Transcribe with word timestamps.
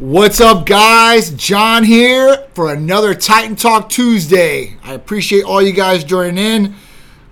What's 0.00 0.40
up, 0.40 0.66
guys? 0.66 1.30
John 1.30 1.84
here 1.84 2.48
for 2.52 2.72
another 2.72 3.14
Titan 3.14 3.54
Talk 3.54 3.88
Tuesday. 3.88 4.76
I 4.82 4.92
appreciate 4.92 5.44
all 5.44 5.62
you 5.62 5.70
guys 5.70 6.02
joining 6.02 6.36
in. 6.36 6.74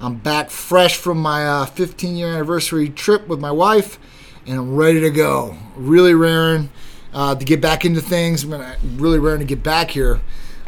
I'm 0.01 0.15
back 0.15 0.49
fresh 0.49 0.97
from 0.97 1.19
my 1.19 1.45
uh, 1.45 1.67
15 1.67 2.15
year 2.15 2.29
anniversary 2.29 2.89
trip 2.89 3.27
with 3.27 3.41
my 3.41 3.51
wife, 3.51 3.99
and 4.47 4.61
I'm 4.61 4.77
ready 4.77 5.01
to 5.01 5.11
go. 5.11 5.57
Really 5.75 6.15
raring 6.15 6.71
uh, 7.13 7.35
to 7.35 7.45
get 7.45 7.61
back 7.61 7.85
into 7.85 8.01
things. 8.01 8.45
I'm 8.45 8.63
really 8.97 9.19
raring 9.19 9.41
to 9.41 9.45
get 9.45 9.65
back 9.65 9.91
here. 9.91 10.21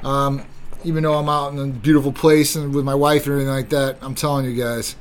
Um, 0.02 0.44
even 0.82 1.04
though 1.04 1.14
I'm 1.14 1.28
out 1.28 1.52
in 1.52 1.60
a 1.60 1.66
beautiful 1.68 2.10
place 2.10 2.56
and 2.56 2.74
with 2.74 2.84
my 2.84 2.96
wife 2.96 3.26
and 3.26 3.34
everything 3.34 3.54
like 3.54 3.68
that, 3.68 3.98
I'm 4.02 4.16
telling 4.16 4.46
you 4.46 4.60
guys, 4.60 4.96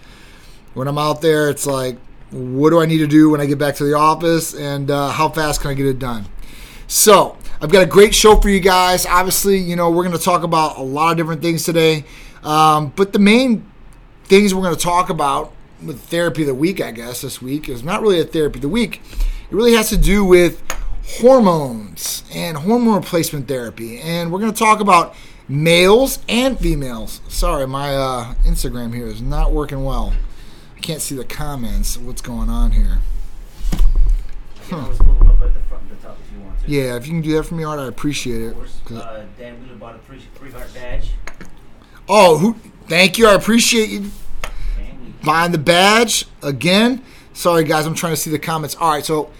when 0.75 0.87
I'm 0.87 0.99
out 0.99 1.21
there, 1.21 1.49
it's 1.49 1.65
like, 1.65 1.97
what 2.29 2.69
do 2.69 2.79
I 2.79 2.85
need 2.85 2.99
to 2.99 3.07
do 3.07 3.31
when 3.31 3.41
I 3.41 3.47
get 3.47 3.57
back 3.57 3.77
to 3.77 3.83
the 3.83 3.95
office, 3.95 4.53
and 4.53 4.91
uh, 4.91 5.09
how 5.09 5.29
fast 5.29 5.61
can 5.61 5.71
I 5.71 5.73
get 5.73 5.87
it 5.87 5.97
done? 5.97 6.27
So, 6.93 7.35
I've 7.59 7.71
got 7.71 7.81
a 7.81 7.87
great 7.87 8.13
show 8.13 8.35
for 8.39 8.49
you 8.49 8.59
guys. 8.59 9.07
Obviously, 9.07 9.57
you 9.57 9.75
know, 9.75 9.89
we're 9.89 10.03
going 10.03 10.15
to 10.15 10.23
talk 10.23 10.43
about 10.43 10.77
a 10.77 10.83
lot 10.83 11.09
of 11.09 11.17
different 11.17 11.41
things 11.41 11.63
today. 11.63 12.05
Um, 12.43 12.93
but 12.95 13.13
the 13.13 13.19
main 13.19 13.65
things 14.25 14.53
we're 14.53 14.61
going 14.61 14.75
to 14.75 14.79
talk 14.79 15.09
about 15.09 15.51
with 15.83 15.99
therapy 16.01 16.43
of 16.43 16.49
the 16.49 16.53
week, 16.53 16.79
I 16.79 16.91
guess, 16.91 17.21
this 17.21 17.41
week 17.41 17.67
is 17.67 17.83
not 17.83 18.03
really 18.03 18.19
a 18.19 18.23
therapy 18.23 18.59
of 18.59 18.61
the 18.61 18.69
week. 18.69 19.01
It 19.49 19.55
really 19.55 19.73
has 19.73 19.89
to 19.89 19.97
do 19.97 20.23
with 20.23 20.61
hormones 21.19 22.25
and 22.31 22.57
hormone 22.57 22.93
replacement 22.93 23.47
therapy. 23.47 23.99
And 23.99 24.31
we're 24.31 24.39
going 24.39 24.53
to 24.53 24.59
talk 24.59 24.79
about 24.79 25.15
males 25.47 26.19
and 26.29 26.59
females. 26.59 27.21
Sorry, 27.27 27.65
my 27.65 27.95
uh, 27.95 28.33
Instagram 28.43 28.93
here 28.93 29.07
is 29.07 29.19
not 29.19 29.51
working 29.51 29.83
well. 29.83 30.13
I 30.77 30.79
can't 30.81 31.01
see 31.01 31.15
the 31.15 31.25
comments. 31.25 31.97
What's 31.97 32.21
going 32.21 32.49
on 32.49 32.73
here? 32.73 32.99
Huh. 34.69 34.93
Top 36.65 36.71
if 36.71 36.77
you 36.77 36.83
want 36.83 36.85
to. 36.85 36.89
Yeah, 36.89 36.95
if 36.95 37.07
you 37.07 37.13
can 37.13 37.21
do 37.21 37.33
that 37.37 37.43
for 37.43 37.55
me, 37.55 37.63
Art, 37.63 37.79
I 37.79 37.87
appreciate 37.87 38.41
it. 38.41 38.47
Of 38.47 38.55
course. 38.55 38.81
Uh, 38.91 39.25
Dan 39.37 39.61
Wheeler 39.61 39.75
bought 39.75 39.95
a 39.95 39.99
three 39.99 40.51
heart 40.51 40.73
badge. 40.73 41.11
Oh, 42.07 42.37
who? 42.37 42.55
Thank 42.87 43.17
you. 43.17 43.27
I 43.27 43.33
appreciate 43.33 43.89
you 43.89 44.11
buying 45.23 45.51
the 45.51 45.57
badge 45.57 46.25
again. 46.41 47.01
Sorry, 47.33 47.63
guys, 47.63 47.85
I'm 47.85 47.95
trying 47.95 48.13
to 48.13 48.17
see 48.17 48.29
the 48.29 48.39
comments. 48.39 48.75
All 48.75 48.91
right, 48.91 49.05
so 49.05 49.31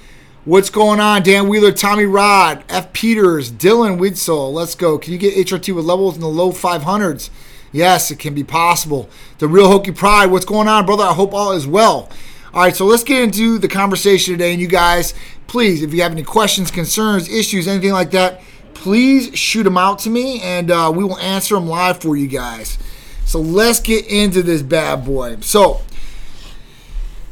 what's 0.46 0.70
going 0.70 1.00
on? 1.00 1.24
Dan 1.24 1.48
Wheeler, 1.48 1.72
Tommy 1.72 2.06
Rod, 2.06 2.64
F. 2.70 2.92
Peters, 2.94 3.52
Dylan 3.52 4.00
Widsole. 4.00 4.52
Let's 4.52 4.76
go. 4.76 4.98
Can 4.98 5.14
you 5.14 5.20
get 5.20 5.36
HRT 5.36 5.76
with 5.76 5.86
levels 5.86 6.16
in 6.16 6.22
the 6.22 6.28
low 6.28 6.52
500s? 6.52 7.30
Yes, 7.72 8.12
it 8.12 8.20
can 8.20 8.34
be 8.34 8.44
possible. 8.44 9.10
The 9.40 9.48
Real 9.48 9.68
Hokey 9.68 9.92
Pride, 9.92 10.28
what's 10.28 10.46
going 10.46 10.68
on, 10.68 10.86
brother? 10.86 11.04
I 11.04 11.14
hope 11.14 11.34
all 11.34 11.52
is 11.52 11.68
well. 11.68 12.10
All 12.54 12.62
right, 12.62 12.76
so 12.76 12.86
let's 12.86 13.04
get 13.04 13.24
into 13.24 13.58
the 13.58 13.68
conversation 13.68 14.36
today. 14.36 14.52
And 14.52 14.62
you 14.62 14.68
guys, 14.68 15.16
please, 15.48 15.82
if 15.82 15.92
you 15.92 16.04
have 16.04 16.12
any 16.12 16.22
questions, 16.22 16.70
concerns, 16.70 17.28
issues, 17.28 17.68
anything 17.68 17.94
like 17.94 18.12
that, 18.12 18.42
please 18.76 19.36
shoot 19.36 19.64
them 19.64 19.76
out 19.76 19.98
to 20.00 20.12
me 20.12 20.40
and 20.40 20.70
uh, 20.70 20.94
we 20.96 21.04
will 21.04 21.18
answer 21.18 21.56
them 21.56 21.66
live 21.66 22.00
for 22.00 22.16
you 22.16 22.28
guys. 22.28 22.78
So 23.26 23.40
let's 23.40 23.80
get 23.80 24.06
into 24.06 24.44
this 24.44 24.62
bad 24.62 25.04
boy. 25.04 25.38
So, 25.42 25.82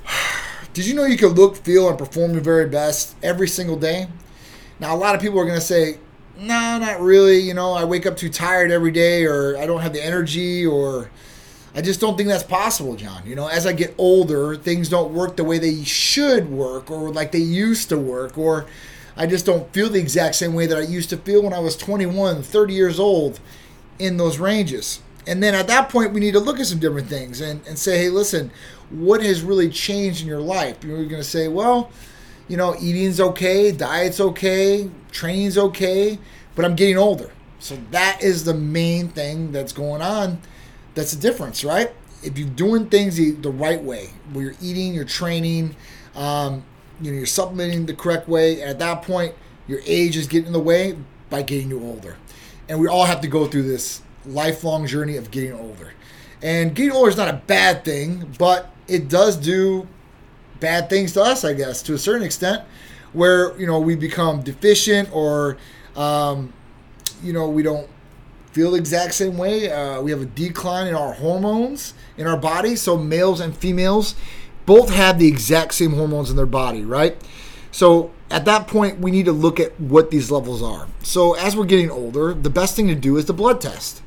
did 0.74 0.88
you 0.88 0.96
know 0.96 1.06
you 1.06 1.18
can 1.18 1.30
look, 1.30 1.56
feel, 1.56 1.88
and 1.88 2.00
perform 2.00 2.32
your 2.32 2.42
very 2.42 2.68
best 2.68 3.16
every 3.22 3.48
single 3.48 3.78
day? 3.78 4.08
Now, 4.80 4.96
a 4.96 4.98
lot 4.98 5.14
of 5.14 5.22
people 5.22 5.40
are 5.40 5.46
going 5.46 5.60
to 5.60 5.62
say, 5.64 6.00
no, 6.36 6.48
nah, 6.48 6.80
not 6.80 7.00
really. 7.00 7.38
You 7.38 7.54
know, 7.54 7.74
I 7.74 7.84
wake 7.84 8.08
up 8.08 8.18
too 8.18 8.30
tired 8.30 8.72
every 8.72 8.92
day, 8.92 9.26
or 9.26 9.56
I 9.56 9.68
don't 9.68 9.82
have 9.82 9.94
the 9.94 10.04
energy, 10.04 10.66
or 10.66 11.12
I 11.74 11.82
just 11.82 12.02
don't 12.02 12.18
think 12.18 12.28
that's 12.28 12.44
possible, 12.44 12.96
John. 12.96 13.26
You 13.26 13.36
know, 13.36 13.48
as 13.48 13.66
I 13.66 13.72
get 13.72 13.96
older, 13.98 14.56
things 14.56 14.90
don't 14.90 15.14
work 15.14 15.38
the 15.38 15.44
way 15.44 15.58
they 15.58 15.84
should 15.84 16.50
work 16.50 16.92
or 16.92 17.12
like 17.12 17.32
they 17.32 17.40
used 17.40 17.90
to 17.90 17.98
work, 17.98 18.38
or 18.38 18.66
I 19.16 19.26
just 19.26 19.46
don't 19.46 19.72
feel 19.74 19.90
the 19.90 20.00
exact 20.00 20.36
same 20.36 20.54
way 20.54 20.66
that 20.66 20.78
I 20.78 20.82
used 20.82 21.10
to 21.12 21.18
feel 21.18 21.44
when 21.44 21.54
I 21.54 21.60
was 21.60 21.78
21, 21.78 22.44
30 22.44 22.74
years 22.74 23.00
old 23.00 23.40
in 24.00 24.18
those 24.18 24.38
ranges. 24.38 25.00
And 25.26 25.42
then 25.42 25.54
at 25.54 25.68
that 25.68 25.90
point, 25.90 26.14
we 26.14 26.20
need 26.20 26.34
to 26.34 26.40
look 26.40 26.60
at 26.60 26.66
some 26.66 26.80
different 26.80 27.08
things 27.08 27.40
and, 27.40 27.66
and 27.68 27.78
say, 27.78 28.00
hey, 28.00 28.10
listen, 28.10 28.52
what 28.90 29.24
has 29.24 29.44
really 29.44 29.70
changed 29.70 30.22
in 30.22 30.28
your 30.28 30.42
life? 30.42 30.84
You're 30.84 31.06
going 31.06 31.22
to 31.22 31.24
say, 31.24 31.48
well, 31.48 31.92
you 32.48 32.58
know, 32.58 32.76
eating's 32.82 33.22
okay, 33.22 33.72
diet's 33.72 34.20
okay, 34.20 34.90
training's 35.12 35.58
okay, 35.58 36.18
but 36.56 36.66
I'm 36.66 36.76
getting 36.76 36.98
older. 36.98 37.32
So 37.60 37.78
that 37.92 38.24
is 38.24 38.44
the 38.44 38.56
main 38.56 39.10
thing 39.10 39.52
that's 39.52 39.72
going 39.72 40.02
on 40.02 40.42
that's 40.96 41.14
the 41.14 41.20
difference, 41.20 41.64
right? 41.64 41.92
If 42.24 42.38
you're 42.38 42.50
doing 42.50 42.88
things 42.88 43.16
the, 43.16 43.32
the 43.32 43.50
right 43.50 43.82
way, 43.82 44.10
where 44.32 44.46
you're 44.46 44.56
eating, 44.62 44.94
you're 44.94 45.06
training, 45.06 45.76
um, 46.16 46.64
you 47.02 47.12
know, 47.12 47.18
you're 47.18 47.26
supplementing 47.26 47.86
the 47.86 47.94
correct 47.94 48.28
way, 48.28 48.62
at 48.62 48.80
that 48.80 49.02
point, 49.02 49.34
your 49.68 49.80
age 49.86 50.18
is 50.18 50.28
getting 50.28 50.48
in 50.48 50.54
the 50.54 50.60
way 50.60 50.98
by 51.30 51.42
getting 51.42 51.70
you 51.70 51.82
older. 51.82 52.18
And 52.70 52.80
we 52.80 52.88
all 52.88 53.06
have 53.06 53.22
to 53.22 53.28
go 53.28 53.48
through 53.48 53.64
this 53.64 54.02
lifelong 54.26 54.86
journey 54.86 55.18
of 55.18 55.32
getting 55.32 55.54
older. 55.54 55.94
And 56.42 56.76
getting 56.76 56.92
older 56.92 57.10
is 57.10 57.18
not 57.18 57.30
a 57.30 57.42
bad 57.48 57.84
thing, 57.84 58.34
but 58.38 58.72
it 58.88 59.08
does 59.08 59.38
do 59.38 59.88
bad 60.60 60.90
things 60.90 61.14
to 61.14 61.22
us, 61.22 61.44
I 61.44 61.54
guess, 61.54 61.82
to 61.84 61.94
a 61.94 61.98
certain 61.98 62.24
extent, 62.24 62.64
where 63.14 63.58
you 63.60 63.68
know 63.68 63.80
we 63.80 63.96
become 63.96 64.42
deficient 64.42 65.14
or 65.14 65.58
um, 65.96 66.54
you 67.22 67.34
know 67.34 67.50
we 67.50 67.64
don't 67.64 67.90
feel 68.52 68.72
the 68.72 68.78
exact 68.78 69.14
same 69.14 69.38
way. 69.38 69.72
Uh, 69.72 70.02
we 70.02 70.12
have 70.12 70.22
a 70.22 70.26
decline 70.26 70.88
in 70.88 70.96
our 70.96 71.14
hormones 71.14 71.94
in 72.18 72.28
our 72.28 72.38
body. 72.38 72.76
So 72.76 72.98
males 72.98 73.40
and 73.40 73.56
females 73.56 74.16
both 74.66 74.90
have 74.90 75.20
the 75.20 75.28
exact 75.28 75.74
same 75.74 75.94
hormones 75.94 76.30
in 76.30 76.36
their 76.36 76.46
body, 76.46 76.84
right? 76.84 77.18
So 77.72 78.12
at 78.30 78.46
that 78.46 78.68
point, 78.68 79.00
we 79.00 79.12
need 79.12 79.26
to 79.26 79.32
look 79.32 79.60
at 79.60 79.80
what 79.80 80.12
these 80.12 80.30
levels 80.30 80.62
are. 80.62 80.88
So 81.02 81.34
as 81.34 81.56
we're 81.56 81.66
getting 81.66 81.90
older, 81.90 82.34
the 82.34 82.50
best 82.50 82.76
thing 82.76 82.88
to 82.88 82.96
do 82.96 83.18
is 83.18 83.26
the 83.26 83.34
blood 83.34 83.62
test. 83.62 84.02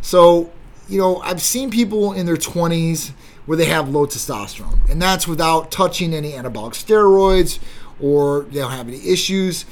So, 0.00 0.50
you 0.88 0.98
know, 0.98 1.18
I've 1.18 1.40
seen 1.40 1.70
people 1.70 2.12
in 2.12 2.26
their 2.26 2.36
20s 2.36 3.12
where 3.46 3.56
they 3.56 3.66
have 3.66 3.88
low 3.88 4.06
testosterone, 4.06 4.88
and 4.88 5.02
that's 5.02 5.26
without 5.26 5.70
touching 5.72 6.14
any 6.14 6.32
anabolic 6.32 6.72
steroids 6.74 7.58
or 8.00 8.42
they 8.50 8.60
don't 8.60 8.70
have 8.70 8.88
any 8.88 9.08
issues 9.08 9.64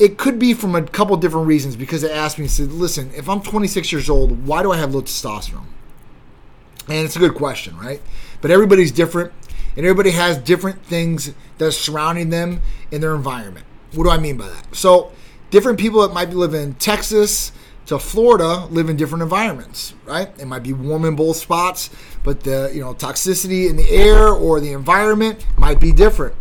it 0.00 0.16
could 0.16 0.38
be 0.38 0.54
from 0.54 0.74
a 0.74 0.82
couple 0.82 1.14
different 1.18 1.46
reasons 1.46 1.76
because 1.76 2.00
they 2.00 2.10
asked 2.10 2.38
me, 2.38 2.48
said, 2.48 2.72
listen, 2.72 3.10
if 3.14 3.28
I'm 3.28 3.42
26 3.42 3.92
years 3.92 4.08
old, 4.08 4.46
why 4.46 4.62
do 4.62 4.72
I 4.72 4.78
have 4.78 4.94
low 4.94 5.02
testosterone? 5.02 5.66
And 6.88 7.04
it's 7.04 7.16
a 7.16 7.18
good 7.18 7.34
question, 7.34 7.76
right? 7.76 8.00
But 8.40 8.50
everybody's 8.50 8.90
different, 8.90 9.30
and 9.76 9.84
everybody 9.84 10.12
has 10.12 10.38
different 10.38 10.82
things 10.86 11.34
that 11.58 11.66
are 11.66 11.70
surrounding 11.70 12.30
them 12.30 12.62
in 12.90 13.02
their 13.02 13.14
environment. 13.14 13.66
What 13.92 14.04
do 14.04 14.10
I 14.10 14.16
mean 14.16 14.38
by 14.38 14.48
that? 14.48 14.74
So, 14.74 15.12
different 15.50 15.78
people 15.78 16.00
that 16.00 16.14
might 16.14 16.30
be 16.30 16.34
living 16.34 16.62
in 16.62 16.74
Texas 16.74 17.52
to 17.86 17.98
Florida 17.98 18.66
live 18.70 18.88
in 18.88 18.96
different 18.96 19.22
environments, 19.22 19.92
right? 20.06 20.30
It 20.38 20.46
might 20.46 20.62
be 20.62 20.72
warm 20.72 21.04
in 21.04 21.14
both 21.14 21.36
spots, 21.36 21.90
but 22.24 22.40
the 22.40 22.70
you 22.72 22.80
know 22.80 22.94
toxicity 22.94 23.68
in 23.68 23.76
the 23.76 23.90
air 23.90 24.28
or 24.28 24.60
the 24.60 24.72
environment 24.72 25.44
might 25.58 25.78
be 25.78 25.92
different 25.92 26.34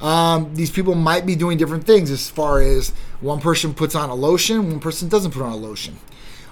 um, 0.00 0.54
these 0.54 0.70
people 0.70 0.94
might 0.94 1.24
be 1.24 1.36
doing 1.36 1.58
different 1.58 1.84
things 1.84 2.10
as 2.10 2.28
far 2.28 2.60
as 2.60 2.90
one 3.20 3.40
person 3.40 3.74
puts 3.74 3.94
on 3.94 4.10
a 4.10 4.14
lotion, 4.14 4.70
one 4.70 4.80
person 4.80 5.08
doesn't 5.08 5.30
put 5.30 5.42
on 5.42 5.52
a 5.52 5.56
lotion. 5.56 5.98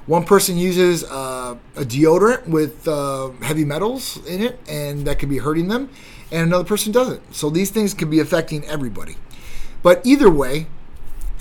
One 0.07 0.25
person 0.25 0.59
uses 0.59 1.03
uh, 1.05 1.57
a 1.77 1.83
deodorant 1.83 2.47
with 2.47 2.87
uh, 2.87 3.31
heavy 3.41 3.65
metals 3.65 4.25
in 4.27 4.43
it, 4.43 4.59
and 4.69 5.07
that 5.07 5.19
could 5.19 5.31
be 5.31 5.39
hurting 5.39 5.69
them, 5.69 5.89
and 6.31 6.43
another 6.43 6.65
person 6.65 6.93
doesn't. 6.93 7.35
So 7.35 7.49
these 7.49 7.71
things 7.71 7.95
can 7.95 8.11
be 8.11 8.21
affecting 8.21 8.65
everybody. 8.67 9.17
But 9.83 10.05
either 10.05 10.31
way, 10.31 10.67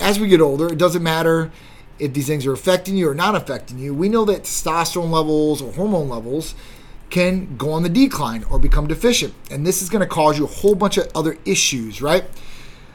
as 0.00 0.18
we 0.18 0.28
get 0.28 0.40
older, 0.40 0.68
it 0.68 0.78
doesn't 0.78 1.02
matter 1.02 1.52
if 1.98 2.12
these 2.12 2.26
things 2.26 2.46
are 2.46 2.52
affecting 2.52 2.96
you 2.96 3.08
or 3.08 3.14
not 3.14 3.34
affecting 3.34 3.78
you. 3.78 3.94
We 3.94 4.08
know 4.08 4.24
that 4.24 4.44
testosterone 4.44 5.10
levels 5.10 5.62
or 5.62 5.72
hormone 5.72 6.08
levels 6.08 6.54
can 7.14 7.56
go 7.56 7.70
on 7.70 7.84
the 7.84 7.88
decline 7.88 8.44
or 8.50 8.58
become 8.58 8.88
deficient. 8.88 9.32
And 9.48 9.64
this 9.64 9.80
is 9.80 9.88
going 9.88 10.00
to 10.00 10.06
cause 10.06 10.36
you 10.36 10.44
a 10.44 10.48
whole 10.48 10.74
bunch 10.74 10.98
of 10.98 11.08
other 11.14 11.38
issues, 11.44 12.02
right? 12.02 12.24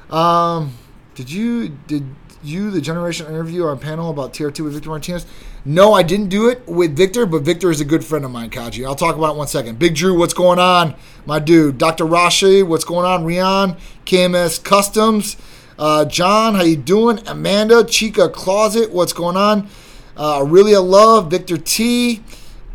Um, 0.09 0.73
did 1.15 1.31
you 1.31 1.69
did 1.87 2.03
you 2.43 2.69
the 2.69 2.81
generation 2.81 3.27
interview 3.27 3.63
our 3.63 3.77
panel 3.77 4.09
about 4.09 4.33
tier 4.33 4.51
two 4.51 4.65
with 4.65 4.73
Victor 4.73 4.89
Martinez? 4.89 5.25
No, 5.63 5.93
I 5.93 6.03
didn't 6.03 6.27
do 6.27 6.49
it 6.49 6.67
with 6.67 6.97
Victor, 6.97 7.25
but 7.25 7.43
Victor 7.43 7.71
is 7.71 7.79
a 7.79 7.85
good 7.85 8.03
friend 8.03 8.25
of 8.25 8.31
mine, 8.31 8.49
Kaji. 8.49 8.85
I'll 8.85 8.95
talk 8.95 9.15
about 9.15 9.35
it 9.35 9.37
one 9.37 9.47
second. 9.47 9.79
Big 9.79 9.95
Drew, 9.95 10.17
what's 10.17 10.33
going 10.33 10.59
on, 10.59 10.95
my 11.25 11.39
dude? 11.39 11.77
Dr. 11.77 12.03
Rashi, 12.03 12.67
what's 12.67 12.83
going 12.83 13.05
on? 13.05 13.23
Rian, 13.23 13.79
KMS 14.05 14.61
Customs, 14.61 15.37
uh, 15.77 16.03
John, 16.03 16.55
how 16.55 16.63
you 16.63 16.75
doing? 16.75 17.25
Amanda, 17.25 17.85
Chica 17.85 18.27
Closet, 18.27 18.91
what's 18.91 19.13
going 19.13 19.37
on? 19.37 19.69
Uh, 20.17 20.39
Aurelia 20.41 20.81
Love, 20.81 21.31
Victor 21.31 21.57
T. 21.57 22.21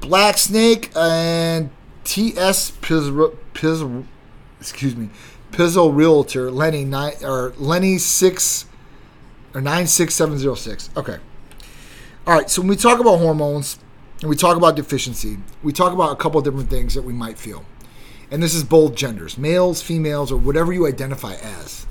Black 0.05 0.37
Snake 0.37 0.91
and 0.95 1.71
T.S. 2.05 2.73
Piz, 2.83 3.11
Piz, 3.55 3.83
excuse 4.61 4.95
me, 4.95 5.09
Pizzle 5.51 5.97
Realtor, 5.97 6.51
Lenny 6.51 6.85
nine 6.85 7.15
or 7.23 7.55
Lenny 7.56 7.97
six 7.97 8.67
or 9.55 9.62
nine 9.62 9.87
six 9.87 10.15
seven 10.15 10.37
zero 10.37 10.55
six. 10.55 10.91
Okay. 10.95 11.17
All 12.27 12.35
right. 12.35 12.51
So 12.51 12.61
when 12.61 12.69
we 12.69 12.77
talk 12.77 13.01
about 13.01 13.19
hormones 13.19 13.79
and 14.21 14.29
we 14.29 14.37
talk 14.37 14.59
about 14.59 14.77
deficiency, 14.77 15.39
we 15.62 15.73
talk 15.73 15.95
about 15.95 16.12
a 16.12 16.17
couple 16.17 16.39
different 16.43 16.69
things 16.69 16.93
that 16.93 17.03
we 17.03 17.15
might 17.15 17.39
feel, 17.39 17.65
and 18.31 18.43
this 18.43 18.55
is 18.55 18.62
both 18.62 18.95
genders, 18.95 19.39
males, 19.39 19.81
females, 19.81 20.31
or 20.31 20.37
whatever 20.37 20.71
you 20.75 20.87
identify 20.87 21.33
as. 21.37 21.87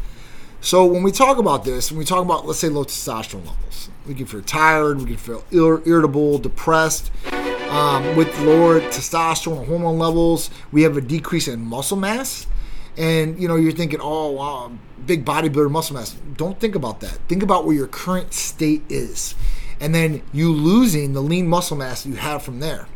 So 0.62 0.86
when 0.86 1.02
we 1.02 1.12
talk 1.12 1.40
about 1.40 1.66
this, 1.66 1.92
when 1.92 1.98
we 1.98 2.06
talk 2.06 2.24
about 2.24 2.46
let's 2.46 2.60
say 2.60 2.70
low 2.70 2.84
testosterone 2.84 3.48
levels, 3.48 3.90
we 4.06 4.14
can 4.14 4.28
feel 4.28 4.44
tired, 4.44 5.00
we 5.00 5.06
can 5.06 5.18
feel 5.18 5.44
ir- 5.52 5.82
irritable, 5.88 6.38
depressed. 6.38 7.10
Um, 7.74 8.16
with 8.16 8.40
lower 8.42 8.82
testosterone 8.82 9.66
hormone 9.66 9.98
levels, 9.98 10.52
we 10.72 10.84
have 10.84 10.96
a 10.96 11.02
decrease 11.02 11.48
in 11.48 11.60
muscle 11.60 11.98
mass. 11.98 12.46
And 12.98 13.42
you 13.42 13.48
know, 13.48 13.56
you're 13.56 13.72
thinking, 13.72 14.00
oh 14.00 14.30
wow, 14.30 14.72
big 15.08 15.26
bodybuilder 15.26 15.72
muscle 15.72 15.96
mass. 15.96 16.16
Don't 16.38 16.60
think 16.60 16.76
about 16.76 17.00
that. 17.00 17.18
Think 17.28 17.42
about 17.42 17.66
where 17.66 17.76
your 17.76 17.88
current 17.88 18.32
state 18.32 18.84
is. 18.90 19.34
And 19.80 19.96
then 19.96 20.22
you 20.32 20.52
losing 20.52 21.14
the 21.14 21.22
lean 21.22 21.48
muscle 21.48 21.76
mass 21.76 22.06
you 22.06 22.14
have 22.14 22.44
from 22.44 22.60
there. 22.60 22.88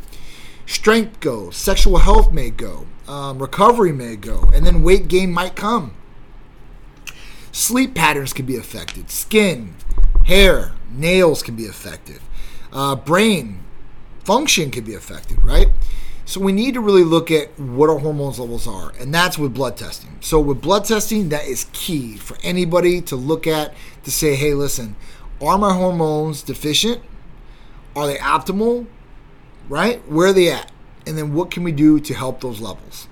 Strength 0.68 1.22
goes, 1.22 1.56
sexual 1.56 1.98
health 1.98 2.32
may 2.32 2.52
go, 2.52 2.86
um, 3.08 3.40
recovery 3.40 3.92
may 3.92 4.16
go, 4.16 4.48
and 4.54 4.64
then 4.64 4.84
weight 4.84 5.08
gain 5.08 5.34
might 5.34 5.56
come. 5.56 5.96
Sleep 7.52 7.96
patterns 7.96 8.32
can 8.32 8.46
be 8.46 8.58
affected, 8.58 9.10
skin, 9.10 9.74
hair, 10.26 10.74
nails 10.92 11.42
can 11.42 11.56
be 11.56 11.66
affected, 11.66 12.20
uh, 12.72 12.96
brain 12.96 13.64
function 14.28 14.70
could 14.72 14.84
be 14.84 14.94
affected, 14.94 15.42
right? 15.42 15.70
So 16.26 16.42
we 16.42 16.52
need 16.52 16.74
to 16.74 16.82
really 16.82 17.06
look 17.06 17.32
at 17.32 17.58
what 17.58 17.90
our 17.90 17.98
hormones 17.98 18.38
levels 18.38 18.68
are, 18.68 18.92
and 19.00 19.14
that's 19.14 19.38
with 19.38 19.54
blood 19.54 19.78
testing. 19.78 20.18
So 20.20 20.42
with 20.42 20.62
blood 20.62 20.84
testing, 20.84 21.30
that 21.30 21.46
is 21.46 21.68
key 21.72 22.18
for 22.18 22.36
anybody 22.44 23.00
to 23.04 23.16
look 23.16 23.48
at 23.48 23.74
to 24.04 24.12
say, 24.12 24.36
hey, 24.36 24.54
listen, 24.54 24.98
are 25.42 25.58
my 25.58 25.74
hormones 25.74 26.42
deficient? 26.42 27.02
Are 27.96 28.06
they 28.06 28.18
optimal? 28.18 28.88
Right? 29.70 30.06
Where 30.12 30.28
are 30.28 30.34
they 30.34 30.52
at? 30.52 30.74
And 31.06 31.18
then 31.18 31.34
what 31.34 31.50
can 31.50 31.64
we 31.64 31.72
do 31.72 32.02
to 32.02 32.14
help 32.14 32.42
those 32.42 32.60
levels? 32.60 33.08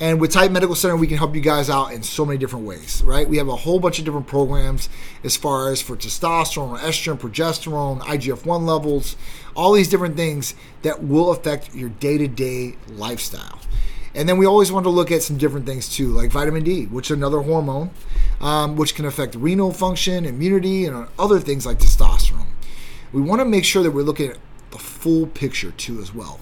And 0.00 0.20
with 0.20 0.30
Titan 0.30 0.52
Medical 0.52 0.76
Center, 0.76 0.96
we 0.96 1.08
can 1.08 1.18
help 1.18 1.34
you 1.34 1.40
guys 1.40 1.68
out 1.68 1.92
in 1.92 2.04
so 2.04 2.24
many 2.24 2.38
different 2.38 2.64
ways, 2.64 3.02
right? 3.02 3.28
We 3.28 3.38
have 3.38 3.48
a 3.48 3.56
whole 3.56 3.80
bunch 3.80 3.98
of 3.98 4.04
different 4.04 4.28
programs 4.28 4.88
as 5.24 5.36
far 5.36 5.72
as 5.72 5.82
for 5.82 5.96
testosterone, 5.96 6.78
estrogen, 6.78 7.18
progesterone, 7.18 8.00
IGF 8.02 8.46
1 8.46 8.64
levels, 8.64 9.16
all 9.58 9.72
these 9.72 9.88
different 9.88 10.16
things 10.16 10.54
that 10.82 11.02
will 11.02 11.32
affect 11.32 11.74
your 11.74 11.88
day 11.88 12.16
to 12.16 12.28
day 12.28 12.76
lifestyle. 12.88 13.58
And 14.14 14.28
then 14.28 14.38
we 14.38 14.46
always 14.46 14.70
want 14.70 14.84
to 14.84 14.90
look 14.90 15.10
at 15.10 15.22
some 15.22 15.36
different 15.36 15.66
things 15.66 15.88
too, 15.88 16.08
like 16.08 16.30
vitamin 16.30 16.62
D, 16.62 16.86
which 16.86 17.10
is 17.10 17.16
another 17.16 17.40
hormone, 17.40 17.90
um, 18.40 18.76
which 18.76 18.94
can 18.94 19.04
affect 19.04 19.34
renal 19.34 19.72
function, 19.72 20.24
immunity, 20.24 20.86
and 20.86 21.08
other 21.18 21.40
things 21.40 21.66
like 21.66 21.78
testosterone. 21.78 22.46
We 23.12 23.20
want 23.20 23.40
to 23.40 23.44
make 23.44 23.64
sure 23.64 23.82
that 23.82 23.90
we're 23.90 24.02
looking 24.02 24.30
at 24.30 24.38
the 24.70 24.78
full 24.78 25.26
picture 25.26 25.72
too, 25.72 26.00
as 26.00 26.14
well. 26.14 26.38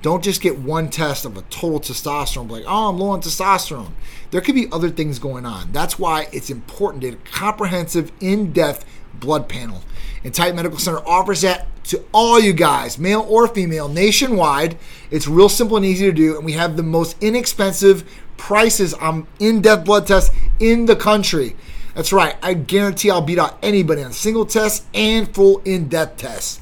Don't 0.00 0.22
just 0.22 0.40
get 0.40 0.58
one 0.58 0.88
test 0.88 1.24
of 1.24 1.36
a 1.36 1.42
total 1.42 1.80
testosterone, 1.80 2.50
like, 2.50 2.64
oh, 2.66 2.88
I'm 2.88 2.98
low 2.98 3.10
on 3.10 3.20
testosterone. 3.20 3.92
There 4.30 4.40
could 4.40 4.54
be 4.54 4.68
other 4.70 4.90
things 4.90 5.18
going 5.18 5.44
on. 5.44 5.72
That's 5.72 5.98
why 5.98 6.28
it's 6.32 6.50
important 6.50 7.02
to 7.02 7.10
get 7.10 7.18
a 7.18 7.30
comprehensive, 7.30 8.12
in 8.20 8.52
depth 8.52 8.84
blood 9.12 9.48
panel. 9.48 9.82
And 10.22 10.34
Titan 10.34 10.56
Medical 10.56 10.78
Center 10.78 11.06
offers 11.06 11.42
that 11.42 11.66
to 11.84 12.04
all 12.12 12.38
you 12.38 12.52
guys, 12.52 12.98
male 12.98 13.26
or 13.28 13.48
female, 13.48 13.88
nationwide. 13.88 14.76
It's 15.10 15.26
real 15.26 15.48
simple 15.48 15.76
and 15.76 15.86
easy 15.86 16.06
to 16.06 16.12
do, 16.12 16.36
and 16.36 16.44
we 16.44 16.52
have 16.52 16.76
the 16.76 16.82
most 16.82 17.16
inexpensive 17.22 18.08
prices 18.36 18.94
on 18.94 19.26
in 19.38 19.60
depth 19.60 19.84
blood 19.84 20.06
tests 20.06 20.34
in 20.58 20.86
the 20.86 20.96
country. 20.96 21.56
That's 21.94 22.12
right, 22.12 22.36
I 22.42 22.54
guarantee 22.54 23.10
I'll 23.10 23.22
beat 23.22 23.38
out 23.38 23.58
anybody 23.62 24.02
on 24.02 24.12
single 24.12 24.46
tests 24.46 24.86
and 24.94 25.34
full 25.34 25.58
in 25.64 25.88
depth 25.88 26.18
tests. 26.18 26.60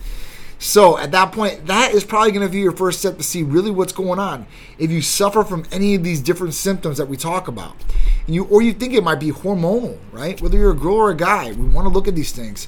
So 0.58 0.98
at 0.98 1.12
that 1.12 1.30
point, 1.32 1.66
that 1.66 1.92
is 1.92 2.02
probably 2.02 2.32
going 2.32 2.46
to 2.46 2.52
be 2.52 2.60
your 2.60 2.72
first 2.72 2.98
step 2.98 3.16
to 3.18 3.22
see 3.22 3.44
really 3.44 3.70
what's 3.70 3.92
going 3.92 4.18
on. 4.18 4.46
If 4.78 4.90
you 4.90 5.02
suffer 5.02 5.44
from 5.44 5.64
any 5.70 5.94
of 5.94 6.02
these 6.02 6.20
different 6.20 6.54
symptoms 6.54 6.98
that 6.98 7.06
we 7.06 7.16
talk 7.16 7.46
about, 7.46 7.76
and 8.26 8.34
you 8.34 8.44
or 8.44 8.60
you 8.62 8.72
think 8.72 8.94
it 8.94 9.04
might 9.04 9.20
be 9.20 9.30
hormonal, 9.30 9.98
right? 10.10 10.40
Whether 10.40 10.58
you're 10.58 10.72
a 10.72 10.76
girl 10.76 10.96
or 10.96 11.10
a 11.10 11.16
guy, 11.16 11.52
we 11.52 11.64
want 11.64 11.86
to 11.86 11.92
look 11.92 12.08
at 12.08 12.16
these 12.16 12.32
things, 12.32 12.66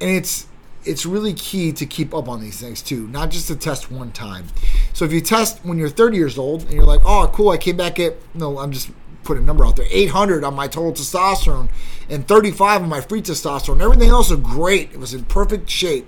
and 0.00 0.10
it's 0.10 0.46
it's 0.84 1.04
really 1.04 1.34
key 1.34 1.72
to 1.72 1.84
keep 1.84 2.14
up 2.14 2.28
on 2.28 2.40
these 2.40 2.60
things 2.60 2.80
too, 2.80 3.08
not 3.08 3.30
just 3.30 3.48
to 3.48 3.56
test 3.56 3.90
one 3.90 4.12
time. 4.12 4.46
So 4.92 5.04
if 5.04 5.12
you 5.12 5.20
test 5.20 5.64
when 5.64 5.78
you're 5.78 5.88
30 5.88 6.16
years 6.16 6.38
old 6.38 6.62
and 6.62 6.72
you're 6.72 6.84
like, 6.84 7.00
oh, 7.04 7.28
cool, 7.32 7.50
I 7.50 7.56
came 7.56 7.76
back 7.76 7.98
at 7.98 8.14
no, 8.34 8.58
I'm 8.58 8.70
just 8.70 8.90
putting 9.24 9.42
a 9.42 9.46
number 9.46 9.66
out 9.66 9.74
there, 9.74 9.86
800 9.90 10.44
on 10.44 10.54
my 10.54 10.68
total 10.68 10.92
testosterone 10.92 11.68
and 12.08 12.28
35 12.28 12.82
on 12.82 12.88
my 12.88 13.00
free 13.00 13.20
testosterone. 13.20 13.80
Everything 13.82 14.10
else 14.10 14.30
was 14.30 14.38
great. 14.38 14.92
It 14.92 15.00
was 15.00 15.12
in 15.12 15.24
perfect 15.24 15.68
shape 15.68 16.06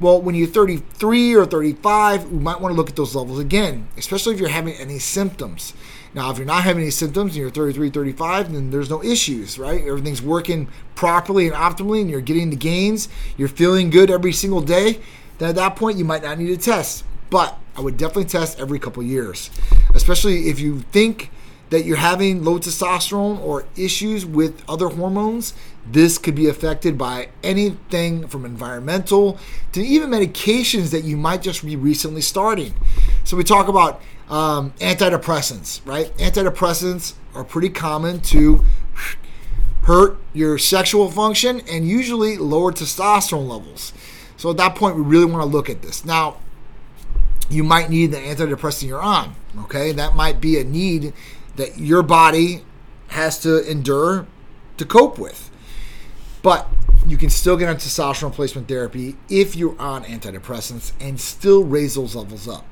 well, 0.00 0.20
when 0.20 0.34
you're 0.34 0.48
33 0.48 1.34
or 1.34 1.46
35, 1.46 2.30
we 2.30 2.38
might 2.38 2.60
want 2.60 2.72
to 2.72 2.76
look 2.76 2.88
at 2.88 2.96
those 2.96 3.14
levels 3.14 3.38
again, 3.38 3.88
especially 3.96 4.34
if 4.34 4.40
you're 4.40 4.48
having 4.48 4.74
any 4.74 4.98
symptoms. 4.98 5.72
Now, 6.14 6.30
if 6.30 6.38
you're 6.38 6.46
not 6.46 6.62
having 6.62 6.82
any 6.82 6.92
symptoms 6.92 7.32
and 7.32 7.40
you're 7.40 7.50
33, 7.50 7.90
35, 7.90 8.52
then 8.52 8.70
there's 8.70 8.88
no 8.88 9.02
issues, 9.02 9.58
right? 9.58 9.84
Everything's 9.84 10.22
working 10.22 10.68
properly 10.94 11.48
and 11.48 11.56
optimally, 11.56 12.00
and 12.00 12.08
you're 12.08 12.20
getting 12.20 12.50
the 12.50 12.56
gains, 12.56 13.08
you're 13.36 13.48
feeling 13.48 13.90
good 13.90 14.10
every 14.10 14.32
single 14.32 14.60
day, 14.60 15.00
then 15.38 15.48
at 15.48 15.56
that 15.56 15.74
point, 15.74 15.98
you 15.98 16.04
might 16.04 16.22
not 16.22 16.38
need 16.38 16.50
a 16.50 16.56
test. 16.56 17.04
But 17.30 17.58
I 17.76 17.80
would 17.80 17.96
definitely 17.96 18.26
test 18.26 18.60
every 18.60 18.78
couple 18.78 19.02
years, 19.02 19.50
especially 19.92 20.48
if 20.48 20.60
you 20.60 20.82
think 20.92 21.30
that 21.70 21.84
you're 21.84 21.96
having 21.96 22.44
low 22.44 22.58
testosterone 22.58 23.40
or 23.40 23.64
issues 23.76 24.24
with 24.24 24.62
other 24.68 24.88
hormones, 24.88 25.54
this 25.84 26.18
could 26.18 26.34
be 26.36 26.48
affected 26.48 26.96
by 26.96 27.28
anything 27.42 28.28
from 28.28 28.44
environmental 28.44 29.38
to 29.72 29.80
even 29.80 30.10
medications 30.10 30.92
that 30.92 31.02
you 31.02 31.16
might 31.16 31.42
just 31.42 31.64
be 31.64 31.74
recently 31.74 32.20
starting. 32.20 32.72
So 33.24 33.36
we 33.36 33.42
talk 33.42 33.66
about 33.66 34.00
um, 34.28 34.72
antidepressants, 34.80 35.80
right? 35.86 36.16
Antidepressants 36.18 37.14
are 37.34 37.44
pretty 37.44 37.68
common 37.68 38.20
to 38.20 38.64
hurt 39.82 40.18
your 40.32 40.56
sexual 40.56 41.10
function 41.10 41.60
and 41.68 41.86
usually 41.86 42.38
lower 42.38 42.72
testosterone 42.72 43.48
levels. 43.48 43.92
So 44.36 44.50
at 44.50 44.56
that 44.56 44.74
point, 44.74 44.96
we 44.96 45.02
really 45.02 45.26
want 45.26 45.42
to 45.42 45.48
look 45.48 45.68
at 45.68 45.82
this. 45.82 46.04
Now, 46.04 46.38
you 47.50 47.62
might 47.62 47.90
need 47.90 48.10
the 48.10 48.18
antidepressant 48.18 48.88
you're 48.88 49.02
on. 49.02 49.34
Okay, 49.64 49.92
that 49.92 50.14
might 50.14 50.40
be 50.40 50.58
a 50.58 50.64
need 50.64 51.12
that 51.56 51.78
your 51.78 52.02
body 52.02 52.64
has 53.08 53.38
to 53.40 53.68
endure 53.70 54.26
to 54.76 54.84
cope 54.84 55.18
with. 55.18 55.50
But 56.42 56.68
you 57.06 57.16
can 57.16 57.30
still 57.30 57.56
get 57.56 57.68
on 57.68 57.76
testosterone 57.76 58.30
replacement 58.30 58.68
therapy 58.68 59.16
if 59.28 59.54
you're 59.54 59.78
on 59.78 60.04
antidepressants 60.04 60.92
and 61.00 61.20
still 61.20 61.64
raise 61.64 61.94
those 61.94 62.14
levels 62.14 62.48
up. 62.48 62.66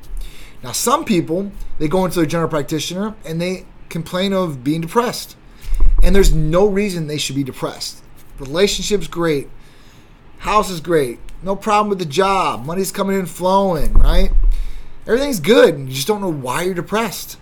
Now, 0.62 0.73
some 0.73 1.05
people, 1.05 1.50
they 1.79 1.88
go 1.88 2.05
into 2.05 2.19
their 2.19 2.26
general 2.26 2.49
practitioner 2.49 3.14
and 3.25 3.41
they 3.41 3.67
complain 3.88 4.32
of 4.32 4.62
being 4.62 4.81
depressed. 4.81 5.37
And 6.03 6.14
there's 6.14 6.35
no 6.35 6.67
reason 6.67 7.06
they 7.06 7.19
should 7.19 7.37
be 7.37 7.44
depressed. 7.44 8.03
Relationship's 8.38 9.09
great, 9.09 9.49
house 10.38 10.70
is 10.70 10.81
great, 10.81 11.19
no 11.42 11.54
problem 11.57 11.88
with 11.88 11.99
the 11.99 12.04
job, 12.04 12.64
money's 12.64 12.92
coming 12.92 13.19
in 13.19 13.26
flowing, 13.26 13.92
right? 13.95 14.31
Everything's 15.07 15.40
good. 15.40 15.75
and 15.75 15.88
You 15.88 15.95
just 15.95 16.07
don't 16.07 16.21
know 16.21 16.33
why 16.33 16.62
you're 16.62 16.75
depressed. 16.75 17.38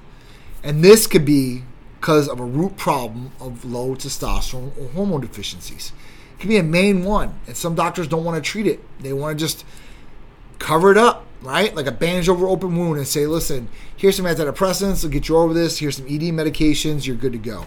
And 0.63 0.83
this 0.83 1.07
could 1.07 1.25
be 1.25 1.63
because 2.01 2.29
of 2.29 2.41
a 2.41 2.45
root 2.45 2.77
problem 2.77 3.33
of 3.41 3.65
low 3.65 3.95
testosterone 3.95 4.77
or 4.79 4.89
hormone 4.89 5.21
deficiencies. 5.21 5.93
It 6.33 6.41
could 6.41 6.49
be 6.49 6.57
a 6.57 6.63
main 6.63 7.05
one, 7.05 7.39
and 7.47 7.57
some 7.57 7.75
doctors 7.75 8.09
don't 8.09 8.25
want 8.25 8.43
to 8.43 8.51
treat 8.51 8.67
it. 8.67 8.81
They 9.01 9.13
want 9.13 9.39
to 9.39 9.45
just 9.45 9.65
cover 10.59 10.91
it 10.91 10.97
up, 10.97 11.27
right? 11.43 11.75
Like 11.75 11.87
a 11.87 11.93
bandage 11.93 12.29
over 12.29 12.47
open 12.47 12.77
wound 12.77 12.99
and 12.99 13.07
say, 13.07 13.27
listen, 13.27 13.69
here's 13.97 14.17
some 14.17 14.27
antidepressants, 14.27 15.03
will 15.03 15.11
get 15.11 15.29
you 15.29 15.37
over 15.37 15.55
this. 15.55 15.79
Here's 15.79 15.97
some 15.97 16.07
ED 16.07 16.33
medications, 16.33 17.07
you're 17.07 17.17
good 17.17 17.33
to 17.33 17.39
go. 17.39 17.67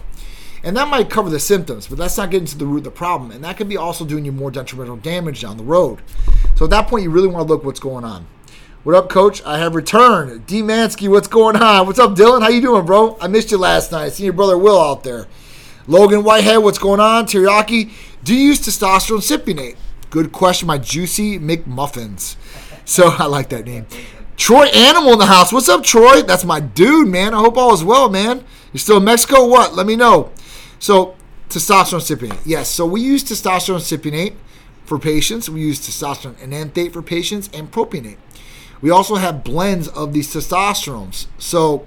And 0.62 0.76
that 0.76 0.88
might 0.88 1.10
cover 1.10 1.28
the 1.28 1.40
symptoms, 1.40 1.86
but 1.86 1.98
that's 1.98 2.16
not 2.16 2.30
getting 2.30 2.46
to 2.46 2.56
the 2.56 2.66
root 2.66 2.78
of 2.78 2.84
the 2.84 2.90
problem. 2.90 3.30
And 3.30 3.44
that 3.44 3.56
could 3.56 3.68
be 3.68 3.76
also 3.76 4.04
doing 4.04 4.24
you 4.24 4.32
more 4.32 4.50
detrimental 4.50 4.96
damage 4.96 5.42
down 5.42 5.58
the 5.58 5.64
road. 5.64 6.00
So 6.56 6.64
at 6.64 6.70
that 6.70 6.88
point, 6.88 7.02
you 7.02 7.10
really 7.10 7.28
want 7.28 7.46
to 7.46 7.52
look 7.52 7.64
what's 7.64 7.80
going 7.80 8.04
on. 8.04 8.26
What 8.82 8.94
up, 8.94 9.08
Coach? 9.10 9.42
I 9.44 9.58
have 9.58 9.74
returned. 9.74 10.46
D 10.46 10.62
Mansky, 10.62 11.08
what's 11.08 11.28
going 11.28 11.56
on? 11.56 11.86
What's 11.86 11.98
up, 11.98 12.12
Dylan? 12.12 12.42
How 12.42 12.48
you 12.48 12.60
doing, 12.60 12.86
bro? 12.86 13.16
I 13.20 13.28
missed 13.28 13.50
you 13.50 13.58
last 13.58 13.92
night. 13.92 14.04
I 14.04 14.08
seen 14.08 14.24
your 14.24 14.32
brother 14.32 14.56
Will 14.56 14.80
out 14.80 15.04
there. 15.04 15.26
Logan 15.86 16.22
Whitehead, 16.22 16.62
what's 16.62 16.78
going 16.78 17.00
on? 17.00 17.26
Teriyaki, 17.26 17.90
do 18.22 18.34
you 18.34 18.48
use 18.48 18.60
testosterone 18.60 19.18
cypionate? 19.18 19.76
Good 20.08 20.32
question, 20.32 20.66
my 20.66 20.78
juicy 20.78 21.38
McMuffins. 21.38 22.36
So 22.84 23.08
I 23.18 23.26
like 23.26 23.48
that 23.50 23.66
name. 23.66 23.86
Troy 24.36 24.66
Animal 24.66 25.12
in 25.12 25.18
the 25.20 25.26
house. 25.26 25.52
What's 25.52 25.68
up, 25.68 25.84
Troy? 25.84 26.22
That's 26.22 26.44
my 26.44 26.60
dude, 26.60 27.08
man. 27.08 27.34
I 27.34 27.38
hope 27.38 27.56
all 27.56 27.72
is 27.72 27.84
well, 27.84 28.08
man. 28.08 28.44
You're 28.72 28.80
still 28.80 28.96
in 28.96 29.04
Mexico? 29.04 29.46
What? 29.46 29.74
Let 29.74 29.86
me 29.86 29.94
know. 29.94 30.32
So, 30.80 31.14
testosterone 31.48 32.00
cypionate. 32.00 32.40
Yes, 32.44 32.68
so 32.68 32.84
we 32.84 33.00
use 33.00 33.22
testosterone 33.22 33.78
cypionate 33.78 34.34
for 34.84 34.98
patients. 34.98 35.48
We 35.48 35.60
use 35.60 35.78
testosterone 35.80 36.40
enanthate 36.42 36.92
for 36.92 37.02
patients 37.02 37.48
and 37.54 37.70
propionate. 37.70 38.16
We 38.80 38.90
also 38.90 39.14
have 39.16 39.44
blends 39.44 39.88
of 39.88 40.12
these 40.12 40.32
testosterones. 40.34 41.26
So 41.38 41.86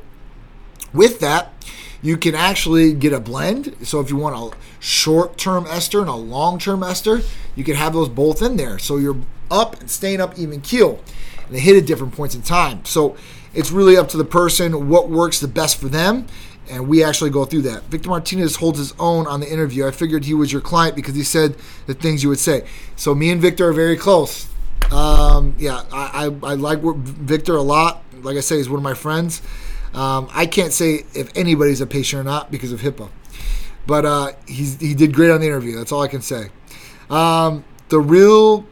with 0.93 1.19
that, 1.19 1.53
you 2.01 2.17
can 2.17 2.35
actually 2.35 2.93
get 2.93 3.13
a 3.13 3.19
blend. 3.19 3.75
So 3.83 3.99
if 3.99 4.09
you 4.09 4.15
want 4.15 4.53
a 4.53 4.57
short-term 4.79 5.65
ester 5.67 5.99
and 5.99 6.09
a 6.09 6.15
long-term 6.15 6.83
ester, 6.83 7.21
you 7.55 7.63
can 7.63 7.75
have 7.75 7.93
those 7.93 8.09
both 8.09 8.41
in 8.41 8.57
there. 8.57 8.79
So 8.79 8.97
you're 8.97 9.17
up 9.49 9.79
and 9.79 9.89
staying 9.89 10.21
up 10.21 10.37
even 10.37 10.61
keel. 10.61 10.99
And 11.45 11.55
they 11.55 11.59
hit 11.59 11.77
at 11.77 11.85
different 11.85 12.13
points 12.13 12.35
in 12.35 12.41
time. 12.41 12.85
So 12.85 13.15
it's 13.53 13.71
really 13.71 13.97
up 13.97 14.09
to 14.09 14.17
the 14.17 14.25
person 14.25 14.89
what 14.89 15.09
works 15.09 15.39
the 15.39 15.47
best 15.47 15.77
for 15.79 15.87
them 15.87 16.27
and 16.69 16.87
we 16.87 17.03
actually 17.03 17.29
go 17.29 17.45
through 17.45 17.61
that. 17.63 17.83
Victor 17.83 18.09
Martinez 18.09 18.57
holds 18.57 18.77
his 18.77 18.93
own 18.99 19.27
on 19.27 19.39
the 19.39 19.51
interview. 19.51 19.87
I 19.87 19.91
figured 19.91 20.25
he 20.25 20.33
was 20.33 20.51
your 20.51 20.61
client 20.61 20.95
because 20.95 21.15
he 21.15 21.23
said 21.23 21.55
the 21.85 21.93
things 21.93 22.23
you 22.23 22.29
would 22.29 22.39
say. 22.39 22.67
So 22.95 23.15
me 23.15 23.31
and 23.31 23.41
Victor 23.41 23.69
are 23.69 23.73
very 23.73 23.97
close. 23.97 24.47
Um, 24.91 25.55
yeah, 25.57 25.83
I, 25.91 26.25
I, 26.43 26.51
I 26.51 26.53
like 26.55 26.81
Victor 26.81 27.55
a 27.55 27.61
lot. 27.61 28.03
Like 28.21 28.37
I 28.37 28.41
say, 28.41 28.57
he's 28.57 28.69
one 28.69 28.79
of 28.79 28.83
my 28.83 28.93
friends. 28.93 29.41
Um, 29.93 30.29
I 30.33 30.45
can't 30.45 30.73
say 30.73 31.05
if 31.13 31.35
anybody's 31.35 31.81
a 31.81 31.87
patient 31.87 32.19
or 32.19 32.23
not 32.23 32.51
because 32.51 32.71
of 32.71 32.81
HIPAA, 32.81 33.09
but 33.85 34.05
uh, 34.05 34.31
he 34.47 34.93
did 34.93 35.13
great 35.13 35.31
on 35.31 35.41
the 35.41 35.47
interview. 35.47 35.75
That's 35.75 35.91
all 35.91 36.01
I 36.01 36.07
can 36.07 36.21
say. 36.21 36.49
Um, 37.09 37.63
the 37.89 37.99
real 37.99 38.65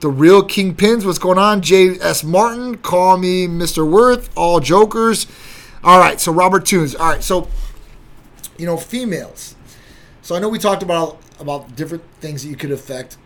the 0.00 0.10
real 0.10 0.42
kingpins. 0.42 1.04
What's 1.04 1.18
going 1.18 1.38
on? 1.38 1.62
J.S. 1.62 2.22
Martin, 2.22 2.76
call 2.76 3.16
me 3.16 3.46
Mr. 3.46 3.90
Worth. 3.90 4.30
All 4.36 4.60
jokers. 4.60 5.26
All 5.82 5.98
right, 5.98 6.20
so 6.20 6.32
Robert 6.32 6.66
Tunes. 6.66 6.94
All 6.94 7.08
right, 7.08 7.22
so 7.22 7.48
you 8.58 8.66
know 8.66 8.76
females. 8.76 9.54
So 10.22 10.34
I 10.34 10.38
know 10.38 10.48
we 10.48 10.58
talked 10.58 10.82
about 10.82 11.20
about 11.40 11.74
different 11.74 12.04
things 12.20 12.42
that 12.42 12.48
you 12.48 12.56
could 12.56 12.70
affect 12.70 13.16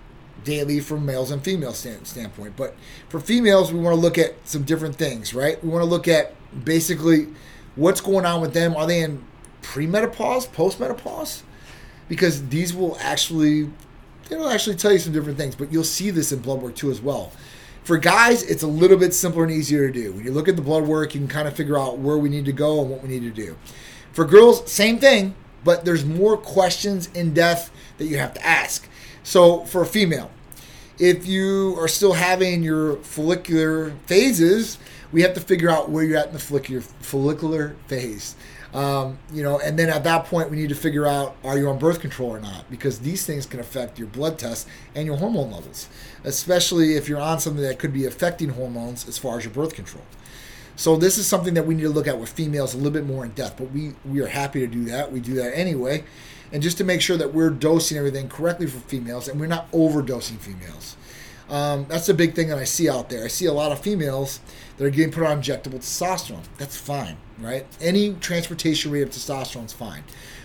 daily 0.45 0.81
from 0.81 1.05
males 1.05 1.31
and 1.31 1.43
female 1.43 1.73
stand, 1.73 2.07
standpoint, 2.07 2.57
but 2.57 2.75
for 3.09 3.21
females, 3.21 3.73
we 3.73 3.81
want 3.81 3.95
to 3.95 4.01
look 4.01 4.17
at 4.17 4.35
some 4.45 4.63
different 4.63 4.97
things, 4.97 5.35
right? 5.35 5.63
We 5.63 5.69
want 5.69 5.83
to 5.83 5.89
look 5.89 6.09
at 6.09 6.35
basically 6.65 7.29
what's 7.77 8.01
going 8.01 8.27
on 8.27 8.41
with 8.41 8.55
them. 8.55 8.77
Are 8.77 8.87
they 8.87 9.03
in 9.03 9.25
premenopause, 9.63 10.49
postmenopause? 10.49 11.43
Because 12.09 12.49
these 12.49 12.75
will 12.75 12.97
actually 13.01 13.71
it'll 14.31 14.49
actually 14.49 14.77
tell 14.77 14.93
you 14.93 14.99
some 14.99 15.13
different 15.13 15.39
things, 15.39 15.55
but 15.55 15.73
you'll 15.73 15.85
see 15.85 16.11
this 16.11 16.33
in 16.33 16.41
blood 16.41 16.61
work 16.61 16.75
too 16.75 16.91
as 16.91 17.01
well. 17.01 17.33
For 17.85 17.97
guys, 17.97 18.43
it's 18.43 18.63
a 18.63 18.67
little 18.67 18.99
bit 18.99 19.15
simpler 19.15 19.45
and 19.45 19.53
easier 19.53 19.91
to 19.91 19.93
do. 19.93 20.13
When 20.13 20.25
you 20.25 20.33
look 20.33 20.49
at 20.49 20.57
the 20.57 20.63
blood 20.63 20.85
work, 20.85 21.15
you 21.15 21.21
can 21.21 21.29
kind 21.29 21.49
of 21.49 21.55
figure 21.55 21.79
out 21.79 21.99
where 21.99 22.19
we 22.19 22.29
need 22.29 22.45
to 22.45 22.53
go 22.53 22.83
and 22.83 22.91
what 22.91 23.03
we 23.03 23.09
need 23.09 23.23
to 23.23 23.31
do. 23.31 23.57
For 24.13 24.27
girls, 24.27 24.71
same 24.71 24.99
thing, 24.99 25.35
but 25.65 25.85
there's 25.85 26.05
more 26.05 26.37
questions 26.37 27.09
in 27.15 27.33
depth 27.33 27.71
that 27.97 28.05
you 28.05 28.19
have 28.19 28.35
to 28.35 28.47
ask. 28.47 28.87
So 29.23 29.65
for 29.65 29.83
a 29.83 29.87
female, 29.87 30.31
if 30.99 31.27
you 31.27 31.77
are 31.79 31.89
still 31.89 32.13
having 32.13 32.63
your 32.63 32.97
follicular 32.97 33.93
phases, 34.07 34.79
we 35.13 35.23
have 35.23 35.35
to 35.35 35.41
figure 35.41 35.71
out 35.71 35.91
where 35.91 36.05
you're 36.05 36.19
at 36.19 36.29
in 36.29 36.33
the 36.33 36.39
follicular 36.39 36.83
follicular 36.83 37.77
phase. 37.87 38.37
Um, 38.75 39.19
you 39.33 39.43
know, 39.43 39.59
and 39.59 39.79
then 39.79 39.89
at 39.89 40.05
that 40.05 40.27
point, 40.27 40.51
we 40.51 40.57
need 40.59 40.69
to 40.69 40.75
figure 40.75 41.07
out 41.07 41.37
are 41.43 41.57
you 41.57 41.71
on 41.71 41.79
birth 41.79 42.01
control 42.01 42.31
or 42.31 42.41
not, 42.41 42.71
because 42.71 42.99
these 42.99 43.25
things 43.25 43.47
can 43.47 43.61
affect 43.61 43.99
your 43.99 44.09
blood 44.09 44.39
tests 44.39 44.67
and 44.95 45.07
your 45.07 45.17
hormone 45.17 45.51
levels, 45.51 45.89
especially 46.25 46.95
if 46.95 47.09
you're 47.09 47.21
on 47.21 47.41
something 47.41 47.63
that 47.63 47.79
could 47.79 47.95
be 47.95 48.05
affecting 48.05 48.51
hormones 48.51 49.09
as 49.09 49.17
far 49.17 49.39
as 49.39 49.45
your 49.45 49.55
birth 49.55 49.75
control. 49.75 50.05
So 50.77 50.97
this 50.97 51.17
is 51.19 51.27
something 51.27 51.55
that 51.55 51.67
we 51.67 51.75
need 51.75 51.85
to 51.85 51.89
look 51.89 52.07
at 52.07 52.21
with 52.21 52.29
females 52.29 52.75
a 52.75 52.77
little 52.77 52.93
bit 52.93 53.07
more 53.07 53.25
in 53.25 53.33
depth, 53.33 53.57
but 53.57 53.73
we 53.73 53.95
we 54.05 54.21
are 54.21 54.29
happy 54.29 54.61
to 54.61 54.67
do 54.67 54.85
that. 54.85 55.11
We 55.11 55.21
do 55.21 55.35
that 55.35 55.57
anyway, 55.57 56.05
and 56.53 56.63
just 56.63 56.77
to 56.79 56.85
make 56.85 57.01
sure 57.01 57.17
that 57.17 57.33
we're 57.33 57.51
dosing 57.51 57.97
everything 57.97 58.29
correctly 58.29 58.67
for 58.67 58.79
females 58.81 59.29
and 59.29 59.41
we're 59.41 59.47
not 59.47 59.73
overdosing 59.73 60.39
females. 60.39 60.97
Um, 61.49 61.87
that's 61.89 62.07
the 62.07 62.15
big 62.15 62.35
thing 62.35 62.49
that 62.49 62.59
I 62.59 62.65
see 62.65 62.89
out 62.89 63.09
there. 63.09 63.25
I 63.25 63.29
see 63.29 63.47
a 63.47 63.53
lot 63.53 63.73
of 63.73 63.81
females 63.81 64.41
that 64.77 64.85
are 64.85 64.91
getting 64.91 65.13
put 65.13 65.25
on 65.25 65.41
injectable 65.41 65.79
testosterone. 65.79 66.45
That's 66.59 66.77
fine, 66.77 67.17
right? 67.39 67.67
Any 67.81 68.15
transportation 68.15 68.91
rate 68.91 69.03
of 69.03 69.11
testosterone 69.11 69.65
is 69.65 69.73
fine. 69.73 70.05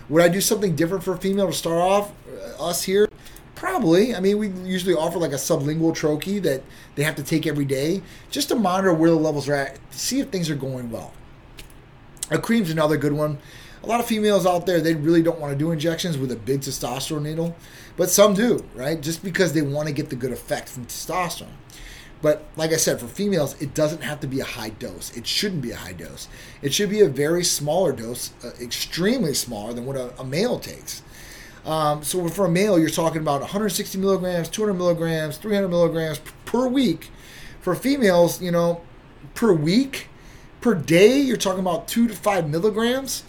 Would 0.10 0.24
I 0.24 0.29
do 0.29 0.41
something 0.41 0.75
different 0.75 1.03
for 1.03 1.13
a 1.13 1.17
female 1.17 1.48
to 1.48 1.53
start 1.53 1.79
off? 1.79 2.13
Uh, 2.27 2.69
us 2.69 2.83
here? 2.83 3.10
Probably. 3.55 4.15
I 4.15 4.19
mean, 4.19 4.38
we 4.38 4.50
usually 4.50 4.93
offer 4.93 5.19
like 5.19 5.31
a 5.31 5.36
sublingual 5.36 5.95
troche 5.95 6.41
that 6.43 6.63
they 6.95 7.03
have 7.03 7.15
to 7.15 7.24
take 7.24 7.48
every 7.48 7.65
day 7.65 8.01
just 8.29 8.50
to 8.50 8.55
monitor 8.55 8.93
where 8.93 9.10
the 9.10 9.15
levels 9.15 9.48
are 9.48 9.55
at, 9.55 9.79
see 9.91 10.19
if 10.19 10.29
things 10.29 10.50
are 10.50 10.55
going 10.55 10.91
well. 10.91 11.13
A 12.31 12.38
cream's 12.38 12.72
another 12.72 12.98
good 12.98 13.13
one. 13.13 13.38
A 13.83 13.87
lot 13.87 13.99
of 13.99 14.05
females 14.05 14.45
out 14.45 14.65
there, 14.65 14.79
they 14.79 14.95
really 14.95 15.21
don't 15.21 15.39
want 15.39 15.51
to 15.51 15.59
do 15.59 15.71
injections 15.71 16.17
with 16.17 16.31
a 16.31 16.37
big 16.37 16.61
testosterone 16.61 17.23
needle, 17.23 17.55
but 17.97 18.09
some 18.09 18.33
do, 18.33 18.63
right? 18.75 19.01
Just 19.01 19.23
because 19.23 19.51
they 19.51 19.61
want 19.61 19.89
to 19.89 19.93
get 19.93 20.09
the 20.09 20.15
good 20.15 20.31
effect 20.31 20.69
from 20.69 20.85
testosterone. 20.85 21.47
But 22.21 22.45
like 22.55 22.71
I 22.71 22.77
said, 22.77 23.01
for 23.01 23.07
females, 23.07 23.61
it 23.61 23.73
doesn't 23.73 24.01
have 24.01 24.21
to 24.21 24.27
be 24.27 24.39
a 24.39 24.45
high 24.45 24.69
dose. 24.69 25.15
It 25.17 25.27
shouldn't 25.27 25.61
be 25.61 25.71
a 25.71 25.75
high 25.75 25.91
dose. 25.91 26.29
It 26.61 26.73
should 26.73 26.89
be 26.89 27.01
a 27.01 27.09
very 27.09 27.43
smaller 27.43 27.91
dose, 27.91 28.31
uh, 28.45 28.51
extremely 28.61 29.33
smaller 29.33 29.73
than 29.73 29.85
what 29.85 29.97
a, 29.97 30.17
a 30.17 30.23
male 30.23 30.57
takes. 30.57 31.03
Um, 31.65 32.01
so 32.01 32.25
for 32.29 32.45
a 32.45 32.49
male, 32.49 32.79
you're 32.79 32.89
talking 32.89 33.21
about 33.21 33.41
160 33.41 33.97
milligrams, 33.97 34.47
200 34.47 34.73
milligrams, 34.73 35.37
300 35.37 35.67
milligrams 35.67 36.21
per 36.45 36.67
week. 36.67 37.09
For 37.59 37.75
females, 37.75 38.41
you 38.41 38.51
know, 38.51 38.81
per 39.33 39.51
week, 39.51 40.07
per 40.61 40.73
day, 40.73 41.19
you're 41.19 41.35
talking 41.35 41.59
about 41.59 41.89
two 41.89 42.07
to 42.07 42.13
five 42.13 42.49
milligrams. 42.49 43.23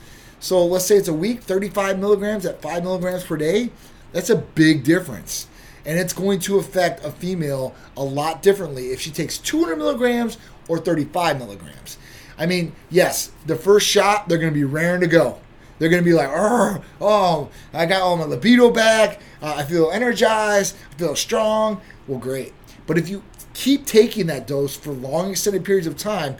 So 0.44 0.64
let's 0.66 0.84
say 0.84 0.96
it's 0.96 1.08
a 1.08 1.14
week, 1.14 1.42
35 1.42 1.98
milligrams 1.98 2.44
at 2.44 2.60
five 2.60 2.82
milligrams 2.82 3.24
per 3.24 3.38
day. 3.38 3.70
That's 4.12 4.28
a 4.28 4.36
big 4.36 4.84
difference 4.84 5.48
and 5.86 5.98
it's 5.98 6.12
going 6.12 6.40
to 6.40 6.58
affect 6.58 7.04
a 7.04 7.10
female 7.10 7.74
a 7.96 8.02
lot 8.02 8.42
differently 8.42 8.88
if 8.88 9.00
she 9.00 9.10
takes 9.10 9.38
200 9.38 9.76
milligrams 9.76 10.38
or 10.68 10.78
35 10.78 11.38
milligrams. 11.38 11.98
I 12.38 12.46
mean, 12.46 12.74
yes, 12.90 13.32
the 13.46 13.56
first 13.56 13.86
shot 13.86 14.28
they're 14.28 14.38
going 14.38 14.52
to 14.52 14.58
be 14.58 14.64
raring 14.64 15.00
to 15.02 15.06
go. 15.06 15.38
They're 15.78 15.88
going 15.88 16.02
to 16.02 16.08
be 16.08 16.14
like, 16.14 16.30
oh, 16.30 17.48
I 17.72 17.86
got 17.86 18.02
all 18.02 18.16
my 18.16 18.24
libido 18.24 18.70
back. 18.70 19.20
Uh, 19.42 19.54
I 19.58 19.64
feel 19.64 19.90
energized. 19.90 20.76
I 20.92 20.94
feel 20.94 21.16
strong. 21.16 21.80
Well, 22.06 22.18
great. 22.18 22.52
But 22.86 22.96
if 22.96 23.08
you 23.08 23.22
keep 23.54 23.84
taking 23.84 24.26
that 24.26 24.46
dose 24.46 24.76
for 24.76 24.92
long 24.92 25.30
extended 25.30 25.64
periods 25.64 25.86
of 25.86 25.96
time, 25.96 26.36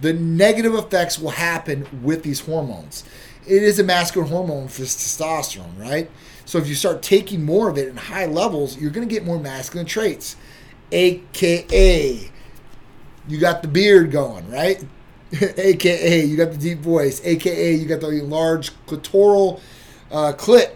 the 0.00 0.14
negative 0.14 0.74
effects 0.74 1.18
will 1.18 1.30
happen 1.30 1.86
with 2.02 2.22
these 2.22 2.40
hormones. 2.40 3.04
It 3.50 3.64
is 3.64 3.80
a 3.80 3.84
masculine 3.84 4.30
hormone 4.30 4.68
for 4.68 4.82
testosterone, 4.82 5.76
right? 5.76 6.08
So 6.44 6.58
if 6.58 6.68
you 6.68 6.76
start 6.76 7.02
taking 7.02 7.44
more 7.44 7.68
of 7.68 7.78
it 7.78 7.88
in 7.88 7.96
high 7.96 8.26
levels, 8.26 8.78
you're 8.78 8.92
going 8.92 9.08
to 9.08 9.12
get 9.12 9.24
more 9.24 9.40
masculine 9.40 9.86
traits, 9.86 10.36
aka 10.92 12.30
you 13.28 13.38
got 13.38 13.62
the 13.62 13.68
beard 13.68 14.12
going, 14.12 14.48
right? 14.48 14.84
aka 15.42 16.24
you 16.24 16.36
got 16.36 16.52
the 16.52 16.58
deep 16.58 16.78
voice, 16.78 17.20
aka 17.24 17.74
you 17.74 17.86
got 17.86 18.00
the 18.00 18.08
large 18.22 18.70
clitoral 18.86 19.60
uh, 20.12 20.32
clit, 20.32 20.70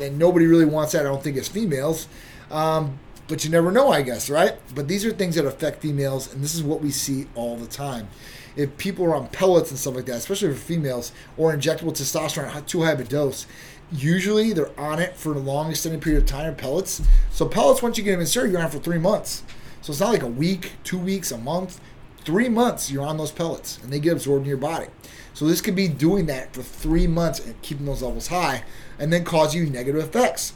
and, 0.00 0.18
nobody 0.18 0.46
really 0.46 0.64
wants 0.64 0.92
that. 0.92 1.00
I 1.00 1.08
don't 1.10 1.22
think 1.22 1.36
as 1.36 1.48
females. 1.48 2.08
Um, 2.50 2.98
but 3.28 3.44
you 3.44 3.50
never 3.50 3.70
know, 3.70 3.90
I 3.90 4.00
guess, 4.00 4.30
right? 4.30 4.54
But 4.74 4.88
these 4.88 5.04
are 5.04 5.10
things 5.10 5.34
that 5.34 5.44
affect 5.44 5.82
females, 5.82 6.32
and 6.32 6.42
this 6.42 6.54
is 6.54 6.62
what 6.62 6.80
we 6.80 6.90
see 6.90 7.26
all 7.34 7.56
the 7.56 7.66
time. 7.66 8.08
If 8.56 8.76
people 8.78 9.04
are 9.04 9.14
on 9.14 9.28
pellets 9.28 9.70
and 9.70 9.78
stuff 9.78 9.94
like 9.94 10.06
that, 10.06 10.16
especially 10.16 10.50
for 10.50 10.58
females, 10.58 11.12
or 11.36 11.54
injectable 11.54 11.92
testosterone 11.92 12.54
at 12.54 12.66
too 12.66 12.82
high 12.82 12.92
of 12.92 13.00
a 13.00 13.04
dose, 13.04 13.46
usually 13.92 14.52
they're 14.52 14.78
on 14.80 14.98
it 14.98 15.14
for 15.14 15.34
a 15.34 15.38
long 15.38 15.70
extended 15.70 16.00
period 16.00 16.22
of 16.22 16.28
time 16.28 16.54
pellets. 16.56 17.02
So 17.30 17.46
pellets, 17.46 17.82
once 17.82 17.98
you 17.98 18.04
get 18.04 18.12
them 18.12 18.20
inserted, 18.20 18.52
you're 18.52 18.62
on 18.62 18.70
for 18.70 18.78
three 18.78 18.98
months. 18.98 19.42
So 19.82 19.92
it's 19.92 20.00
not 20.00 20.12
like 20.12 20.22
a 20.22 20.26
week, 20.26 20.72
two 20.84 20.98
weeks, 20.98 21.30
a 21.30 21.38
month. 21.38 21.80
Three 22.24 22.48
months 22.48 22.90
you're 22.90 23.06
on 23.06 23.18
those 23.18 23.30
pellets 23.30 23.78
and 23.82 23.92
they 23.92 24.00
get 24.00 24.14
absorbed 24.14 24.42
in 24.44 24.48
your 24.48 24.56
body. 24.56 24.88
So 25.32 25.46
this 25.46 25.60
could 25.60 25.76
be 25.76 25.86
doing 25.86 26.26
that 26.26 26.52
for 26.52 26.62
three 26.62 27.06
months 27.06 27.38
and 27.38 27.60
keeping 27.62 27.86
those 27.86 28.02
levels 28.02 28.26
high 28.26 28.64
and 28.98 29.12
then 29.12 29.22
cause 29.22 29.54
you 29.54 29.66
negative 29.66 30.02
effects. 30.02 30.54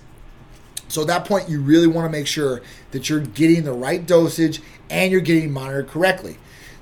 So 0.88 1.02
at 1.02 1.06
that 1.06 1.24
point, 1.24 1.48
you 1.48 1.60
really 1.60 1.86
want 1.86 2.06
to 2.06 2.10
make 2.10 2.26
sure 2.26 2.62
that 2.90 3.08
you're 3.08 3.20
getting 3.20 3.62
the 3.62 3.72
right 3.72 4.04
dosage 4.04 4.60
and 4.90 5.12
you're 5.12 5.20
getting 5.20 5.52
monitored 5.52 5.86
correctly. 5.86 6.38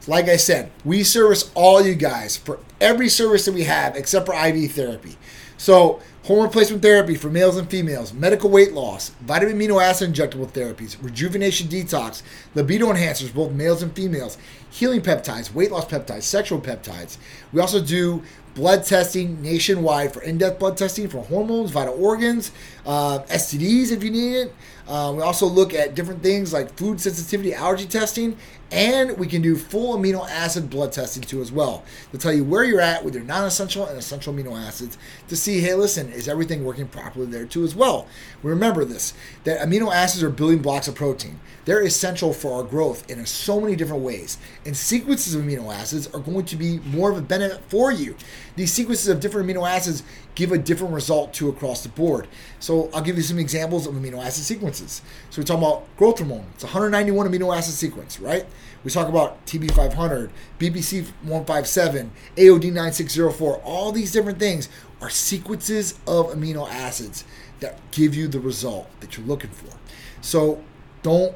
Like 0.08 0.26
I 0.26 0.38
said, 0.38 0.70
we 0.86 1.04
service 1.04 1.50
all 1.54 1.82
you 1.84 1.94
guys 1.94 2.34
for 2.34 2.60
every 2.80 3.10
service 3.10 3.44
that 3.44 3.52
we 3.52 3.64
have 3.64 3.94
except 3.94 4.24
for 4.24 4.32
IV 4.32 4.72
therapy. 4.72 5.18
So 5.58 6.00
hormone 6.24 6.46
replacement 6.46 6.82
therapy 6.82 7.14
for 7.14 7.28
males 7.28 7.58
and 7.58 7.68
females, 7.68 8.14
medical 8.14 8.48
weight 8.48 8.72
loss, 8.72 9.10
vitamin 9.20 9.58
amino 9.58 9.82
acid 9.82 10.14
injectable 10.14 10.50
therapies, 10.50 10.96
rejuvenation 11.02 11.68
detox, 11.68 12.22
libido 12.54 12.86
enhancers, 12.86 13.34
both 13.34 13.52
males 13.52 13.82
and 13.82 13.94
females, 13.94 14.38
healing 14.70 15.02
peptides, 15.02 15.52
weight 15.52 15.70
loss 15.70 15.84
peptides, 15.84 16.22
sexual 16.22 16.58
peptides. 16.58 17.18
We 17.52 17.60
also 17.60 17.84
do 17.84 18.22
blood 18.54 18.84
testing 18.84 19.42
nationwide 19.42 20.12
for 20.12 20.22
in-depth 20.22 20.58
blood 20.58 20.76
testing 20.76 21.08
for 21.08 21.22
hormones, 21.24 21.70
vital 21.70 22.02
organs, 22.02 22.50
uh, 22.86 23.20
STDs 23.28 23.92
if 23.92 24.02
you 24.02 24.10
need 24.10 24.34
it. 24.36 24.54
Uh, 24.88 25.12
we 25.14 25.22
also 25.22 25.46
look 25.46 25.74
at 25.74 25.94
different 25.94 26.22
things 26.22 26.52
like 26.52 26.74
food 26.76 27.00
sensitivity 27.00 27.52
allergy 27.52 27.86
testing 27.86 28.36
and 28.70 29.16
we 29.16 29.26
can 29.26 29.40
do 29.40 29.56
full 29.56 29.96
amino 29.96 30.28
acid 30.28 30.68
blood 30.68 30.92
testing 30.92 31.22
too 31.22 31.40
as 31.40 31.50
well 31.50 31.84
to 32.12 32.18
tell 32.18 32.32
you 32.32 32.44
where 32.44 32.64
you're 32.64 32.80
at 32.80 33.04
with 33.04 33.14
your 33.14 33.24
non-essential 33.24 33.86
and 33.86 33.98
essential 33.98 34.32
amino 34.32 34.58
acids 34.58 34.98
to 35.28 35.36
see, 35.36 35.60
hey, 35.60 35.74
listen, 35.74 36.10
is 36.10 36.28
everything 36.28 36.64
working 36.64 36.86
properly 36.86 37.26
there 37.26 37.46
too 37.46 37.64
as 37.64 37.74
well? 37.74 38.06
Remember 38.42 38.84
this, 38.84 39.14
that 39.44 39.60
amino 39.60 39.92
acids 39.92 40.22
are 40.22 40.30
building 40.30 40.58
blocks 40.58 40.86
of 40.86 40.94
protein. 40.94 41.40
They're 41.64 41.84
essential 41.84 42.32
for 42.32 42.54
our 42.54 42.62
growth 42.62 43.10
in 43.10 43.24
so 43.26 43.60
many 43.60 43.76
different 43.76 44.02
ways. 44.02 44.38
And 44.64 44.76
sequences 44.76 45.34
of 45.34 45.42
amino 45.42 45.74
acids 45.74 46.06
are 46.08 46.20
going 46.20 46.44
to 46.46 46.56
be 46.56 46.78
more 46.78 47.10
of 47.10 47.18
a 47.18 47.22
benefit 47.22 47.60
for 47.68 47.92
you. 47.92 48.16
these 48.56 48.72
sequences 48.72 49.08
of 49.08 49.20
different 49.20 49.48
amino 49.48 49.68
acids 49.68 50.02
give 50.34 50.52
a 50.52 50.58
different 50.58 50.94
result 50.94 51.32
to 51.34 51.48
across 51.48 51.82
the 51.82 51.88
board. 51.88 52.28
So 52.60 52.90
I'll 52.94 53.02
give 53.02 53.16
you 53.16 53.22
some 53.22 53.38
examples 53.38 53.86
of 53.86 53.94
amino 53.94 54.24
acid 54.24 54.44
sequences. 54.44 55.02
So 55.30 55.40
we're 55.40 55.44
talking 55.46 55.64
about 55.64 55.96
growth 55.96 56.18
hormone. 56.18 56.46
It's 56.54 56.64
191 56.64 57.28
amino 57.28 57.56
acid 57.56 57.74
sequence, 57.74 58.20
right? 58.20 58.46
We 58.84 58.90
talk 58.90 59.08
about 59.08 59.44
TB500, 59.46 60.30
BPC157, 60.58 62.10
AOD9604. 62.36 63.60
All 63.64 63.92
these 63.92 64.12
different 64.12 64.38
things 64.38 64.68
are 65.00 65.10
sequences 65.10 65.98
of 66.06 66.26
amino 66.28 66.68
acids 66.70 67.24
that 67.60 67.78
give 67.90 68.14
you 68.14 68.28
the 68.28 68.40
result 68.40 68.88
that 69.00 69.16
you're 69.16 69.26
looking 69.26 69.50
for. 69.50 69.76
So 70.20 70.62
don't 71.02 71.34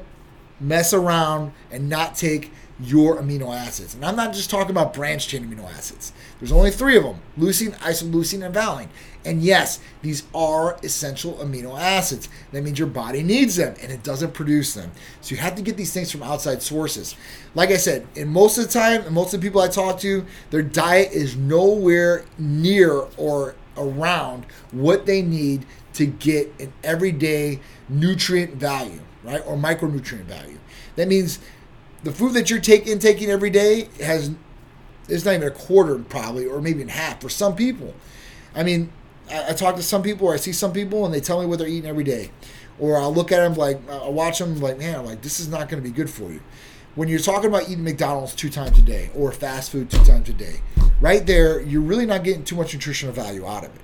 mess 0.59 0.93
around 0.93 1.53
and 1.71 1.89
not 1.89 2.15
take 2.15 2.51
your 2.79 3.21
amino 3.21 3.55
acids. 3.55 3.93
And 3.93 4.03
I'm 4.03 4.15
not 4.15 4.33
just 4.33 4.49
talking 4.49 4.71
about 4.71 4.93
branch 4.93 5.27
chain 5.27 5.45
amino 5.45 5.65
acids. 5.71 6.11
There's 6.39 6.51
only 6.51 6.71
three 6.71 6.97
of 6.97 7.03
them 7.03 7.21
leucine, 7.37 7.75
isoleucine, 7.79 8.43
and 8.43 8.53
valine. 8.53 8.89
And 9.25 9.41
yes, 9.41 9.79
these 10.01 10.23
are 10.33 10.77
essential 10.83 11.35
amino 11.35 11.79
acids. 11.79 12.27
That 12.51 12.63
means 12.63 12.79
your 12.79 12.87
body 12.87 13.23
needs 13.23 13.55
them 13.55 13.75
and 13.81 13.91
it 13.91 14.03
doesn't 14.03 14.33
produce 14.33 14.73
them. 14.73 14.91
So 15.21 15.35
you 15.35 15.41
have 15.41 15.55
to 15.55 15.61
get 15.61 15.77
these 15.77 15.93
things 15.93 16.11
from 16.11 16.23
outside 16.23 16.61
sources. 16.61 17.15
Like 17.55 17.69
I 17.69 17.77
said, 17.77 18.07
in 18.15 18.29
most 18.29 18.57
of 18.57 18.65
the 18.65 18.71
time, 18.71 19.03
and 19.03 19.13
most 19.13 19.33
of 19.33 19.41
the 19.41 19.47
people 19.47 19.61
I 19.61 19.67
talk 19.67 19.99
to, 19.99 20.25
their 20.49 20.63
diet 20.63 21.11
is 21.11 21.35
nowhere 21.37 22.25
near 22.37 23.05
or 23.17 23.55
around 23.77 24.45
what 24.71 25.05
they 25.05 25.21
need 25.21 25.65
to 25.93 26.05
get 26.05 26.51
an 26.59 26.73
everyday 26.83 27.59
nutrient 27.87 28.55
value, 28.55 28.99
right? 29.23 29.41
Or 29.45 29.55
micronutrient 29.55 30.25
value. 30.25 30.57
That 30.95 31.07
means 31.07 31.39
the 32.03 32.11
food 32.11 32.33
that 32.33 32.49
you're 32.49 32.59
taking 32.59 33.29
every 33.29 33.49
day 33.49 33.89
has 34.01 34.31
it's 35.07 35.25
not 35.25 35.35
even 35.35 35.47
a 35.47 35.51
quarter 35.51 35.99
probably 35.99 36.45
or 36.45 36.61
maybe 36.61 36.81
in 36.81 36.89
half 36.89 37.21
for 37.21 37.29
some 37.29 37.55
people. 37.55 37.93
I 38.55 38.63
mean 38.63 38.91
I, 39.29 39.49
I, 39.49 39.53
talk 39.53 39.75
to 39.77 39.83
some 39.83 40.03
people 40.03 40.27
or 40.27 40.33
i 40.33 40.37
see 40.37 40.51
some 40.51 40.73
people 40.73 41.05
and 41.05 41.13
they 41.13 41.21
tell 41.21 41.39
me 41.39 41.45
what 41.45 41.59
they're 41.59 41.67
eating 41.67 41.89
every 41.89 42.03
day. 42.03 42.31
Or 42.79 42.97
i'll 42.97 43.13
look 43.13 43.31
at 43.31 43.39
them 43.39 43.55
like 43.55 43.79
i'll 43.89 44.13
watch 44.13 44.39
them 44.39 44.59
like 44.59 44.77
man 44.77 44.99
i'm 44.99 45.05
like 45.05 45.21
this 45.21 45.39
is 45.39 45.47
not 45.47 45.69
going 45.69 45.81
to 45.81 45.89
be 45.89 45.93
good 45.93 46.09
for 46.09 46.31
you. 46.31 46.41
When 46.95 47.09
you're 47.09 47.19
talking 47.19 47.49
about 47.49 47.63
eating 47.63 47.83
mcdonald's 47.83 48.35
two 48.35 48.49
times 48.49 48.77
a 48.77 48.81
day 48.81 49.09
or 49.15 49.31
fast 49.31 49.71
food 49.71 49.89
two 49.89 50.03
times 50.03 50.29
a 50.29 50.33
day 50.33 50.61
right 50.99 51.25
there 51.25 51.61
you're 51.61 51.81
really 51.81 52.05
not 52.05 52.23
getting 52.23 52.43
too 52.43 52.55
much 52.55 52.73
nutritional 52.73 53.13
value 53.13 53.45
out 53.45 53.65
of 53.65 53.75
it. 53.75 53.81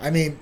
I 0.00 0.10
mean 0.10 0.38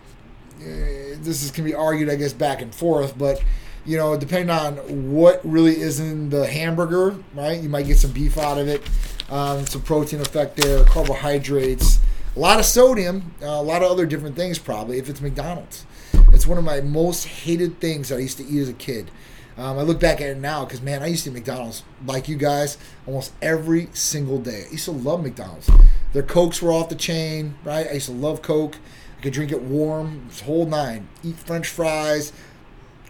eh, 0.60 1.16
this 1.20 1.42
is 1.42 1.50
can 1.50 1.64
be 1.64 1.74
argued 1.74 2.10
i 2.10 2.16
guess 2.16 2.32
back 2.32 2.62
and 2.62 2.74
forth 2.74 3.16
but 3.16 3.42
you 3.86 3.96
know, 3.96 4.16
depending 4.16 4.50
on 4.50 4.74
what 5.12 5.40
really 5.44 5.80
is 5.80 6.00
in 6.00 6.30
the 6.30 6.46
hamburger, 6.46 7.16
right? 7.34 7.60
You 7.60 7.68
might 7.68 7.86
get 7.86 7.98
some 7.98 8.10
beef 8.10 8.36
out 8.36 8.58
of 8.58 8.68
it, 8.68 8.82
um, 9.30 9.64
some 9.66 9.82
protein 9.82 10.20
effect 10.20 10.56
there, 10.56 10.84
carbohydrates, 10.84 12.00
a 12.34 12.38
lot 12.38 12.58
of 12.58 12.64
sodium, 12.64 13.34
uh, 13.42 13.46
a 13.46 13.62
lot 13.62 13.82
of 13.82 13.90
other 13.90 14.04
different 14.04 14.36
things 14.36 14.58
probably 14.58 14.98
if 14.98 15.08
it's 15.08 15.20
McDonald's. 15.20 15.86
It's 16.32 16.46
one 16.46 16.58
of 16.58 16.64
my 16.64 16.80
most 16.80 17.26
hated 17.26 17.80
things 17.80 18.08
that 18.08 18.16
I 18.16 18.18
used 18.18 18.38
to 18.38 18.46
eat 18.46 18.60
as 18.60 18.68
a 18.68 18.74
kid. 18.74 19.10
Um, 19.56 19.78
I 19.78 19.82
look 19.82 19.98
back 19.98 20.20
at 20.20 20.28
it 20.28 20.36
now 20.36 20.64
because 20.64 20.82
man, 20.82 21.02
I 21.02 21.06
used 21.06 21.24
to 21.24 21.30
eat 21.30 21.34
McDonald's 21.34 21.82
like 22.04 22.28
you 22.28 22.36
guys 22.36 22.76
almost 23.06 23.32
every 23.40 23.88
single 23.94 24.38
day. 24.38 24.64
I 24.68 24.72
used 24.72 24.84
to 24.86 24.90
love 24.90 25.22
McDonald's. 25.22 25.70
Their 26.12 26.22
cokes 26.22 26.60
were 26.60 26.72
off 26.72 26.88
the 26.88 26.94
chain, 26.94 27.54
right? 27.64 27.86
I 27.88 27.92
used 27.92 28.06
to 28.06 28.12
love 28.12 28.42
Coke. 28.42 28.76
I 29.18 29.22
could 29.22 29.32
drink 29.32 29.52
it 29.52 29.62
warm, 29.62 30.28
whole 30.44 30.66
nine. 30.66 31.08
Eat 31.24 31.36
French 31.36 31.68
fries, 31.68 32.32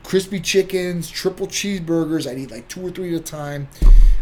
crispy 0.07 0.39
chickens, 0.39 1.11
triple 1.11 1.49
cheeseburgers. 1.49 2.31
I'd 2.31 2.39
eat 2.39 2.53
like 2.53 2.69
two 2.69 2.87
or 2.87 2.91
three 2.91 3.13
at 3.13 3.21
a 3.21 3.25
time, 3.25 3.67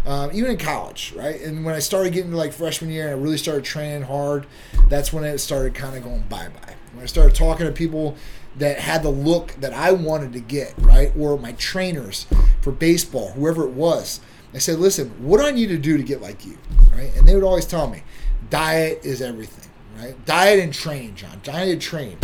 um, 0.07 0.31
even 0.33 0.51
in 0.51 0.57
college, 0.57 1.13
right? 1.15 1.39
And 1.43 1.63
when 1.63 1.75
I 1.75 1.79
started 1.79 2.15
getting 2.15 2.31
to 2.31 2.39
like 2.39 2.55
freshman 2.55 2.91
year 2.91 3.09
and 3.09 3.21
I 3.21 3.23
really 3.23 3.37
started 3.37 3.65
training 3.65 4.05
hard, 4.05 4.47
that's 4.89 5.13
when 5.13 5.25
it 5.25 5.39
started 5.39 5.75
kind 5.75 5.95
of 5.95 6.03
going 6.03 6.23
bye 6.23 6.49
bye. 6.49 6.75
When 6.95 7.03
I 7.03 7.07
started 7.07 7.35
talking 7.35 7.67
to 7.67 7.73
people 7.73 8.17
that 8.57 8.79
had 8.79 9.03
the 9.03 9.11
look 9.11 9.53
that 9.61 9.75
I 9.75 9.93
wanted 9.93 10.33
to 10.33 10.41
get, 10.41 10.73
right? 10.79 11.13
Or 11.19 11.39
my 11.39 11.53
trainers 11.53 12.27
for 12.63 12.73
baseball, 12.73 13.33
whoever 13.33 13.65
it 13.65 13.73
was. 13.73 14.21
I 14.55 14.59
said, 14.59 14.79
listen, 14.79 15.11
what 15.23 15.39
do 15.39 15.47
I 15.47 15.51
need 15.51 15.67
to 15.67 15.79
do 15.79 15.99
to 15.99 16.03
get 16.03 16.23
like 16.23 16.47
you, 16.47 16.57
right? 16.93 17.15
And 17.15 17.29
they 17.29 17.35
would 17.35 17.45
always 17.45 17.67
tell 17.67 17.91
me, 17.91 18.05
diet 18.49 19.01
is 19.05 19.21
everything, 19.21 19.71
right? 19.99 20.25
Diet 20.25 20.61
and 20.61 20.73
train, 20.73 21.15
John. 21.15 21.41
Diet 21.43 21.69
and 21.69 21.83
train. 21.83 22.17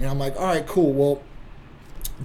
And 0.00 0.08
I'm 0.08 0.18
like, 0.18 0.34
all 0.36 0.46
right, 0.46 0.66
cool. 0.66 0.92
Well, 0.92 1.22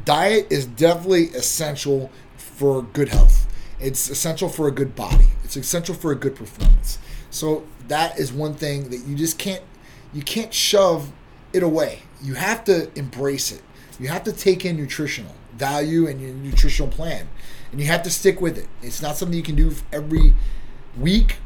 diet 0.06 0.48
is 0.50 0.66
definitely 0.66 1.26
essential 1.30 2.12
for 2.36 2.82
good 2.82 3.10
health. 3.10 3.48
It's 3.80 4.10
essential 4.10 4.50
for 4.50 4.68
a 4.68 4.72
good 4.72 4.96
body. 4.96 5.28
It's 5.44 5.56
essential 5.58 5.96
for 5.96 6.12
a 6.12 6.16
good 6.16 6.36
performance. 6.36 7.00
So 7.30 7.66
that 7.88 8.18
is 8.20 8.32
one 8.32 8.54
thing 8.54 8.90
that 8.90 9.06
you 9.08 9.16
just 9.16 9.38
can't 9.38 9.64
you 10.14 10.22
can't 10.22 10.54
shove 10.54 11.12
it 11.54 11.64
away. 11.64 12.04
You 12.22 12.36
have 12.36 12.64
to 12.66 12.92
embrace 12.98 13.52
it. 13.52 13.62
You 14.00 14.08
have 14.10 14.24
to 14.24 14.32
take 14.32 14.66
in 14.66 14.78
nutritional 14.78 15.34
value 15.54 16.08
and 16.08 16.22
your 16.22 16.34
nutritional 16.34 16.90
plan, 16.90 17.28
and 17.72 17.80
you 17.80 17.88
have 17.88 18.04
to 18.04 18.10
stick 18.10 18.40
with 18.42 18.58
it. 18.58 18.68
It's 18.82 19.02
not 19.02 19.18
something 19.18 19.36
you 19.36 19.44
can 19.44 19.56
do 19.56 19.74
every 19.92 20.34
week 20.98 21.38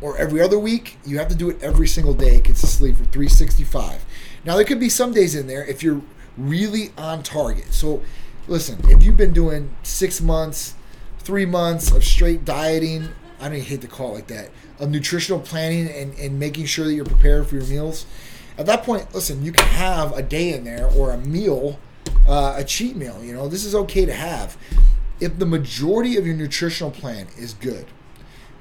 or 0.00 0.16
every 0.18 0.40
other 0.40 0.58
week. 0.58 0.98
You 1.04 1.18
have 1.18 1.28
to 1.28 1.34
do 1.34 1.48
it 1.48 1.62
every 1.62 1.86
single 1.86 2.14
day 2.14 2.40
consistently 2.40 2.92
for 2.92 3.04
365. 3.04 4.04
Now 4.44 4.56
there 4.56 4.64
could 4.64 4.80
be 4.80 4.88
some 4.88 5.12
days 5.12 5.34
in 5.34 5.46
there 5.46 5.64
if 5.64 5.82
you're 5.82 6.02
really 6.36 6.90
on 6.96 7.22
target. 7.22 7.72
So, 7.72 8.02
listen, 8.48 8.78
if 8.88 9.02
you've 9.02 9.16
been 9.16 9.32
doing 9.32 9.74
six 9.82 10.20
months, 10.20 10.74
three 11.18 11.46
months 11.46 11.90
of 11.90 12.04
straight 12.04 12.44
dieting, 12.44 13.08
I 13.40 13.44
don't 13.44 13.54
even 13.54 13.66
hate 13.66 13.80
to 13.82 13.88
call 13.88 14.12
it 14.12 14.14
like 14.14 14.26
that, 14.28 14.50
of 14.78 14.90
nutritional 14.90 15.40
planning 15.40 15.88
and, 15.88 16.14
and 16.18 16.38
making 16.38 16.66
sure 16.66 16.84
that 16.86 16.94
you're 16.94 17.04
prepared 17.04 17.46
for 17.46 17.56
your 17.56 17.66
meals, 17.66 18.06
at 18.58 18.66
that 18.66 18.82
point, 18.82 19.12
listen, 19.14 19.44
you 19.44 19.52
can 19.52 19.66
have 19.66 20.16
a 20.16 20.22
day 20.22 20.52
in 20.52 20.64
there 20.64 20.88
or 20.90 21.12
a 21.12 21.18
meal, 21.18 21.78
uh, 22.28 22.54
a 22.56 22.64
cheat 22.64 22.96
meal. 22.96 23.22
You 23.22 23.32
know, 23.32 23.48
this 23.48 23.64
is 23.64 23.74
okay 23.74 24.04
to 24.04 24.12
have. 24.12 24.56
If 25.20 25.38
the 25.38 25.46
majority 25.46 26.16
of 26.16 26.26
your 26.26 26.36
nutritional 26.36 26.90
plan 26.90 27.28
is 27.38 27.54
good, 27.54 27.86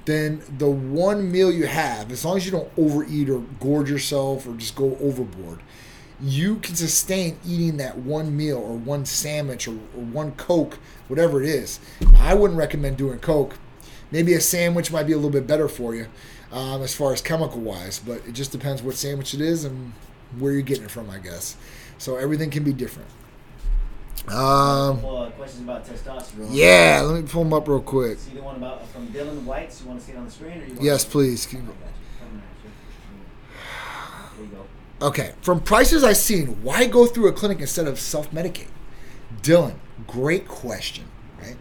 then 0.05 0.41
the 0.57 0.69
one 0.69 1.31
meal 1.31 1.51
you 1.51 1.67
have, 1.67 2.11
as 2.11 2.23
long 2.25 2.37
as 2.37 2.45
you 2.45 2.51
don't 2.51 2.71
overeat 2.77 3.29
or 3.29 3.39
gorge 3.59 3.89
yourself 3.89 4.47
or 4.47 4.53
just 4.53 4.75
go 4.75 4.97
overboard, 5.01 5.59
you 6.21 6.57
can 6.57 6.75
sustain 6.75 7.37
eating 7.45 7.77
that 7.77 7.97
one 7.97 8.35
meal 8.35 8.57
or 8.57 8.75
one 8.75 9.05
sandwich 9.05 9.67
or, 9.67 9.71
or 9.71 10.03
one 10.03 10.33
Coke, 10.33 10.77
whatever 11.07 11.41
it 11.41 11.49
is. 11.49 11.79
I 12.17 12.33
wouldn't 12.33 12.59
recommend 12.59 12.97
doing 12.97 13.19
Coke. 13.19 13.57
Maybe 14.11 14.33
a 14.33 14.41
sandwich 14.41 14.91
might 14.91 15.07
be 15.07 15.13
a 15.13 15.15
little 15.15 15.31
bit 15.31 15.47
better 15.47 15.67
for 15.67 15.95
you 15.95 16.07
um, 16.51 16.81
as 16.81 16.93
far 16.93 17.13
as 17.13 17.21
chemical 17.21 17.59
wise, 17.59 17.99
but 17.99 18.21
it 18.27 18.33
just 18.33 18.51
depends 18.51 18.81
what 18.81 18.95
sandwich 18.95 19.33
it 19.33 19.41
is 19.41 19.63
and 19.63 19.93
where 20.37 20.51
you're 20.51 20.61
getting 20.61 20.83
it 20.83 20.91
from, 20.91 21.09
I 21.09 21.17
guess. 21.17 21.55
So 21.97 22.17
everything 22.17 22.49
can 22.49 22.63
be 22.63 22.73
different. 22.73 23.09
Um, 24.27 25.03
uh, 25.03 25.29
questions 25.31 25.63
about 25.63 25.85
testosterone. 25.85 26.49
Yeah, 26.51 27.01
let 27.03 27.23
me 27.23 27.27
pull 27.27 27.43
them 27.43 27.53
up 27.53 27.67
real 27.67 27.81
quick. 27.81 28.19
See 28.19 28.35
the 28.35 28.43
one 28.43 28.57
about 28.57 28.87
from 28.89 29.07
Dylan 29.07 29.43
White. 29.45 29.75
You 29.81 29.89
want 29.89 29.99
to 29.99 30.05
see 30.05 30.11
it 30.11 30.17
on 30.17 30.25
the 30.25 30.31
screen, 30.31 30.61
or 30.61 30.65
you? 30.65 30.77
yes, 30.79 31.03
please. 31.03 31.47
Okay, 35.01 35.33
from 35.41 35.61
prices 35.61 36.03
I've 36.03 36.17
seen, 36.17 36.61
why 36.61 36.85
go 36.85 37.07
through 37.07 37.27
a 37.27 37.33
clinic 37.33 37.59
instead 37.59 37.87
of 37.87 37.99
self 37.99 38.29
medicate? 38.29 38.69
Dylan, 39.41 39.75
great 40.05 40.47
question, 40.47 41.05
right? 41.41 41.57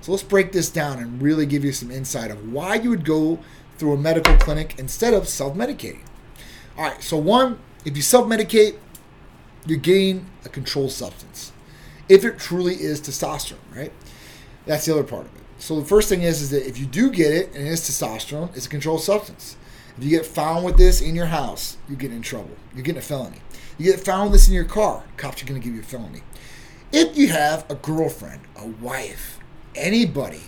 So 0.00 0.10
let's 0.10 0.24
break 0.24 0.50
this 0.50 0.68
down 0.68 0.98
and 0.98 1.22
really 1.22 1.46
give 1.46 1.64
you 1.64 1.70
some 1.70 1.92
insight 1.92 2.32
of 2.32 2.52
why 2.52 2.74
you 2.74 2.90
would 2.90 3.04
go 3.04 3.38
through 3.78 3.92
a 3.92 3.96
medical 3.96 4.36
clinic 4.36 4.74
instead 4.78 5.14
of 5.14 5.28
self 5.28 5.54
medicating. 5.54 6.04
All 6.76 6.84
right, 6.84 7.00
so 7.00 7.16
one, 7.16 7.60
if 7.84 7.96
you 7.96 8.02
self 8.02 8.26
medicate, 8.26 8.78
you 9.64 9.76
gain 9.76 10.26
a 10.44 10.48
controlled 10.48 10.90
substance. 10.90 11.52
If 12.08 12.24
it 12.24 12.36
truly 12.36 12.74
is 12.74 13.00
testosterone, 13.00 13.58
right? 13.76 13.92
That's 14.66 14.86
the 14.86 14.92
other 14.92 15.04
part 15.04 15.26
of 15.26 15.36
it. 15.36 15.42
So 15.58 15.78
the 15.78 15.86
first 15.86 16.08
thing 16.08 16.22
is, 16.22 16.42
is 16.42 16.50
that 16.50 16.66
if 16.66 16.78
you 16.78 16.86
do 16.86 17.12
get 17.12 17.32
it 17.32 17.54
and 17.54 17.64
it 17.64 17.70
is 17.70 17.82
testosterone, 17.82 18.56
it's 18.56 18.66
a 18.66 18.68
controlled 18.68 19.02
substance. 19.02 19.56
If 19.96 20.04
you 20.04 20.10
get 20.10 20.26
found 20.26 20.64
with 20.64 20.76
this 20.76 21.00
in 21.00 21.14
your 21.14 21.26
house, 21.26 21.76
you 21.88 21.96
get 21.96 22.12
in 22.12 22.22
trouble. 22.22 22.56
You're 22.74 22.82
getting 22.82 22.98
a 22.98 23.02
felony. 23.02 23.38
You 23.78 23.92
get 23.92 24.00
found 24.00 24.30
with 24.30 24.40
this 24.40 24.48
in 24.48 24.54
your 24.54 24.64
car, 24.64 25.04
cops 25.16 25.42
are 25.42 25.46
going 25.46 25.60
to 25.60 25.64
give 25.64 25.74
you 25.74 25.82
a 25.82 25.84
felony. 25.84 26.22
If 26.92 27.16
you 27.16 27.28
have 27.28 27.64
a 27.70 27.74
girlfriend, 27.74 28.42
a 28.56 28.66
wife, 28.66 29.38
anybody 29.74 30.42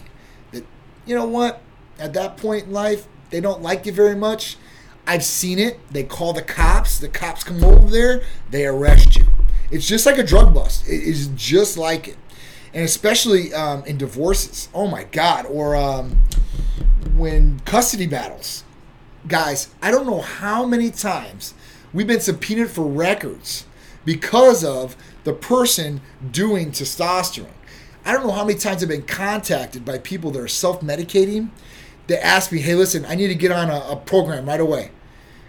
that, 0.53 0.65
you 1.07 1.15
know 1.15 1.27
what, 1.27 1.63
at 1.99 2.13
that 2.15 2.37
point 2.37 2.67
in 2.67 2.73
life, 2.73 3.07
they 3.31 3.41
don't 3.41 3.63
like 3.63 3.87
you 3.87 3.93
very 3.93 4.15
much, 4.15 4.57
I've 5.07 5.25
seen 5.25 5.59
it. 5.59 5.79
They 5.91 6.05
call 6.05 6.33
the 6.33 6.43
cops. 6.43 6.99
The 6.99 7.09
cops 7.09 7.45
come 7.45 7.63
over 7.63 7.91
there. 7.91 8.23
They 8.51 8.67
arrest 8.67 9.17
you. 9.17 9.25
It's 9.71 9.87
just 9.87 10.07
like 10.07 10.19
a 10.19 10.23
drug 10.23 10.55
bust. 10.55 10.89
It 10.89 11.03
is 11.03 11.29
just 11.35 11.77
like 11.77 12.09
it, 12.09 12.17
and 12.73 12.85
especially 12.85 13.53
um, 13.53 13.85
in 13.85 13.99
divorces. 13.99 14.69
Oh 14.73 14.87
my 14.87 15.05
God! 15.05 15.47
Or 15.47 15.77
um, 15.77 16.23
when 17.17 17.61
custody 17.61 18.07
battles 18.07 18.64
guys, 19.27 19.69
I 19.81 19.91
don't 19.91 20.07
know 20.07 20.21
how 20.21 20.67
many 20.67 20.91
times 20.91 21.55
we've 21.93 22.07
been 22.07 22.21
subpoenaed 22.21 22.71
for 22.71 22.85
records 22.85 23.65
because 24.05 24.65
of 24.65 24.97
the 25.25 25.33
person 25.33 26.01
doing 26.31 26.71
testosterone. 26.71 27.49
I 28.05 28.13
don't 28.13 28.27
know 28.27 28.33
how 28.33 28.45
many 28.45 28.59
times 28.59 28.83
I've 28.83 28.89
been 28.89 29.03
contacted 29.03 29.85
by 29.85 29.99
people 29.99 30.31
that 30.33 30.41
are 30.41 30.49
self 30.49 30.83
medicating 30.83 31.49
that 32.07 32.25
ask 32.25 32.53
me, 32.53 32.59
hey, 32.59 32.75
listen, 32.75 33.07
I 33.07 33.15
need 33.15 33.29
to 33.29 33.35
get 33.35 33.51
on 33.51 33.71
a, 33.71 33.81
a, 33.93 33.97
program 33.97 34.47
right 34.47 34.61
away. 34.61 34.91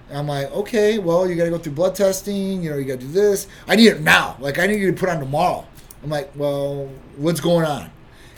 I'm 0.10 0.28
like, 0.28 0.50
okay, 0.52 0.98
well, 0.98 1.30
you 1.30 1.36
got 1.36 1.46
to 1.46 1.50
go 1.50 1.58
through 1.58 1.74
blood 1.74 1.96
testing. 1.96 2.64
You 2.64 2.70
know, 2.70 2.78
you 2.78 2.86
got 2.86 3.02
to 3.02 3.06
do 3.06 3.12
this. 3.12 3.48
I 3.68 3.76
need 3.76 3.88
it 3.88 4.02
now. 4.02 4.38
Like, 4.40 4.58
I 4.58 4.68
need 4.68 4.80
you 4.80 4.90
to 4.90 4.98
put 4.98 5.10
on 5.10 5.20
tomorrow. 5.20 5.68
I'm 6.02 6.10
like, 6.10 6.32
well, 6.36 6.90
what's 7.18 7.42
going 7.42 7.66
on? 7.66 7.92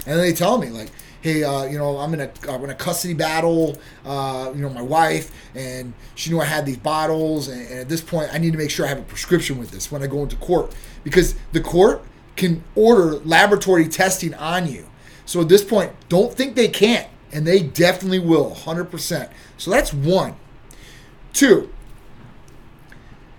And 0.08 0.18
then 0.18 0.22
they 0.22 0.34
tell 0.34 0.58
me, 0.58 0.70
like, 0.70 0.90
hey, 1.22 1.44
uh, 1.44 1.66
you 1.66 1.78
know, 1.78 1.98
I'm 1.98 2.14
in 2.14 2.22
a 2.22 2.56
in 2.64 2.70
a 2.70 2.76
custody 2.76 3.14
battle. 3.14 3.78
Uh, 4.06 4.52
you 4.56 4.62
know, 4.62 4.70
my 4.70 4.82
wife, 4.82 5.32
and 5.56 5.94
she 6.16 6.30
knew 6.30 6.40
I 6.40 6.46
had 6.46 6.66
these 6.66 6.78
bottles, 6.78 7.48
and, 7.48 7.62
and 7.68 7.80
at 7.80 7.90
this 7.90 8.02
point, 8.02 8.34
I 8.34 8.38
need 8.38 8.52
to 8.52 8.58
make 8.58 8.70
sure 8.70 8.86
I 8.86 8.90
have 8.90 9.00
a 9.00 9.04
prescription 9.04 9.58
with 9.58 9.72
this 9.72 9.92
when 9.92 10.04
I 10.04 10.08
go 10.08 10.24
into 10.24 10.36
court 10.38 10.74
because 11.04 11.36
the 11.52 11.62
court 11.62 12.04
can 12.36 12.64
order 12.76 13.16
laboratory 13.20 13.88
testing 13.88 14.34
on 14.36 14.68
you. 14.68 14.86
So 15.26 15.42
at 15.42 15.50
this 15.50 15.64
point, 15.64 15.92
don't 16.08 16.34
think 16.34 16.56
they 16.56 16.70
can't, 16.70 17.08
and 17.34 17.46
they 17.46 17.62
definitely 17.62 18.20
will, 18.20 18.52
100%. 18.52 19.30
So 19.58 19.72
that's 19.72 19.94
one. 19.94 20.36
Two, 21.34 21.70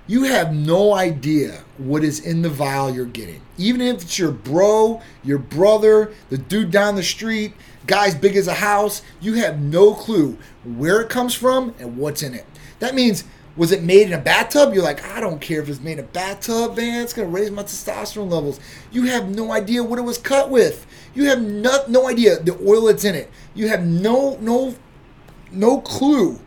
you 0.09 0.23
have 0.23 0.55
no 0.55 0.95
idea 0.95 1.63
what 1.77 2.03
is 2.03 2.19
in 2.19 2.41
the 2.41 2.49
vial 2.49 2.91
you're 2.91 3.05
getting. 3.05 3.43
Even 3.59 3.83
if 3.83 4.03
it's 4.03 4.19
your 4.19 4.33
bro, 4.33 5.03
your 5.23 5.39
brother, 5.39 6.13
the 6.31 6.39
dude 6.39 6.71
down 6.71 6.97
the 6.97 7.03
street, 7.03 7.53
guy's 7.87 8.15
big 8.15 8.35
as 8.35 8.49
a 8.49 8.55
house, 8.55 9.03
you 9.21 9.35
have 9.35 9.61
no 9.61 9.93
clue 9.93 10.39
where 10.65 11.03
it 11.03 11.11
comes 11.11 11.35
from 11.35 11.75
and 11.79 11.99
what's 11.99 12.23
in 12.23 12.33
it. 12.33 12.47
That 12.79 12.95
means, 12.95 13.25
was 13.55 13.71
it 13.71 13.83
made 13.83 14.07
in 14.07 14.15
a 14.15 14.19
bathtub? 14.19 14.73
You're 14.73 14.83
like, 14.83 15.05
I 15.05 15.21
don't 15.21 15.43
care 15.43 15.61
if 15.61 15.69
it's 15.69 15.81
made 15.81 15.99
in 15.99 16.05
a 16.05 16.09
bathtub, 16.09 16.79
man. 16.79 17.03
It's 17.03 17.13
going 17.13 17.29
to 17.29 17.35
raise 17.35 17.51
my 17.51 17.65
testosterone 17.65 18.31
levels. 18.31 18.61
You 18.91 19.05
have 19.05 19.29
no 19.29 19.53
idea 19.53 19.85
what 19.85 19.99
it 19.99 20.03
was 20.03 20.17
cut 20.17 20.49
with. 20.49 20.87
You 21.15 21.25
have 21.25 21.43
no, 21.43 21.85
no 21.87 22.09
idea 22.09 22.41
the 22.41 22.59
oil 22.67 22.87
that's 22.87 23.05
in 23.05 23.15
it. 23.15 23.31
You 23.55 23.69
have 23.69 23.85
no, 23.85 24.39
no, 24.41 24.75
no 25.53 25.83
clue. 25.83 26.41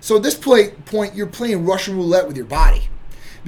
So 0.00 0.18
at 0.18 0.22
this 0.22 0.36
point, 0.36 1.16
you're 1.16 1.26
playing 1.26 1.64
Russian 1.64 1.96
roulette 1.96 2.28
with 2.28 2.36
your 2.36 2.46
body 2.46 2.88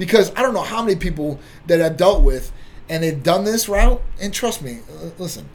because 0.01 0.31
I 0.35 0.41
don't 0.41 0.55
know 0.55 0.63
how 0.63 0.81
many 0.81 0.95
people 0.95 1.39
that 1.67 1.79
I've 1.79 1.95
dealt 1.95 2.23
with 2.23 2.51
and 2.89 3.03
they've 3.03 3.21
done 3.21 3.43
this 3.43 3.69
route. 3.69 4.01
And 4.19 4.33
trust 4.33 4.63
me, 4.63 4.79
listen, 5.19 5.47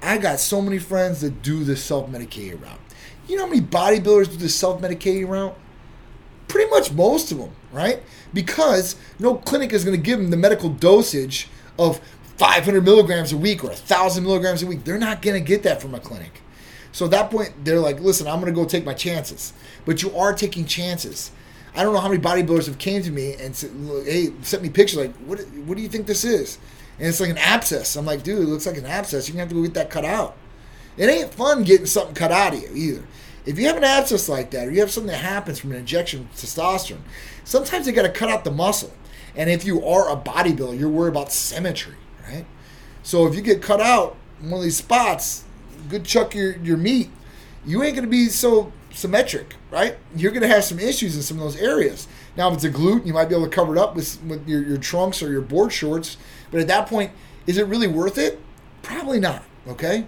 I 0.00 0.16
got 0.16 0.40
so 0.40 0.62
many 0.62 0.78
friends 0.78 1.20
that 1.20 1.42
do 1.42 1.62
the 1.62 1.76
self 1.76 2.08
medicated 2.08 2.62
route. 2.62 2.80
You 3.28 3.36
know 3.36 3.44
how 3.44 3.50
many 3.50 3.60
bodybuilders 3.60 4.30
do 4.30 4.36
the 4.38 4.48
self 4.48 4.80
medicated 4.80 5.28
route? 5.28 5.54
Pretty 6.48 6.70
much 6.70 6.92
most 6.92 7.30
of 7.30 7.36
them, 7.36 7.50
right? 7.72 8.02
Because 8.32 8.96
no 9.18 9.34
clinic 9.34 9.74
is 9.74 9.84
going 9.84 9.94
to 9.94 10.02
give 10.02 10.18
them 10.18 10.30
the 10.30 10.38
medical 10.38 10.70
dosage 10.70 11.48
of 11.78 12.00
500 12.38 12.82
milligrams 12.82 13.34
a 13.34 13.36
week 13.36 13.62
or 13.62 13.66
1,000 13.66 14.24
milligrams 14.24 14.62
a 14.62 14.66
week. 14.66 14.84
They're 14.84 14.96
not 14.96 15.20
going 15.20 15.38
to 15.38 15.46
get 15.46 15.62
that 15.64 15.82
from 15.82 15.94
a 15.94 16.00
clinic. 16.00 16.40
So 16.92 17.04
at 17.04 17.10
that 17.10 17.30
point, 17.30 17.66
they're 17.66 17.80
like, 17.80 18.00
listen, 18.00 18.26
I'm 18.26 18.40
going 18.40 18.50
to 18.50 18.58
go 18.58 18.64
take 18.64 18.86
my 18.86 18.94
chances. 18.94 19.52
But 19.84 20.02
you 20.02 20.16
are 20.16 20.32
taking 20.32 20.64
chances. 20.64 21.32
I 21.74 21.82
don't 21.82 21.94
know 21.94 22.00
how 22.00 22.08
many 22.08 22.20
bodybuilders 22.20 22.66
have 22.66 22.78
came 22.78 23.02
to 23.02 23.10
me 23.10 23.34
and 23.34 23.54
said, 23.54 23.70
"Hey, 24.04 24.32
sent 24.42 24.62
me 24.62 24.70
pictures 24.70 24.98
like, 24.98 25.14
what? 25.18 25.40
What 25.66 25.76
do 25.76 25.82
you 25.82 25.88
think 25.88 26.06
this 26.06 26.24
is?" 26.24 26.58
And 26.98 27.08
it's 27.08 27.20
like 27.20 27.30
an 27.30 27.38
abscess. 27.38 27.96
I'm 27.96 28.04
like, 28.04 28.22
dude, 28.22 28.42
it 28.42 28.48
looks 28.48 28.66
like 28.66 28.76
an 28.76 28.86
abscess. 28.86 29.28
You're 29.28 29.34
gonna 29.34 29.44
have 29.44 29.48
to 29.50 29.54
go 29.54 29.62
get 29.62 29.74
that 29.74 29.90
cut 29.90 30.04
out. 30.04 30.36
It 30.96 31.08
ain't 31.08 31.32
fun 31.32 31.64
getting 31.64 31.86
something 31.86 32.14
cut 32.14 32.30
out 32.32 32.52
of 32.52 32.60
you 32.60 32.68
either. 32.74 33.04
If 33.46 33.58
you 33.58 33.66
have 33.68 33.76
an 33.76 33.84
abscess 33.84 34.28
like 34.28 34.50
that, 34.50 34.68
or 34.68 34.70
you 34.70 34.80
have 34.80 34.90
something 34.90 35.10
that 35.10 35.18
happens 35.18 35.58
from 35.58 35.70
an 35.70 35.78
injection 35.78 36.20
of 36.20 36.26
testosterone, 36.32 36.98
sometimes 37.44 37.86
they 37.86 37.92
got 37.92 38.02
to 38.02 38.10
cut 38.10 38.28
out 38.28 38.44
the 38.44 38.50
muscle. 38.50 38.92
And 39.34 39.48
if 39.48 39.64
you 39.64 39.84
are 39.84 40.10
a 40.10 40.16
bodybuilder, 40.16 40.78
you're 40.78 40.90
worried 40.90 41.12
about 41.12 41.32
symmetry, 41.32 41.94
right? 42.28 42.44
So 43.02 43.26
if 43.26 43.34
you 43.34 43.40
get 43.40 43.62
cut 43.62 43.80
out 43.80 44.16
in 44.42 44.50
one 44.50 44.58
of 44.58 44.64
these 44.64 44.76
spots, 44.76 45.44
good 45.88 46.04
chuck 46.04 46.34
your 46.34 46.56
your 46.58 46.76
meat, 46.76 47.10
you 47.64 47.82
ain't 47.82 47.96
gonna 47.96 48.08
be 48.08 48.26
so 48.26 48.72
symmetric, 48.92 49.56
right? 49.70 49.96
You're 50.14 50.32
going 50.32 50.42
to 50.42 50.48
have 50.48 50.64
some 50.64 50.78
issues 50.78 51.16
in 51.16 51.22
some 51.22 51.36
of 51.38 51.42
those 51.42 51.56
areas. 51.56 52.08
Now, 52.36 52.48
if 52.48 52.54
it's 52.54 52.64
a 52.64 52.70
glute, 52.70 53.06
you 53.06 53.12
might 53.12 53.28
be 53.28 53.34
able 53.34 53.46
to 53.46 53.50
cover 53.50 53.74
it 53.74 53.78
up 53.78 53.94
with, 53.94 54.22
with 54.24 54.48
your, 54.48 54.62
your 54.62 54.78
trunks 54.78 55.22
or 55.22 55.30
your 55.30 55.42
board 55.42 55.72
shorts. 55.72 56.16
But 56.50 56.60
at 56.60 56.68
that 56.68 56.86
point, 56.86 57.12
is 57.46 57.58
it 57.58 57.66
really 57.66 57.86
worth 57.86 58.18
it? 58.18 58.40
Probably 58.82 59.20
not, 59.20 59.44
okay? 59.68 60.06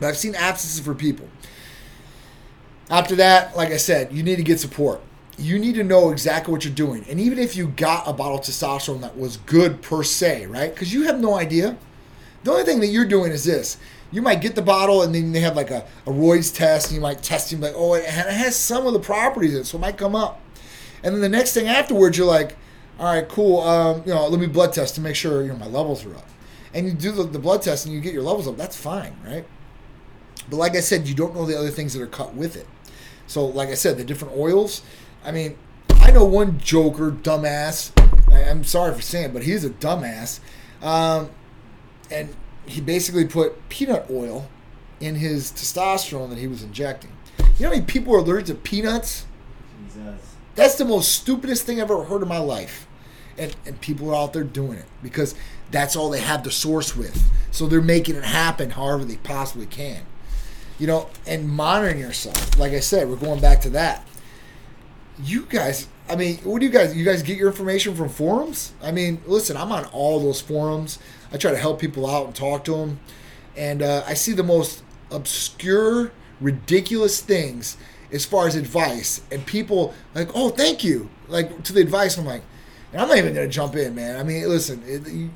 But 0.00 0.08
I've 0.08 0.16
seen 0.16 0.34
abscesses 0.34 0.80
for 0.80 0.94
people. 0.94 1.28
After 2.90 3.14
that, 3.16 3.56
like 3.56 3.70
I 3.70 3.76
said, 3.76 4.12
you 4.12 4.22
need 4.22 4.36
to 4.36 4.42
get 4.42 4.60
support. 4.60 5.00
You 5.36 5.58
need 5.58 5.74
to 5.76 5.84
know 5.84 6.10
exactly 6.10 6.52
what 6.52 6.64
you're 6.64 6.74
doing. 6.74 7.04
And 7.08 7.20
even 7.20 7.38
if 7.38 7.54
you 7.54 7.68
got 7.68 8.08
a 8.08 8.12
bottle 8.12 8.38
of 8.38 8.44
testosterone 8.44 9.02
that 9.02 9.16
was 9.16 9.36
good 9.38 9.82
per 9.82 10.02
se, 10.02 10.46
right? 10.46 10.72
Because 10.72 10.92
you 10.92 11.02
have 11.02 11.20
no 11.20 11.34
idea. 11.34 11.76
The 12.44 12.50
only 12.52 12.64
thing 12.64 12.80
that 12.80 12.88
you're 12.88 13.04
doing 13.04 13.30
is 13.30 13.44
this 13.44 13.76
you 14.10 14.22
might 14.22 14.40
get 14.40 14.54
the 14.54 14.62
bottle 14.62 15.02
and 15.02 15.14
then 15.14 15.32
they 15.32 15.40
have 15.40 15.56
like 15.56 15.70
a, 15.70 15.84
a 16.06 16.12
Roy's 16.12 16.50
test 16.50 16.88
and 16.88 16.96
you 16.96 17.00
might 17.00 17.22
test 17.22 17.52
him 17.52 17.60
like, 17.60 17.74
oh, 17.76 17.94
it 17.94 18.04
has 18.04 18.56
some 18.56 18.86
of 18.86 18.92
the 18.92 19.00
properties 19.00 19.54
in 19.54 19.60
it, 19.60 19.64
so 19.64 19.78
it 19.78 19.80
might 19.80 19.98
come 19.98 20.14
up. 20.14 20.40
And 21.02 21.14
then 21.14 21.20
the 21.20 21.28
next 21.28 21.54
thing 21.54 21.68
afterwards, 21.68 22.16
you're 22.16 22.26
like, 22.26 22.56
all 22.98 23.14
right, 23.14 23.28
cool. 23.28 23.60
Um, 23.60 24.02
you 24.04 24.12
know, 24.12 24.26
let 24.26 24.40
me 24.40 24.46
blood 24.46 24.72
test 24.72 24.94
to 24.96 25.00
make 25.00 25.14
sure 25.14 25.42
you 25.42 25.48
know 25.48 25.56
my 25.56 25.66
levels 25.66 26.04
are 26.04 26.14
up. 26.14 26.26
And 26.74 26.86
you 26.86 26.92
do 26.92 27.12
the, 27.12 27.24
the 27.24 27.38
blood 27.38 27.62
test 27.62 27.86
and 27.86 27.94
you 27.94 28.00
get 28.00 28.12
your 28.12 28.22
levels 28.22 28.48
up. 28.48 28.56
That's 28.56 28.76
fine, 28.76 29.16
right? 29.24 29.46
But 30.50 30.56
like 30.56 30.74
I 30.74 30.80
said, 30.80 31.06
you 31.06 31.14
don't 31.14 31.34
know 31.34 31.46
the 31.46 31.58
other 31.58 31.70
things 31.70 31.94
that 31.94 32.02
are 32.02 32.06
cut 32.06 32.34
with 32.34 32.56
it. 32.56 32.66
So, 33.26 33.44
like 33.46 33.68
I 33.68 33.74
said, 33.74 33.98
the 33.98 34.04
different 34.04 34.34
oils. 34.36 34.82
I 35.24 35.32
mean, 35.32 35.56
I 35.90 36.10
know 36.10 36.24
one 36.24 36.58
joker, 36.58 37.10
dumbass. 37.10 37.92
I, 38.32 38.40
am 38.40 38.64
sorry 38.64 38.94
for 38.94 39.02
saying, 39.02 39.26
it, 39.26 39.32
but 39.34 39.42
he's 39.42 39.64
a 39.64 39.70
dumbass. 39.70 40.40
Um, 40.82 41.30
and 42.10 42.34
he 42.68 42.80
basically 42.80 43.24
put 43.24 43.68
peanut 43.68 44.06
oil 44.10 44.48
in 45.00 45.16
his 45.16 45.52
testosterone 45.52 46.28
that 46.30 46.38
he 46.38 46.46
was 46.46 46.62
injecting. 46.62 47.10
You 47.38 47.64
know 47.64 47.68
how 47.68 47.74
many 47.74 47.86
people 47.86 48.14
are 48.14 48.18
allergic 48.18 48.46
to 48.46 48.54
peanuts? 48.54 49.26
Jesus. 49.86 50.36
That's 50.54 50.74
the 50.76 50.84
most 50.84 51.12
stupidest 51.12 51.66
thing 51.66 51.80
I've 51.80 51.90
ever 51.90 52.04
heard 52.04 52.22
in 52.22 52.28
my 52.28 52.38
life. 52.38 52.86
And, 53.36 53.54
and 53.64 53.80
people 53.80 54.10
are 54.10 54.16
out 54.16 54.32
there 54.32 54.42
doing 54.42 54.78
it 54.78 54.86
because 55.02 55.34
that's 55.70 55.94
all 55.94 56.10
they 56.10 56.20
have 56.20 56.42
the 56.42 56.50
source 56.50 56.96
with. 56.96 57.30
So 57.52 57.66
they're 57.66 57.80
making 57.80 58.16
it 58.16 58.24
happen 58.24 58.70
however 58.70 59.04
they 59.04 59.16
possibly 59.16 59.66
can. 59.66 60.02
You 60.78 60.86
know, 60.86 61.10
and 61.26 61.48
monitoring 61.48 61.98
yourself. 61.98 62.58
Like 62.58 62.72
I 62.72 62.80
said, 62.80 63.08
we're 63.08 63.16
going 63.16 63.40
back 63.40 63.60
to 63.62 63.70
that. 63.70 64.06
You 65.22 65.46
guys, 65.46 65.88
I 66.10 66.16
mean, 66.16 66.38
what 66.38 66.60
do 66.60 66.66
you 66.66 66.72
guys? 66.72 66.96
You 66.96 67.04
guys 67.04 67.22
get 67.22 67.36
your 67.36 67.48
information 67.48 67.94
from 67.94 68.08
forums? 68.08 68.72
I 68.82 68.92
mean, 68.92 69.20
listen, 69.26 69.56
I'm 69.56 69.72
on 69.72 69.84
all 69.86 70.20
those 70.20 70.40
forums. 70.40 70.98
I 71.32 71.36
try 71.36 71.50
to 71.50 71.56
help 71.56 71.80
people 71.80 72.08
out 72.08 72.26
and 72.26 72.34
talk 72.34 72.64
to 72.64 72.76
them, 72.76 73.00
and 73.56 73.82
uh, 73.82 74.04
I 74.06 74.14
see 74.14 74.32
the 74.32 74.42
most 74.42 74.82
obscure, 75.10 76.12
ridiculous 76.40 77.20
things 77.20 77.76
as 78.10 78.24
far 78.24 78.46
as 78.46 78.56
advice, 78.56 79.20
and 79.30 79.44
people 79.44 79.92
like, 80.14 80.30
"Oh, 80.34 80.48
thank 80.48 80.82
you," 80.82 81.10
like 81.28 81.62
to 81.64 81.72
the 81.72 81.80
advice. 81.80 82.16
I'm 82.16 82.24
like, 82.24 82.42
and 82.92 83.02
I'm 83.02 83.08
not 83.08 83.18
even 83.18 83.34
gonna 83.34 83.48
jump 83.48 83.76
in, 83.76 83.94
man. 83.94 84.18
I 84.18 84.22
mean, 84.22 84.48
listen, 84.48 84.82
it, 84.86 85.06
you, 85.08 85.30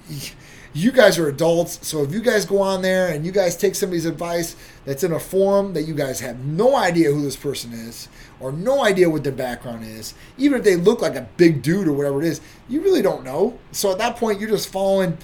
you 0.74 0.90
guys 0.90 1.18
are 1.18 1.28
adults, 1.28 1.87
so 1.87 2.02
if 2.02 2.12
you 2.12 2.20
guys 2.20 2.46
go 2.46 2.61
on 2.61 2.80
there 2.80 3.08
and 3.08 3.26
you 3.26 3.32
guys 3.32 3.56
take 3.56 3.74
somebody's 3.74 4.06
advice 4.06 4.56
that's 4.87 5.04
in 5.04 5.12
a 5.12 5.20
forum 5.20 5.74
that 5.74 5.82
you 5.82 5.94
guys 5.94 6.20
have 6.20 6.38
no 6.40 6.76
idea 6.76 7.12
who 7.12 7.22
this 7.22 7.37
person 7.37 7.72
is 7.72 8.08
or 8.40 8.52
no 8.52 8.82
idea 8.82 9.11
what 9.11 9.22
their 9.22 9.32
background 9.32 9.85
is, 9.85 10.14
even 10.38 10.58
if 10.58 10.64
they 10.64 10.76
look 10.76 11.02
like 11.02 11.14
a 11.14 11.28
big 11.37 11.62
dude 11.62 11.87
or 11.87 11.92
whatever 11.92 12.22
it 12.22 12.26
is, 12.26 12.40
you 12.68 12.80
really 12.80 13.02
don't 13.02 13.22
know. 13.22 13.58
So 13.70 13.92
at 13.92 13.98
that 13.98 14.16
point, 14.16 14.40
you're 14.40 14.48
just 14.48 14.72
following 14.72 15.18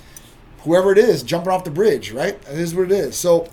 whoever 0.60 0.92
it 0.92 0.98
is 0.98 1.22
jumping 1.22 1.50
off 1.50 1.64
the 1.64 1.70
bridge, 1.70 2.12
right? 2.12 2.34
It 2.50 2.58
is 2.58 2.74
what 2.74 2.84
it 2.84 2.92
is. 2.92 3.16
So 3.16 3.48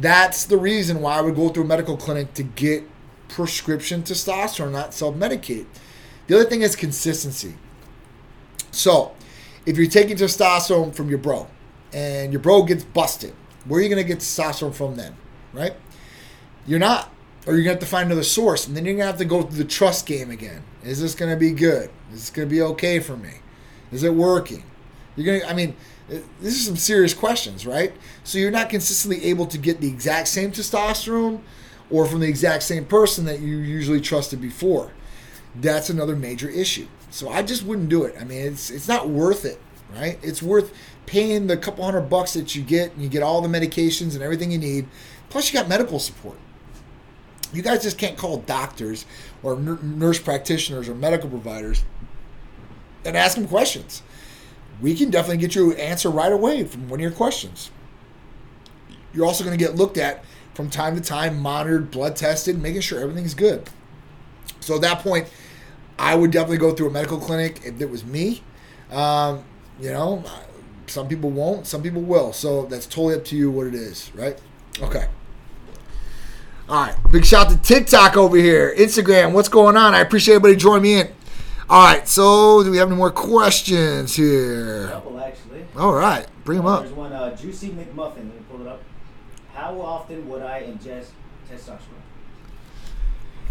that's 0.00 0.44
the 0.44 0.56
reason 0.56 1.00
why 1.00 1.18
I 1.18 1.20
would 1.20 1.36
go 1.36 1.50
through 1.50 1.64
a 1.64 1.66
medical 1.66 1.96
clinic 1.96 2.34
to 2.34 2.42
get 2.42 2.84
prescription 3.28 4.02
testosterone, 4.02 4.72
not 4.72 4.92
self 4.92 5.14
medicate. 5.14 5.66
The 6.26 6.36
other 6.36 6.48
thing 6.48 6.62
is 6.62 6.74
consistency. 6.74 7.54
So 8.72 9.14
if 9.66 9.76
you're 9.76 9.86
taking 9.86 10.16
testosterone 10.16 10.94
from 10.94 11.08
your 11.08 11.18
bro 11.18 11.48
and 11.92 12.32
your 12.32 12.40
bro 12.40 12.62
gets 12.62 12.84
busted, 12.84 13.34
where 13.66 13.80
are 13.80 13.82
you 13.82 13.88
going 13.88 14.02
to 14.02 14.08
get 14.08 14.18
testosterone 14.18 14.74
from 14.74 14.96
then, 14.96 15.16
right? 15.52 15.74
You're 16.66 16.78
not. 16.78 17.10
Or 17.44 17.54
you're 17.54 17.64
going 17.64 17.76
to 17.76 17.80
have 17.80 17.90
to 17.90 17.90
find 17.90 18.06
another 18.06 18.22
source, 18.22 18.68
and 18.68 18.76
then 18.76 18.84
you're 18.84 18.94
going 18.94 19.02
to 19.02 19.06
have 19.06 19.18
to 19.18 19.24
go 19.24 19.42
through 19.42 19.58
the 19.58 19.64
trust 19.64 20.06
game 20.06 20.30
again. 20.30 20.62
Is 20.84 21.00
this 21.00 21.16
going 21.16 21.30
to 21.30 21.36
be 21.36 21.50
good? 21.50 21.90
Is 22.12 22.20
this 22.20 22.30
going 22.30 22.48
to 22.48 22.54
be 22.54 22.62
okay 22.62 23.00
for 23.00 23.16
me? 23.16 23.40
Is 23.90 24.04
it 24.04 24.14
working? 24.14 24.62
You're 25.16 25.26
going 25.26 25.40
to, 25.40 25.50
I 25.50 25.52
mean, 25.52 25.74
this 26.08 26.54
is 26.54 26.64
some 26.64 26.76
serious 26.76 27.14
questions, 27.14 27.66
right? 27.66 27.94
So 28.22 28.38
you're 28.38 28.52
not 28.52 28.70
consistently 28.70 29.24
able 29.24 29.46
to 29.46 29.58
get 29.58 29.80
the 29.80 29.88
exact 29.88 30.28
same 30.28 30.52
testosterone 30.52 31.40
or 31.90 32.06
from 32.06 32.20
the 32.20 32.28
exact 32.28 32.62
same 32.62 32.84
person 32.84 33.24
that 33.24 33.40
you 33.40 33.56
usually 33.56 34.00
trusted 34.00 34.40
before. 34.40 34.92
That's 35.56 35.90
another 35.90 36.14
major 36.14 36.48
issue. 36.48 36.86
So 37.12 37.28
I 37.28 37.42
just 37.42 37.64
wouldn't 37.64 37.88
do 37.88 38.02
it. 38.02 38.16
I 38.20 38.24
mean, 38.24 38.44
it's 38.44 38.70
it's 38.70 38.88
not 38.88 39.08
worth 39.08 39.44
it, 39.44 39.60
right? 39.94 40.18
It's 40.22 40.42
worth 40.42 40.74
paying 41.06 41.46
the 41.46 41.56
couple 41.56 41.84
hundred 41.84 42.02
bucks 42.02 42.32
that 42.32 42.56
you 42.56 42.62
get 42.62 42.92
and 42.92 43.02
you 43.02 43.08
get 43.08 43.22
all 43.22 43.40
the 43.40 43.48
medications 43.48 44.14
and 44.14 44.22
everything 44.22 44.50
you 44.50 44.58
need. 44.58 44.88
Plus 45.28 45.52
you 45.52 45.58
got 45.58 45.68
medical 45.68 46.00
support. 46.00 46.38
You 47.52 47.62
guys 47.62 47.82
just 47.82 47.98
can't 47.98 48.18
call 48.18 48.38
doctors 48.38 49.06
or 49.44 49.56
nurse 49.56 50.18
practitioners 50.18 50.88
or 50.88 50.94
medical 50.94 51.28
providers 51.28 51.84
and 53.04 53.16
ask 53.16 53.36
them 53.36 53.46
questions 53.46 54.02
we 54.82 54.94
can 54.94 55.10
definitely 55.10 55.38
get 55.38 55.54
you 55.54 55.72
an 55.72 55.78
answer 55.78 56.10
right 56.10 56.32
away 56.32 56.64
from 56.64 56.88
one 56.88 56.98
of 56.98 57.02
your 57.02 57.12
questions. 57.12 57.70
You're 59.14 59.24
also 59.24 59.44
going 59.44 59.56
to 59.56 59.64
get 59.64 59.76
looked 59.76 59.96
at 59.96 60.24
from 60.54 60.68
time 60.68 60.96
to 60.96 61.00
time, 61.00 61.38
monitored, 61.38 61.90
blood 61.90 62.16
tested, 62.16 62.60
making 62.60 62.80
sure 62.80 63.00
everything's 63.00 63.34
good. 63.34 63.70
So 64.60 64.74
at 64.74 64.80
that 64.82 64.98
point, 64.98 65.30
I 65.98 66.14
would 66.14 66.30
definitely 66.30 66.58
go 66.58 66.74
through 66.74 66.88
a 66.88 66.90
medical 66.90 67.18
clinic 67.18 67.60
if 67.64 67.80
it 67.80 67.90
was 67.90 68.04
me. 68.04 68.42
Um, 68.90 69.44
you 69.80 69.90
know, 69.90 70.24
some 70.86 71.08
people 71.08 71.30
won't, 71.30 71.66
some 71.66 71.82
people 71.82 72.02
will. 72.02 72.32
So 72.32 72.66
that's 72.66 72.86
totally 72.86 73.14
up 73.14 73.24
to 73.26 73.36
you 73.36 73.50
what 73.50 73.66
it 73.66 73.74
is, 73.74 74.10
right? 74.14 74.38
Okay. 74.80 75.06
All 76.68 76.86
right. 76.86 76.96
Big 77.10 77.24
shout 77.24 77.50
to 77.50 77.56
TikTok 77.56 78.16
over 78.16 78.36
here, 78.36 78.74
Instagram. 78.76 79.32
What's 79.32 79.48
going 79.48 79.76
on? 79.76 79.94
I 79.94 80.00
appreciate 80.00 80.36
everybody 80.36 80.56
joining 80.56 80.82
me 80.82 81.00
in. 81.00 81.08
All 81.68 81.84
right. 81.84 82.06
So, 82.08 82.62
do 82.62 82.70
we 82.70 82.78
have 82.78 82.88
any 82.88 82.96
more 82.96 83.10
questions 83.10 84.16
here? 84.16 84.88
couple 84.88 85.18
actually. 85.20 85.66
All 85.76 85.92
right. 85.92 86.26
Bring 86.44 86.58
them 86.58 86.66
up. 86.66 86.82
There's 86.82 86.94
one 86.94 87.12
uh, 87.12 87.36
juicy 87.36 87.70
McMuffin. 87.70 88.16
Let 88.16 88.24
me 88.24 88.32
pull 88.50 88.60
it 88.62 88.68
up. 88.68 88.80
How 89.54 89.80
often 89.80 90.28
would 90.28 90.42
I 90.42 90.62
ingest 90.62 91.08
testosterone? 91.50 92.02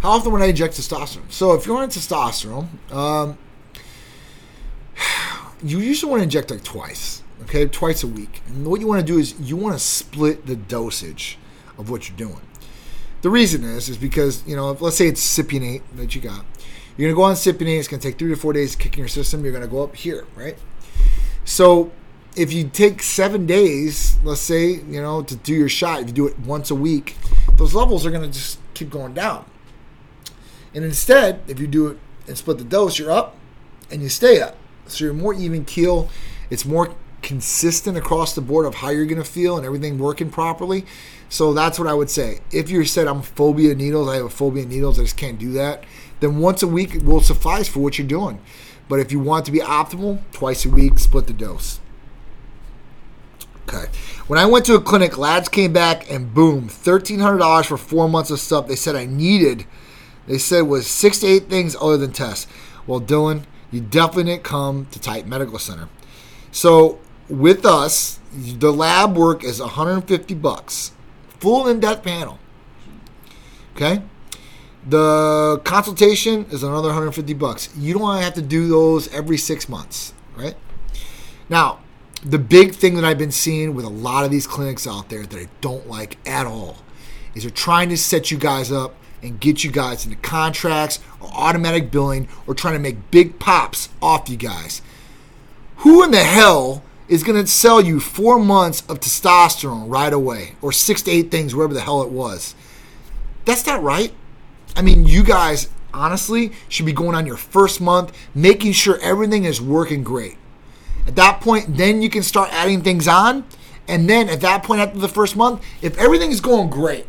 How 0.02 0.12
often 0.12 0.32
would 0.32 0.42
I 0.42 0.48
inject 0.48 0.74
testosterone? 0.74 1.32
So, 1.32 1.54
if 1.54 1.68
you're 1.68 1.78
on 1.78 1.90
testosterone, 1.90 2.68
um, 2.92 3.38
you 5.64 5.78
usually 5.78 6.10
want 6.10 6.22
to 6.22 6.24
inject 6.24 6.50
like 6.50 6.64
twice, 6.64 7.22
okay, 7.44 7.68
twice 7.68 8.02
a 8.02 8.08
week. 8.08 8.42
And 8.48 8.66
what 8.66 8.82
you 8.82 8.88
want 8.88 9.06
to 9.06 9.06
do 9.06 9.20
is 9.20 9.40
you 9.40 9.56
want 9.56 9.76
to 9.76 9.80
split 9.80 10.48
the 10.48 10.56
dosage 10.56 11.38
of 11.78 11.92
what 11.92 12.10
you're 12.10 12.18
doing. 12.18 12.42
The 13.22 13.30
reason 13.30 13.64
is 13.64 13.90
is 13.90 13.98
because 13.98 14.44
you 14.48 14.56
know, 14.56 14.72
let's 14.80 14.98
say 14.98 15.08
it's 15.08 15.22
cypionate 15.22 15.84
that 15.96 16.16
you 16.16 16.22
got, 16.22 16.46
you're 16.98 17.08
gonna 17.08 17.16
go 17.16 17.24
on 17.24 17.36
cypionate. 17.36 17.78
It's 17.78 17.88
gonna 17.88 18.02
take 18.02 18.18
three 18.18 18.30
to 18.30 18.36
four 18.36 18.54
days 18.54 18.76
kicking 18.76 19.00
your 19.00 19.08
system. 19.08 19.44
You're 19.44 19.54
gonna 19.54 19.68
go 19.68 19.84
up 19.84 19.96
here, 19.96 20.26
right? 20.36 20.58
So 21.46 21.92
if 22.36 22.52
you 22.52 22.68
take 22.70 23.04
seven 23.04 23.46
days, 23.46 24.18
let's 24.24 24.42
say 24.42 24.70
you 24.70 25.00
know 25.00 25.22
to 25.22 25.36
do 25.36 25.54
your 25.54 25.70
shot, 25.70 26.02
if 26.02 26.08
you 26.08 26.14
do 26.14 26.28
it 26.28 26.40
once 26.40 26.72
a 26.72 26.76
week, 26.76 27.18
those 27.58 27.76
levels 27.76 28.04
are 28.04 28.10
gonna 28.10 28.30
just 28.30 28.58
keep 28.74 28.90
going 28.90 29.14
down. 29.14 29.46
And 30.74 30.86
instead, 30.86 31.42
if 31.48 31.60
you 31.60 31.68
do 31.68 31.88
it 31.88 31.98
and 32.28 32.38
split 32.38 32.58
the 32.58 32.64
dose, 32.64 32.98
you're 32.98 33.12
up 33.12 33.36
and 33.90 34.02
you 34.02 34.10
stay 34.10 34.42
up. 34.42 34.56
So 34.88 35.06
you're 35.06 35.14
more 35.14 35.34
even 35.34 35.66
keel. 35.66 36.10
It's 36.50 36.66
more 36.66 36.96
consistent 37.22 37.98
across 37.98 38.34
the 38.34 38.42
board 38.42 38.66
of 38.66 38.76
how 38.76 38.90
you're 38.90 39.06
going 39.06 39.22
to 39.22 39.30
feel 39.30 39.58
and 39.58 39.66
everything 39.66 39.98
working 39.98 40.30
properly. 40.30 40.86
So 41.30 41.54
that's 41.54 41.80
what 41.80 41.88
I 41.88 41.94
would 41.94 42.10
say. 42.10 42.40
If 42.52 42.70
you 42.70 42.84
said 42.84 43.08
I'm 43.08 43.22
phobia 43.22 43.72
of 43.72 43.78
needles, 43.78 44.10
I 44.10 44.16
have 44.16 44.26
a 44.26 44.30
phobia 44.30 44.64
of 44.64 44.70
needles, 44.70 45.00
I 45.00 45.04
just 45.04 45.18
can't 45.18 45.40
do 45.40 45.54
that, 45.54 45.84
then 46.20 46.40
once 46.40 46.62
a 46.62 46.68
week 46.68 46.98
will 47.04 47.22
suffice 47.22 47.70
for 47.70 47.80
what 47.80 47.98
you're 47.98 48.08
doing. 48.08 48.42
But 48.90 49.00
if 49.00 49.12
you 49.12 49.20
want 49.20 49.46
to 49.46 49.52
be 49.52 49.60
optimal, 49.60 50.20
twice 50.34 50.66
a 50.66 50.70
week, 50.70 51.00
split 51.00 51.28
the 51.28 51.34
dose. 51.34 51.80
Okay. 53.68 53.86
When 54.28 54.38
I 54.38 54.46
went 54.46 54.66
to 54.66 54.76
a 54.76 54.82
clinic, 54.82 55.18
lads 55.18 55.48
came 55.48 55.72
back 55.72 56.12
and 56.12 56.34
boom, 56.34 56.68
$1,300 56.68 57.66
for 57.66 57.78
four 57.78 58.10
months 58.10 58.30
of 58.30 58.40
stuff 58.40 58.68
they 58.68 58.76
said 58.76 58.96
I 58.98 59.06
needed. 59.06 59.66
They 60.28 60.38
said 60.38 60.62
was 60.62 60.88
six 60.88 61.20
to 61.20 61.28
eight 61.28 61.50
things 61.50 61.76
other 61.80 61.98
than 61.98 62.12
tests. 62.12 62.48
Well, 62.88 63.02
Dylan, 63.02 63.44
you 63.72 63.82
definitely 63.82 64.26
didn't 64.26 64.44
come 64.44 64.88
to 64.92 65.00
Titan 65.00 65.30
Medical 65.30 65.60
Center. 65.60 65.90
So 66.52 67.00
with 67.30 67.66
us, 67.66 68.20
the 68.34 68.72
lab 68.72 69.16
work 69.16 69.44
is 69.44 69.60
150 69.60 70.34
bucks, 70.36 70.92
full 71.40 71.68
in-depth 71.68 72.04
panel. 72.04 72.40
Okay, 73.76 74.02
the 74.88 75.62
consultation 75.64 76.46
is 76.50 76.64
another 76.64 76.90
150 76.90 77.34
bucks. 77.36 77.70
You 77.78 77.94
don't 77.94 78.22
have 78.22 78.34
to 78.34 78.42
do 78.42 78.68
those 78.68 79.14
every 79.14 79.38
six 79.38 79.70
months, 79.70 80.14
right? 80.36 80.56
Now, 81.50 81.80
the 82.24 82.38
big 82.38 82.74
thing 82.74 82.96
that 82.96 83.06
I've 83.06 83.18
been 83.18 83.32
seeing 83.32 83.74
with 83.74 83.86
a 83.86 83.90
lot 83.90 84.26
of 84.26 84.32
these 84.32 84.46
clinics 84.46 84.86
out 84.86 85.10
there 85.10 85.26
that 85.26 85.38
I 85.38 85.48
don't 85.62 85.88
like 85.88 86.18
at 86.28 86.46
all 86.46 86.78
is 87.34 87.44
they're 87.44 87.52
trying 87.52 87.90
to 87.90 87.98
set 87.98 88.30
you 88.30 88.38
guys 88.38 88.72
up 88.72 88.96
and 89.24 89.40
get 89.40 89.64
you 89.64 89.72
guys 89.72 90.06
into 90.06 90.18
contracts 90.18 91.00
or 91.20 91.30
automatic 91.34 91.92
billing 91.92 92.28
or 92.48 92.54
trying 92.54 92.74
to 92.74 92.80
make 92.80 93.12
big 93.12 93.40
pops 93.40 93.90
off 94.02 94.30
you 94.30 94.38
guys. 94.38 94.82
Who 95.78 96.04
in 96.04 96.12
the 96.12 96.24
hell 96.24 96.84
is 97.08 97.24
going 97.24 97.42
to 97.42 97.48
sell 97.48 97.82
you 97.82 98.00
four 98.00 98.40
months 98.40 98.82
of 98.88 99.00
testosterone 99.00 99.90
right 99.90 100.14
away 100.14 100.56
or 100.62 100.72
six 100.72 101.02
to 101.04 101.12
eight 101.12 101.32
things, 101.32 101.56
wherever 101.56 101.74
the 101.74 101.82
hell 101.82 102.02
it 102.02 102.10
was? 102.10 102.56
That's 103.46 103.66
not 103.66 103.82
right. 103.82 104.14
I 104.76 104.82
mean, 104.82 105.06
you 105.06 105.24
guys 105.24 105.70
honestly 105.94 106.54
should 106.70 106.86
be 106.86 106.94
going 106.94 107.16
on 107.16 107.26
your 107.26 107.38
first 107.38 107.82
month, 107.82 108.16
making 108.34 108.74
sure 108.74 109.00
everything 109.02 109.44
is 109.44 109.62
working 109.62 110.04
great. 110.04 110.38
At 111.08 111.16
that 111.16 111.42
point, 111.42 111.78
then 111.78 112.02
you 112.02 112.10
can 112.10 112.24
start 112.24 112.54
adding 112.54 112.82
things 112.82 113.08
on. 113.08 113.44
And 113.88 114.10
then 114.10 114.30
at 114.30 114.42
that 114.42 114.64
point, 114.64 114.82
after 114.82 115.00
the 115.00 115.10
first 115.10 115.36
month, 115.36 115.64
if 115.82 115.98
everything 115.98 116.32
is 116.32 116.40
going 116.40 116.70
great, 116.70 117.06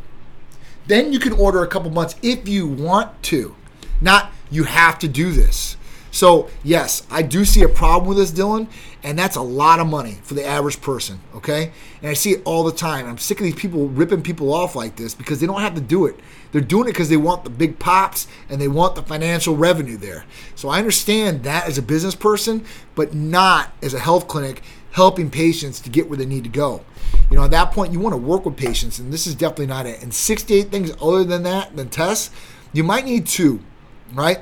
then 0.87 1.13
you 1.13 1.19
can 1.19 1.33
order 1.33 1.63
a 1.63 1.69
couple 1.69 1.91
months 1.91 2.17
if 2.23 2.49
you 2.49 2.67
want 2.67 3.23
to. 3.25 3.55
Not 4.01 4.33
you 4.51 4.65
have 4.65 4.99
to 5.01 5.09
do 5.09 5.33
this. 5.33 5.77
So, 6.15 6.51
yes, 6.63 7.07
I 7.11 7.23
do 7.23 7.43
see 7.47 7.63
a 7.63 7.69
problem 7.69 8.07
with 8.07 8.19
this, 8.19 8.31
Dylan, 8.31 8.69
and 9.03 9.19
that's 9.19 9.37
a 9.37 9.41
lot 9.41 9.81
of 9.81 9.87
money 9.87 10.19
for 10.23 10.35
the 10.35 10.45
average 10.45 10.83
person, 10.83 11.21
okay? 11.35 11.73
And 12.03 12.11
I 12.11 12.13
see 12.13 12.33
it 12.33 12.43
all 12.45 12.65
the 12.65 12.73
time. 12.73 13.07
I'm 13.07 13.17
sick 13.17 13.41
of 13.41 13.45
these 13.45 13.55
people 13.55 13.89
ripping 13.89 14.23
people 14.23 14.53
off 14.53 14.77
like 14.77 14.97
this 14.97 15.15
because 15.15 15.41
they 15.41 15.47
don't 15.47 15.63
have 15.63 15.75
to 15.75 15.81
do 15.81 16.05
it. 16.05 16.21
They're 16.53 16.61
doing 16.61 16.85
it 16.85 16.93
because 16.93 17.09
they 17.09 17.17
want 17.17 17.45
the 17.45 17.51
big 17.51 17.79
pops 17.79 18.29
and 18.51 18.61
they 18.61 18.69
want 18.69 18.95
the 18.95 19.03
financial 19.03 19.57
revenue 19.57 19.97
there. 19.97 20.27
So 20.55 20.69
I 20.69 20.79
understand 20.79 21.45
that 21.45 21.67
as 21.67 21.79
a 21.79 21.83
business 21.83 22.15
person, 22.15 22.67
but 22.95 23.15
not 23.15 23.73
as 23.83 23.95
a 23.95 23.99
health 23.99 24.29
clinic 24.29 24.63
helping 24.91 25.31
patients 25.31 25.81
to 25.81 25.89
get 25.89 26.11
where 26.11 26.19
they 26.19 26.27
need 26.27 26.45
to 26.45 26.51
go. 26.51 26.85
You 27.31 27.37
know, 27.37 27.45
at 27.45 27.51
that 27.53 27.73
point, 27.73 27.93
you 27.93 28.01
want 28.01 28.13
to 28.15 28.19
work 28.19 28.45
with 28.45 28.57
patients, 28.57 28.99
and 28.99 29.13
this 29.13 29.27
is 29.27 29.35
definitely 29.35 29.67
not 29.67 29.87
it. 29.87 30.03
And 30.03 30.13
68 30.13 30.71
things 30.71 30.93
other 31.01 31.25
than 31.25 31.43
that, 31.45 31.77
than 31.77 31.89
tests, 31.89 32.31
you 32.73 32.85
might 32.85 33.05
need 33.05 33.27
two, 33.27 33.61
right? 34.13 34.41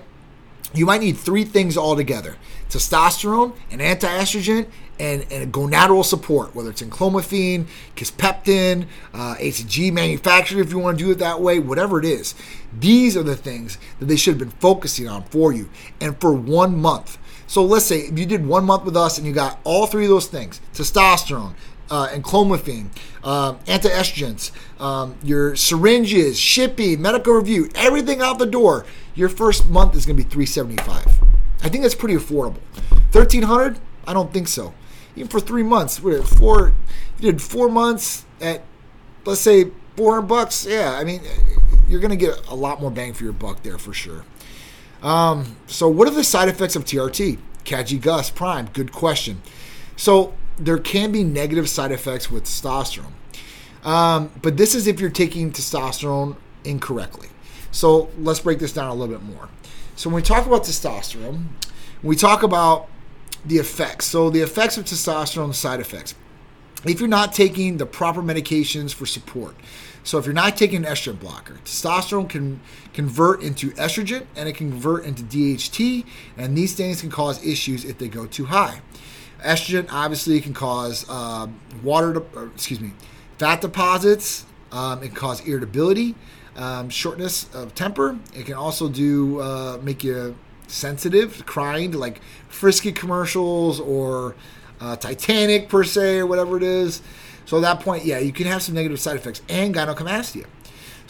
You 0.73 0.87
might 0.87 1.01
need 1.01 1.17
three 1.17 1.45
things 1.45 1.77
altogether 1.77 2.37
testosterone, 2.69 3.57
an 3.73 3.81
anti 3.81 4.07
estrogen, 4.07 4.67
and, 5.01 5.27
and 5.33 5.53
gonadal 5.53 6.05
support, 6.05 6.55
whether 6.55 6.71
it's 6.71 6.83
enclomiphene, 6.83 7.67
kisspeptin, 7.97 8.87
uh, 9.13 9.35
HCG 9.37 9.93
manufactured 9.93 10.59
if 10.59 10.71
you 10.71 10.79
want 10.79 10.99
to 10.99 11.05
do 11.05 11.11
it 11.11 11.19
that 11.19 11.41
way, 11.41 11.59
whatever 11.59 11.99
it 11.99 12.05
is. 12.05 12.35
These 12.79 13.17
are 13.17 13.23
the 13.23 13.35
things 13.35 13.79
that 13.99 14.07
they 14.07 14.17
should 14.17 14.35
have 14.35 14.39
been 14.39 14.59
focusing 14.61 15.09
on 15.09 15.25
for 15.25 15.53
you 15.53 15.69
and 16.01 16.21
for 16.21 16.33
one 16.33 16.79
month. 16.79 17.19
So 17.47 17.65
let's 17.65 17.87
say 17.87 18.01
if 18.01 18.17
you 18.17 18.27
did 18.27 18.47
one 18.47 18.65
month 18.65 18.85
with 18.85 18.97
us 18.97 19.19
and 19.19 19.27
you 19.27 19.33
got 19.33 19.59
all 19.65 19.87
three 19.87 20.05
of 20.05 20.11
those 20.11 20.29
things 20.29 20.61
testosterone, 20.75 21.55
uh, 21.91 22.09
enclomiphene, 22.09 22.89
um, 23.25 23.59
anti-estrogens, 23.67 24.53
um, 24.81 25.17
your 25.23 25.57
syringes, 25.57 26.39
shipping, 26.39 27.03
medical 27.03 27.35
review, 27.35 27.69
everything 27.75 28.21
out 28.21 28.39
the 28.39 28.47
door. 28.47 28.87
Your 29.15 29.29
first 29.29 29.69
month 29.69 29.97
is 29.97 30.07
going 30.07 30.17
to 30.17 30.23
be 30.23 30.29
375. 30.29 31.21
I 31.63 31.69
think 31.69 31.83
that's 31.83 31.95
pretty 31.95 32.15
affordable. 32.15 32.61
1300? 33.13 33.79
I 34.07 34.13
don't 34.13 34.33
think 34.33 34.49
so. 34.49 34.73
Even 35.17 35.29
for 35.29 35.41
three 35.41 35.63
months, 35.63 36.03
what, 36.03 36.27
four, 36.27 36.75
you 37.19 37.33
did 37.33 37.43
four 37.43 37.69
months 37.69 38.25
at, 38.41 38.63
let's 39.25 39.41
say, 39.41 39.71
400 39.97 40.23
bucks. 40.23 40.65
Yeah, 40.65 40.97
I 40.99 41.05
mean, 41.05 41.21
you're 41.89 42.01
going 42.01 42.11
to 42.11 42.17
get 42.17 42.49
a 42.49 42.55
lot 42.55 42.81
more 42.81 42.91
bang 42.91 43.13
for 43.13 43.25
your 43.25 43.33
buck 43.33 43.63
there 43.63 43.79
for 43.79 43.93
sure. 43.93 44.25
Um, 45.03 45.57
so, 45.67 45.89
what 45.89 46.07
are 46.09 46.15
the 46.15 46.25
side 46.25 46.49
effects 46.49 46.77
of 46.77 46.85
TRT? 46.85 47.39
Kaji 47.65 48.01
Gus 48.01 48.31
Prime, 48.31 48.69
good 48.73 48.93
question. 48.93 49.43
So, 49.97 50.35
there 50.61 50.79
can 50.79 51.11
be 51.11 51.25
negative 51.25 51.69
side 51.69 51.91
effects 51.91 52.31
with 52.31 52.45
testosterone. 52.45 53.13
Um, 53.83 54.31
but 54.43 54.59
this 54.59 54.75
is 54.75 54.87
if 54.87 55.01
you're 55.01 55.11
taking 55.11 55.51
testosterone 55.51 56.37
incorrectly. 56.65 57.29
So 57.73 58.11
let's 58.19 58.41
break 58.41 58.59
this 58.59 58.73
down 58.73 58.89
a 58.89 58.95
little 58.95 59.15
bit 59.15 59.25
more. 59.25 59.49
So 59.97 60.11
when 60.11 60.17
we 60.17 60.23
talk 60.23 60.47
about 60.47 60.65
testosterone, 60.65 61.45
we 62.03 62.15
talk 62.15 62.43
about 62.43 62.89
the 63.45 63.57
effects. 63.57 64.07
So 64.07 64.29
the 64.29 64.43
effects 64.43 64.77
of 64.77 64.85
testosterone, 64.85 65.55
side 65.55 65.81
effects. 65.81 66.15
If 66.85 67.01
you're 67.01 67.09
not 67.09 67.33
taking 67.33 67.77
the 67.77 67.87
proper 67.87 68.23
medications 68.23 68.93
for 68.93 69.07
support, 69.07 69.55
so 70.03 70.19
if 70.19 70.25
you're 70.25 70.35
not 70.35 70.57
taking 70.57 70.85
an 70.85 70.91
estrogen 70.91 71.19
blocker, 71.21 71.59
testosterone 71.65 72.29
can 72.29 72.61
convert 72.95 73.43
into 73.43 73.71
estrogen 73.73 74.25
and 74.35 74.49
it 74.49 74.55
can 74.55 74.71
convert 74.71 75.05
into 75.05 75.23
DHT, 75.23 76.07
and 76.39 76.57
these 76.57 76.75
things 76.75 77.03
can 77.03 77.11
cause 77.11 77.45
issues 77.45 77.85
if 77.85 77.99
they 77.99 78.09
go 78.09 78.27
too 78.27 78.47
high. 78.47 78.81
Estrogen 79.41 79.89
obviously 79.91 80.41
can 80.41 80.55
cause 80.55 81.05
uh, 81.09 81.47
water, 81.83 82.15
to, 82.15 82.21
or, 82.35 82.47
excuse 82.49 82.81
me, 82.81 82.93
fat 83.39 83.61
deposits. 83.61 84.47
Um, 84.73 85.03
it 85.03 85.09
can 85.09 85.17
cause 85.17 85.41
irritability, 85.47 86.15
um, 86.57 86.91
shortness 86.91 87.53
of 87.55 87.75
temper. 87.75 88.19
It 88.35 88.47
can 88.47 88.55
also 88.55 88.89
do 88.89 89.41
uh, 89.41 89.79
make 89.83 90.05
you 90.05 90.37
sensitive, 90.69 91.45
crying 91.47 91.93
to 91.93 91.99
like 91.99 92.21
frisky 92.49 92.93
commercials 92.93 93.81
or 93.81 94.37
uh, 94.81 94.97
Titanic 94.97 95.69
per 95.69 95.85
se 95.85 96.19
or 96.19 96.27
whatever 96.27 96.57
it 96.57 96.63
is. 96.63 97.03
So 97.47 97.57
at 97.57 97.63
that 97.63 97.81
point, 97.81 98.05
yeah, 98.05 98.19
you 98.19 98.33
can 98.33 98.47
have 98.47 98.63
some 98.63 98.77
negative 98.77 99.01
side 99.01 99.17
effects 99.17 99.43
and 99.49 99.75
gynecomastia. 99.75 100.47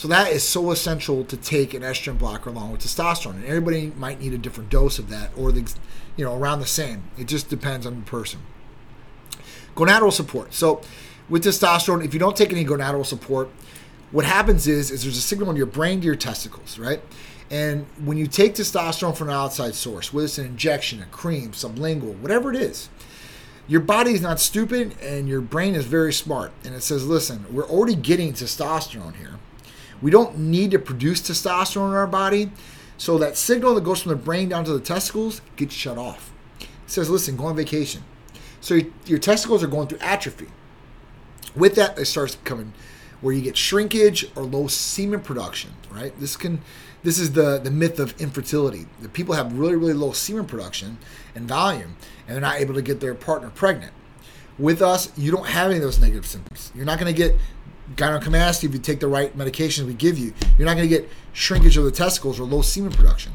So 0.00 0.08
that 0.08 0.32
is 0.32 0.42
so 0.42 0.70
essential 0.70 1.26
to 1.26 1.36
take 1.36 1.74
an 1.74 1.82
estrogen 1.82 2.16
blocker 2.16 2.48
along 2.48 2.72
with 2.72 2.80
testosterone. 2.80 3.34
And 3.34 3.44
everybody 3.44 3.92
might 3.98 4.18
need 4.18 4.32
a 4.32 4.38
different 4.38 4.70
dose 4.70 4.98
of 4.98 5.10
that 5.10 5.28
or 5.36 5.52
the 5.52 5.70
you 6.16 6.24
know, 6.24 6.34
around 6.34 6.60
the 6.60 6.66
same. 6.66 7.02
It 7.18 7.28
just 7.28 7.50
depends 7.50 7.84
on 7.84 7.96
the 7.96 8.06
person. 8.06 8.40
Gonadal 9.76 10.10
support. 10.10 10.54
So 10.54 10.80
with 11.28 11.44
testosterone, 11.44 12.02
if 12.02 12.14
you 12.14 12.18
don't 12.18 12.34
take 12.34 12.50
any 12.50 12.64
gonadal 12.64 13.04
support, 13.04 13.50
what 14.10 14.24
happens 14.24 14.66
is, 14.66 14.90
is 14.90 15.02
there's 15.02 15.18
a 15.18 15.20
signal 15.20 15.50
in 15.50 15.56
your 15.56 15.66
brain 15.66 16.00
to 16.00 16.06
your 16.06 16.16
testicles, 16.16 16.78
right? 16.78 17.02
And 17.50 17.84
when 18.02 18.16
you 18.16 18.26
take 18.26 18.54
testosterone 18.54 19.14
from 19.14 19.28
an 19.28 19.34
outside 19.34 19.74
source, 19.74 20.14
whether 20.14 20.24
it's 20.24 20.38
an 20.38 20.46
injection, 20.46 21.02
a 21.02 21.06
cream, 21.08 21.50
sublingual, 21.50 22.18
whatever 22.20 22.50
it 22.50 22.58
is, 22.58 22.88
your 23.68 23.82
body 23.82 24.12
is 24.12 24.22
not 24.22 24.40
stupid 24.40 24.98
and 25.02 25.28
your 25.28 25.42
brain 25.42 25.74
is 25.74 25.84
very 25.84 26.14
smart. 26.14 26.52
And 26.64 26.74
it 26.74 26.82
says, 26.82 27.06
listen, 27.06 27.44
we're 27.50 27.68
already 27.68 27.96
getting 27.96 28.32
testosterone 28.32 29.16
here. 29.16 29.34
We 30.02 30.10
don't 30.10 30.38
need 30.38 30.70
to 30.72 30.78
produce 30.78 31.20
testosterone 31.20 31.90
in 31.90 31.94
our 31.94 32.06
body. 32.06 32.50
So 32.96 33.18
that 33.18 33.36
signal 33.36 33.74
that 33.76 33.84
goes 33.84 34.02
from 34.02 34.10
the 34.10 34.16
brain 34.16 34.48
down 34.48 34.64
to 34.64 34.72
the 34.72 34.80
testicles 34.80 35.40
gets 35.56 35.74
shut 35.74 35.96
off. 35.98 36.32
It 36.60 36.68
says, 36.86 37.08
listen, 37.08 37.36
go 37.36 37.46
on 37.46 37.56
vacation. 37.56 38.02
So 38.60 38.74
your, 38.74 38.90
your 39.06 39.18
testicles 39.18 39.62
are 39.62 39.68
going 39.68 39.88
through 39.88 40.00
atrophy. 40.00 40.48
With 41.56 41.74
that, 41.76 41.98
it 41.98 42.04
starts 42.06 42.36
becoming 42.36 42.72
where 43.20 43.34
you 43.34 43.42
get 43.42 43.56
shrinkage 43.56 44.26
or 44.36 44.44
low 44.44 44.66
semen 44.66 45.20
production, 45.20 45.72
right? 45.90 46.18
This 46.18 46.36
can 46.36 46.60
this 47.02 47.18
is 47.18 47.32
the 47.32 47.58
the 47.58 47.70
myth 47.70 47.98
of 47.98 48.18
infertility. 48.20 48.86
The 49.00 49.08
people 49.08 49.34
have 49.34 49.58
really 49.58 49.76
really 49.76 49.94
low 49.94 50.12
semen 50.12 50.46
production 50.46 50.98
and 51.34 51.48
volume, 51.48 51.96
and 52.26 52.34
they're 52.34 52.40
not 52.40 52.60
able 52.60 52.74
to 52.74 52.82
get 52.82 53.00
their 53.00 53.14
partner 53.14 53.50
pregnant. 53.50 53.92
With 54.58 54.82
us, 54.82 55.10
you 55.16 55.30
don't 55.30 55.46
have 55.46 55.70
any 55.70 55.76
of 55.76 55.82
those 55.82 55.98
negative 55.98 56.26
symptoms. 56.26 56.70
You're 56.74 56.84
not 56.84 56.98
going 56.98 57.12
to 57.12 57.16
get 57.16 57.36
gynecomastia 57.96 58.64
if 58.64 58.72
you 58.72 58.78
take 58.78 59.00
the 59.00 59.08
right 59.08 59.36
medications 59.36 59.86
we 59.86 59.94
give 59.94 60.18
you. 60.18 60.32
You're 60.58 60.66
not 60.66 60.76
going 60.76 60.88
to 60.88 60.94
get 60.94 61.08
shrinkage 61.32 61.76
of 61.76 61.84
the 61.84 61.90
testicles 61.90 62.38
or 62.38 62.44
low 62.44 62.62
semen 62.62 62.92
production. 62.92 63.32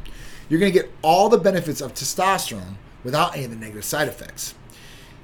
You're 0.50 0.60
going 0.60 0.72
to 0.72 0.80
get 0.80 0.92
all 1.02 1.30
the 1.30 1.38
benefits 1.38 1.82
of 1.82 1.94
testosterone 1.94 2.76
without 3.04 3.36
any 3.36 3.46
of 3.46 3.52
the 3.52 3.58
negative 3.58 3.84
side 3.86 4.08
effects. 4.08 4.56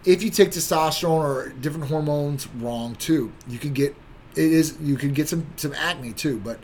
If 0.03 0.23
you 0.23 0.29
take 0.29 0.49
testosterone 0.49 1.23
or 1.23 1.49
different 1.49 1.87
hormones 1.87 2.47
wrong 2.55 2.95
too, 2.95 3.31
you 3.47 3.59
can 3.59 3.73
get 3.73 3.95
it 4.35 4.51
is 4.51 4.77
you 4.81 4.95
can 4.95 5.13
get 5.13 5.27
some 5.27 5.45
some 5.57 5.73
acne 5.73 6.13
too. 6.13 6.39
But 6.39 6.59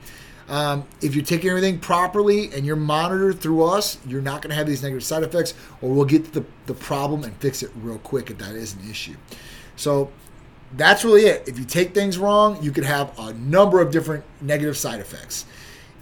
um, 0.49 0.88
if 1.01 1.13
you're 1.13 1.25
taking 1.25 1.49
everything 1.49 1.80
properly 1.80 2.51
and 2.53 2.65
you're 2.65 2.77
monitored 2.77 3.39
through 3.39 3.63
us, 3.63 3.97
you're 4.08 4.21
not 4.21 4.41
going 4.41 4.49
to 4.49 4.56
have 4.56 4.65
these 4.65 4.82
negative 4.82 5.03
side 5.03 5.23
effects, 5.23 5.53
or 5.82 5.93
we'll 5.93 6.06
get 6.06 6.34
the, 6.34 6.45
the 6.67 6.73
problem 6.73 7.23
and 7.23 7.36
fix 7.38 7.62
it 7.62 7.69
real 7.75 7.99
quick 7.99 8.32
if 8.32 8.38
that 8.38 8.56
is 8.56 8.73
an 8.73 8.89
issue. 8.89 9.15
So 9.75 10.10
that's 10.73 11.06
really 11.06 11.25
it. 11.25 11.47
If 11.47 11.58
you 11.58 11.65
take 11.65 11.93
things 11.93 12.17
wrong, 12.17 12.62
you 12.62 12.71
could 12.71 12.84
have 12.84 13.17
a 13.17 13.34
number 13.34 13.80
of 13.80 13.91
different 13.91 14.23
negative 14.41 14.77
side 14.77 14.99
effects. 14.99 15.45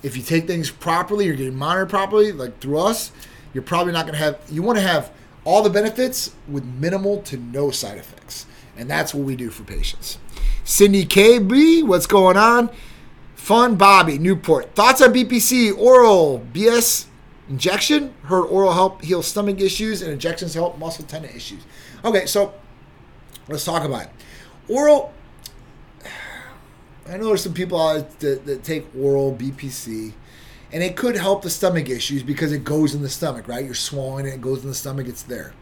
If 0.03 0.17
you 0.17 0.23
take 0.23 0.47
things 0.47 0.69
properly, 0.69 1.25
you're 1.25 1.35
getting 1.35 1.55
monitored 1.55 1.89
properly, 1.89 2.31
like 2.31 2.59
through 2.59 2.79
us, 2.79 3.11
you're 3.53 3.63
probably 3.63 3.93
not 3.93 4.05
going 4.05 4.17
to 4.17 4.23
have. 4.23 4.39
You 4.49 4.61
want 4.61 4.77
to 4.77 4.83
have 4.83 5.11
all 5.43 5.61
the 5.61 5.69
benefits 5.69 6.33
with 6.47 6.65
minimal 6.65 7.21
to 7.23 7.37
no 7.37 7.71
side 7.71 7.97
effects, 7.97 8.45
and 8.77 8.89
that's 8.89 9.13
what 9.13 9.23
we 9.23 9.35
do 9.35 9.49
for 9.49 9.63
patients. 9.63 10.17
Cindy 10.63 11.05
KB, 11.05 11.83
what's 11.83 12.07
going 12.07 12.37
on? 12.37 12.69
Fun 13.35 13.75
Bobby, 13.75 14.17
Newport. 14.17 14.73
Thoughts 14.73 15.01
on 15.01 15.13
BPC, 15.13 15.77
oral, 15.77 16.43
BS 16.51 17.05
injection? 17.47 18.13
Heard 18.23 18.45
oral 18.45 18.73
help 18.73 19.03
heal 19.03 19.21
stomach 19.21 19.61
issues 19.61 20.01
and 20.01 20.11
injections 20.11 20.55
help 20.55 20.79
muscle 20.79 21.05
tendon 21.05 21.29
issues. 21.35 21.61
Okay, 22.03 22.25
so 22.25 22.53
let's 23.47 23.63
talk 23.63 23.83
about 23.83 24.03
it. 24.03 24.09
Oral, 24.67 25.13
I 27.07 27.17
know 27.17 27.27
there's 27.27 27.43
some 27.43 27.53
people 27.53 27.79
out 27.79 28.19
that, 28.19 28.45
that 28.45 28.63
take 28.63 28.85
oral 28.97 29.35
BPC, 29.35 30.13
and 30.71 30.81
it 30.81 30.95
could 30.95 31.15
help 31.15 31.43
the 31.43 31.49
stomach 31.49 31.89
issues 31.89 32.23
because 32.23 32.51
it 32.51 32.63
goes 32.63 32.95
in 32.95 33.01
the 33.01 33.09
stomach, 33.09 33.47
right? 33.47 33.63
You're 33.63 33.75
swallowing 33.75 34.25
it, 34.25 34.33
it 34.33 34.41
goes 34.41 34.63
in 34.63 34.69
the 34.69 34.75
stomach, 34.75 35.07
it's 35.07 35.23
there. 35.23 35.53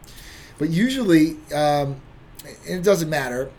But 0.58 0.70
usually, 0.70 1.36
um, 1.52 2.00
it 2.66 2.82
doesn't 2.82 3.10
matter 3.10 3.50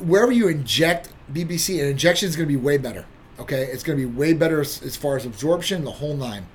wherever 0.00 0.32
you 0.32 0.48
inject 0.48 1.10
BPC, 1.32 1.80
an 1.80 1.88
injection 1.88 2.28
is 2.28 2.36
going 2.36 2.48
to 2.48 2.52
be 2.52 2.60
way 2.60 2.78
better. 2.78 3.06
Okay, 3.38 3.64
it's 3.64 3.82
going 3.82 3.98
to 3.98 4.06
be 4.06 4.12
way 4.12 4.32
better 4.32 4.60
as, 4.60 4.82
as 4.82 4.96
far 4.96 5.16
as 5.16 5.24
absorption, 5.24 5.84
the 5.84 5.92
whole 5.92 6.16
nine. 6.16 6.46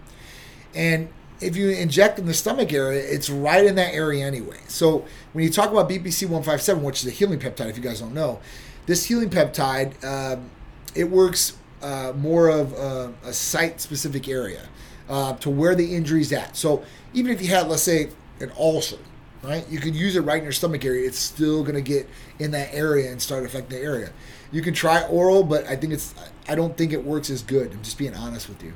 And 0.75 1.09
if 1.39 1.55
you 1.55 1.69
inject 1.69 2.19
in 2.19 2.25
the 2.25 2.33
stomach 2.33 2.73
area, 2.73 3.01
it's 3.01 3.29
right 3.29 3.63
in 3.63 3.75
that 3.75 3.93
area 3.93 4.25
anyway. 4.25 4.59
So 4.67 5.05
when 5.33 5.43
you 5.43 5.49
talk 5.49 5.71
about 5.71 5.89
BPC 5.89 6.23
157, 6.23 6.83
which 6.83 7.03
is 7.03 7.07
a 7.07 7.11
healing 7.11 7.39
peptide, 7.39 7.69
if 7.69 7.77
you 7.77 7.83
guys 7.83 7.99
don't 7.99 8.13
know, 8.13 8.39
this 8.85 9.05
healing 9.05 9.29
peptide, 9.29 10.03
um, 10.03 10.49
it 10.95 11.09
works 11.09 11.57
uh, 11.81 12.13
more 12.15 12.49
of 12.49 12.73
a, 12.73 13.13
a 13.25 13.33
site 13.33 13.81
specific 13.81 14.27
area 14.27 14.67
uh, 15.09 15.33
to 15.37 15.49
where 15.49 15.75
the 15.75 15.95
injury 15.95 16.21
is 16.21 16.31
at. 16.31 16.55
So 16.55 16.83
even 17.13 17.31
if 17.31 17.41
you 17.41 17.49
had, 17.49 17.67
let's 17.67 17.83
say, 17.83 18.09
an 18.39 18.51
ulcer, 18.57 18.97
right? 19.43 19.67
You 19.69 19.79
could 19.79 19.95
use 19.95 20.15
it 20.15 20.21
right 20.21 20.37
in 20.37 20.43
your 20.43 20.53
stomach 20.53 20.85
area. 20.85 21.05
It's 21.07 21.19
still 21.19 21.63
going 21.63 21.75
to 21.75 21.81
get 21.81 22.07
in 22.39 22.51
that 22.51 22.73
area 22.73 23.11
and 23.11 23.21
start 23.21 23.45
affecting 23.45 23.77
the 23.77 23.83
area. 23.83 24.11
You 24.51 24.61
can 24.61 24.73
try 24.73 25.03
oral, 25.07 25.43
but 25.43 25.65
I 25.67 25.75
think 25.75 25.93
it's 25.93 26.13
I 26.47 26.55
don't 26.55 26.77
think 26.77 26.93
it 26.93 27.03
works 27.03 27.29
as 27.29 27.41
good. 27.41 27.71
I'm 27.71 27.83
just 27.83 27.97
being 27.97 28.13
honest 28.13 28.47
with 28.49 28.63
you. 28.63 28.73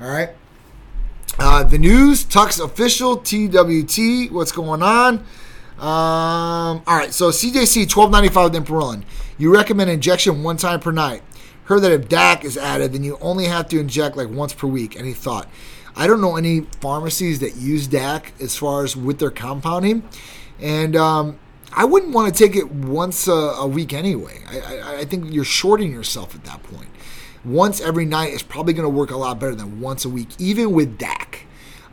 All 0.00 0.08
right. 0.08 0.30
Uh, 1.38 1.62
the 1.62 1.78
news, 1.78 2.24
Tux 2.24 2.62
official, 2.62 3.16
TWT, 3.16 4.32
what's 4.32 4.52
going 4.52 4.82
on? 4.82 5.24
Um, 5.80 6.82
all 6.86 6.96
right, 6.98 7.12
so 7.12 7.30
CJC 7.30 7.94
1295 7.94 8.52
with 8.52 8.64
Ipamorelin. 8.64 9.02
You 9.38 9.54
recommend 9.54 9.88
injection 9.88 10.42
one 10.42 10.58
time 10.58 10.78
per 10.78 10.92
night. 10.92 11.22
Heard 11.64 11.80
that 11.80 11.92
if 11.92 12.06
DAC 12.06 12.44
is 12.44 12.58
added, 12.58 12.92
then 12.92 13.02
you 13.02 13.16
only 13.22 13.46
have 13.46 13.66
to 13.68 13.80
inject 13.80 14.14
like 14.14 14.28
once 14.28 14.52
per 14.52 14.66
week. 14.66 14.94
Any 14.94 15.14
thought? 15.14 15.48
I 15.96 16.06
don't 16.06 16.20
know 16.20 16.36
any 16.36 16.62
pharmacies 16.82 17.38
that 17.40 17.56
use 17.56 17.88
DAC 17.88 18.38
as 18.42 18.56
far 18.56 18.84
as 18.84 18.94
with 18.94 19.20
their 19.20 19.30
compounding, 19.30 20.02
and 20.60 20.94
um, 20.96 21.38
I 21.72 21.86
wouldn't 21.86 22.12
want 22.12 22.34
to 22.34 22.38
take 22.44 22.56
it 22.56 22.70
once 22.70 23.26
a, 23.26 23.32
a 23.32 23.66
week 23.66 23.94
anyway. 23.94 24.42
I, 24.48 24.60
I, 24.60 24.96
I, 24.98 25.04
think 25.06 25.32
you're 25.32 25.44
shorting 25.44 25.92
yourself 25.92 26.34
at 26.34 26.44
that 26.44 26.62
point. 26.62 26.88
Once 27.42 27.80
every 27.80 28.04
night 28.04 28.34
is 28.34 28.42
probably 28.42 28.74
going 28.74 28.84
to 28.84 28.90
work 28.90 29.10
a 29.10 29.16
lot 29.16 29.40
better 29.40 29.54
than 29.54 29.80
once 29.80 30.04
a 30.04 30.10
week, 30.10 30.28
even 30.38 30.72
with 30.72 30.98
DAC. 30.98 31.40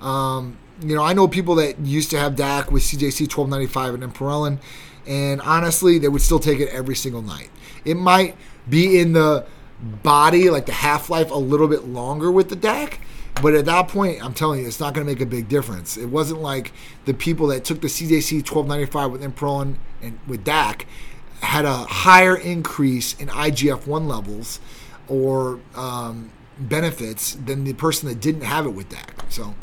Um, 0.01 0.57
you 0.81 0.95
know, 0.95 1.03
I 1.03 1.13
know 1.13 1.27
people 1.27 1.55
that 1.55 1.79
used 1.79 2.09
to 2.11 2.19
have 2.19 2.35
DAC 2.35 2.71
with 2.71 2.83
CJC 2.83 3.21
1295 3.21 3.93
and 3.95 4.03
Ipamorelin, 4.03 4.59
and 5.07 5.41
honestly, 5.41 5.97
they 5.97 6.07
would 6.07 6.21
still 6.21 6.39
take 6.39 6.59
it 6.59 6.69
every 6.69 6.95
single 6.95 7.21
night. 7.21 7.49
It 7.85 7.95
might 7.95 8.35
be 8.69 8.99
in 8.99 9.13
the 9.13 9.45
body, 10.03 10.49
like 10.49 10.65
the 10.65 10.73
half 10.73 11.09
life, 11.09 11.31
a 11.31 11.35
little 11.35 11.67
bit 11.67 11.85
longer 11.85 12.31
with 12.31 12.49
the 12.49 12.55
DAC, 12.55 12.97
but 13.41 13.53
at 13.53 13.65
that 13.65 13.87
point, 13.87 14.23
I'm 14.23 14.33
telling 14.33 14.61
you, 14.61 14.67
it's 14.67 14.79
not 14.79 14.93
going 14.93 15.05
to 15.05 15.11
make 15.11 15.21
a 15.21 15.25
big 15.25 15.47
difference. 15.47 15.97
It 15.97 16.07
wasn't 16.07 16.41
like 16.41 16.73
the 17.05 17.13
people 17.13 17.47
that 17.47 17.63
took 17.63 17.81
the 17.81 17.87
CJC 17.87 18.49
1295 18.49 19.11
with 19.11 19.21
Ipamorelin 19.21 19.75
and 20.01 20.19
with 20.27 20.43
DAC 20.43 20.85
had 21.41 21.65
a 21.65 21.75
higher 21.75 22.35
increase 22.35 23.13
in 23.19 23.27
IGF 23.27 23.85
1 23.85 24.07
levels 24.07 24.59
or 25.07 25.59
um, 25.75 26.31
benefits 26.59 27.35
than 27.35 27.63
the 27.63 27.73
person 27.73 28.09
that 28.09 28.19
didn't 28.19 28.41
have 28.41 28.65
it 28.65 28.71
with 28.71 28.89
DAC. 28.89 29.31
So 29.31 29.53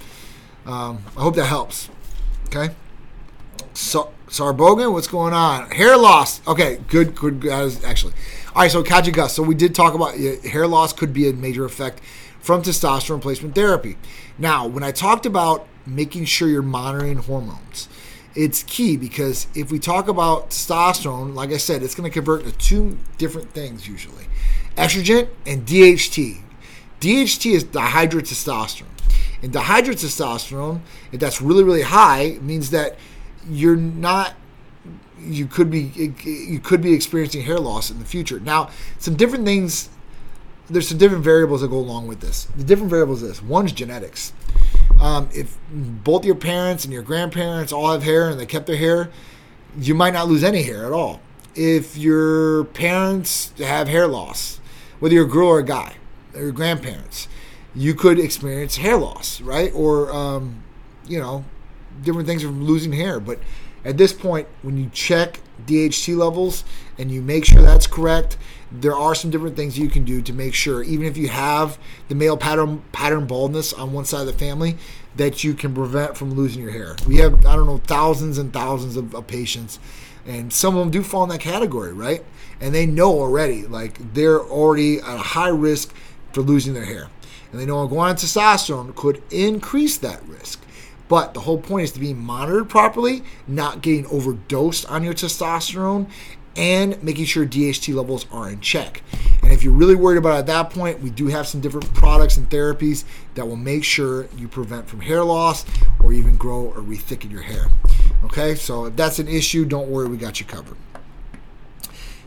um, 0.67 1.05
I 1.17 1.21
hope 1.21 1.35
that 1.37 1.47
helps. 1.47 1.89
Okay. 2.47 2.75
So 3.75 4.13
Sarbogan, 4.29 4.93
what's 4.93 5.07
going 5.07 5.35
on? 5.35 5.71
Hair 5.71 5.97
loss. 5.97 6.47
Okay, 6.47 6.81
good, 6.89 7.15
good. 7.15 7.41
Guys, 7.41 7.83
actually, 7.85 8.15
all 8.55 8.63
right. 8.63 8.71
So 8.71 8.83
Kaji 8.83 9.13
Gus. 9.13 9.35
So 9.35 9.43
we 9.43 9.55
did 9.55 9.75
talk 9.75 9.95
about 9.95 10.17
hair 10.17 10.67
loss 10.67 10.93
could 10.93 11.13
be 11.13 11.29
a 11.29 11.33
major 11.33 11.65
effect 11.65 12.01
from 12.41 12.63
testosterone 12.63 13.17
replacement 13.17 13.55
therapy. 13.55 13.97
Now, 14.39 14.67
when 14.67 14.83
I 14.83 14.91
talked 14.91 15.27
about 15.27 15.67
making 15.87 16.25
sure 16.27 16.49
you're 16.49 16.63
monitoring 16.63 17.17
hormones, 17.17 17.89
it's 18.35 18.63
key 18.65 18.97
because 18.97 19.47
if 19.55 19.71
we 19.71 19.79
talk 19.79 20.09
about 20.09 20.51
testosterone, 20.51 21.35
like 21.35 21.51
I 21.51 21.57
said, 21.57 21.83
it's 21.83 21.95
going 21.95 22.11
to 22.11 22.13
convert 22.13 22.45
to 22.45 22.53
two 22.53 22.99
different 23.19 23.53
things 23.53 23.89
usually 23.89 24.27
estrogen 24.77 25.29
and 25.47 25.65
DHT. 25.65 26.41
DHT 27.01 27.53
is 27.53 27.65
dihydrotestosterone. 27.65 28.87
And 29.45 29.53
dihydrotestosterone, 29.53 30.81
if 31.13 31.21
that's 31.21 31.43
really, 31.43 31.63
really 31.63 31.83
high, 31.83 32.39
means 32.41 32.71
that 32.71 32.97
you're 33.47 33.77
not 33.77 34.35
you 35.21 35.47
could 35.47 35.71
be 35.71 35.83
you 36.25 36.59
could 36.61 36.81
be 36.81 36.95
experiencing 36.95 37.43
hair 37.43 37.61
loss 37.61 37.91
in 37.91 37.99
the 37.99 38.07
future. 38.07 38.41
Now, 38.41 38.71
some 38.99 39.17
different 39.17 39.45
things 39.45 39.91
there's 40.71 40.89
some 40.89 40.97
different 40.97 41.23
variables 41.23 41.61
that 41.61 41.69
go 41.69 41.77
along 41.77 42.07
with 42.07 42.21
this. 42.21 42.45
The 42.57 42.65
different 42.65 42.89
variables 42.89 43.23
is 43.23 43.29
this. 43.29 43.43
One's 43.43 43.71
genetics. 43.71 44.33
Um, 44.99 45.29
if 45.35 45.59
both 45.71 46.25
your 46.25 46.37
parents 46.37 46.85
and 46.85 46.93
your 46.93 47.03
grandparents 47.03 47.71
all 47.71 47.93
have 47.93 48.03
hair 48.03 48.31
and 48.31 48.41
they 48.41 48.47
kept 48.47 48.67
their 48.67 48.77
hair, 48.77 49.11
you 49.79 49.95
might 49.95 50.15
not 50.15 50.27
lose 50.27 50.43
any 50.43 50.63
hair 50.63 50.87
at 50.87 50.93
all. 50.93 51.21
If 51.55 51.99
your 51.99 52.65
parents 52.65 53.53
have 53.59 53.89
hair 53.89 54.07
loss, 54.07 54.59
whether 55.01 55.15
you're 55.15 55.27
a 55.27 55.29
girl 55.29 55.49
or 55.49 55.59
a 55.59 55.65
guy, 55.65 55.97
or 56.35 56.41
your 56.41 56.53
grandparents, 56.53 57.29
you 57.75 57.95
could 57.95 58.19
experience 58.19 58.77
hair 58.77 58.97
loss, 58.97 59.41
right? 59.41 59.73
Or, 59.75 60.13
um, 60.13 60.63
you 61.07 61.19
know, 61.19 61.45
different 62.03 62.27
things 62.27 62.43
from 62.43 62.65
losing 62.65 62.93
hair. 62.93 63.21
But 63.21 63.39
at 63.85 63.97
this 63.97 64.13
point, 64.13 64.49
when 64.63 64.77
you 64.77 64.91
check 64.93 65.41
DHT 65.67 66.17
levels 66.17 66.65
and 66.99 67.11
you 67.11 67.21
make 67.21 67.45
sure 67.45 67.61
that's 67.63 67.87
correct, 67.87 68.37
there 68.73 68.95
are 68.95 69.15
some 69.15 69.31
different 69.31 69.57
things 69.57 69.79
you 69.79 69.89
can 69.89 70.05
do 70.05 70.23
to 70.23 70.33
make 70.33 70.55
sure, 70.55 70.83
even 70.83 71.07
if 71.07 71.17
you 71.17 71.29
have 71.29 71.79
the 72.09 72.15
male 72.15 72.37
pattern 72.37 72.83
pattern 72.93 73.27
baldness 73.27 73.73
on 73.73 73.93
one 73.93 74.05
side 74.05 74.23
of 74.23 74.27
the 74.27 74.33
family, 74.33 74.77
that 75.17 75.45
you 75.45 75.55
can 75.55 75.75
prevent 75.75 76.17
from 76.17 76.33
losing 76.35 76.63
your 76.63 76.73
hair. 76.73 76.97
We 77.07 77.19
have 77.19 77.47
I 77.47 77.55
don't 77.55 77.67
know 77.67 77.79
thousands 77.79 78.39
and 78.39 78.53
thousands 78.53 78.97
of, 78.97 79.15
of 79.15 79.27
patients, 79.27 79.79
and 80.27 80.53
some 80.53 80.77
of 80.77 80.81
them 80.81 80.91
do 80.91 81.03
fall 81.03 81.23
in 81.25 81.29
that 81.29 81.41
category, 81.41 81.93
right? 81.93 82.25
And 82.61 82.75
they 82.75 82.87
know 82.87 83.13
already, 83.13 83.67
like 83.67 84.15
they're 84.15 84.41
already 84.41 84.99
at 84.99 85.15
a 85.15 85.19
high 85.19 85.49
risk 85.49 85.95
for 86.33 86.41
losing 86.41 86.75
their 86.75 86.85
hair. 86.85 87.09
And 87.55 87.63
they 87.63 87.67
know 87.67 87.87
going 87.87 88.11
on 88.11 88.17
testosterone 88.17 88.97
could 88.97 89.23
increase 89.31 89.97
that 89.99 90.21
risk. 90.27 90.61
But 91.07 91.35
the 91.35 91.41
whole 91.41 91.59
point 91.59 91.85
is 91.85 91.93
to 91.93 92.01
be 92.01 92.13
monitored 92.13 92.69
properly, 92.69 93.23
not 93.47 93.81
getting 93.81 94.07
overdosed 94.07 94.85
on 94.87 95.05
your 95.05 95.15
testosterone, 95.15 96.11
and 96.57 97.01
making 97.01 97.27
sure 97.27 97.47
DHT 97.47 97.95
levels 97.95 98.27
are 98.33 98.51
in 98.51 98.61
check. 98.61 99.03
And 99.45 99.53
if 99.53 99.63
you're 99.63 99.73
really 99.73 99.95
worried 99.95 100.19
about 100.19 100.35
it 100.35 100.39
at 100.39 100.47
that 100.47 100.71
point, 100.71 100.99
we 101.01 101.11
do 101.11 101.29
have 101.29 101.47
some 101.47 101.61
different 101.61 101.95
products 101.95 102.37
and 102.37 102.51
therapies 102.51 103.05
that 103.37 103.47
will 103.47 103.55
make 103.55 103.85
sure 103.85 104.27
you 104.37 104.49
prevent 104.49 104.89
from 104.89 105.01
hair 105.01 105.23
loss 105.23 105.65
or 106.03 106.13
even 106.13 106.35
grow 106.35 106.73
or 106.73 106.79
rethicken 106.79 107.31
your 107.31 107.43
hair. 107.43 107.69
Okay, 108.25 108.57
so 108.57 108.87
if 108.87 108.97
that's 108.97 109.21
an 109.21 109.29
issue, 109.29 109.65
don't 109.65 109.89
worry, 109.89 110.09
we 110.09 110.17
got 110.17 110.41
you 110.41 110.47
covered. 110.47 110.77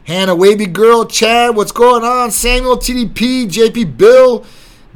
Hannah, 0.05 0.35
Wavy 0.35 0.67
Girl, 0.67 1.03
Chad, 1.03 1.53
what's 1.57 1.73
going 1.73 2.05
on? 2.05 2.31
Samuel, 2.31 2.77
TDP, 2.77 3.43
JP 3.43 3.97
Bill, 3.97 4.45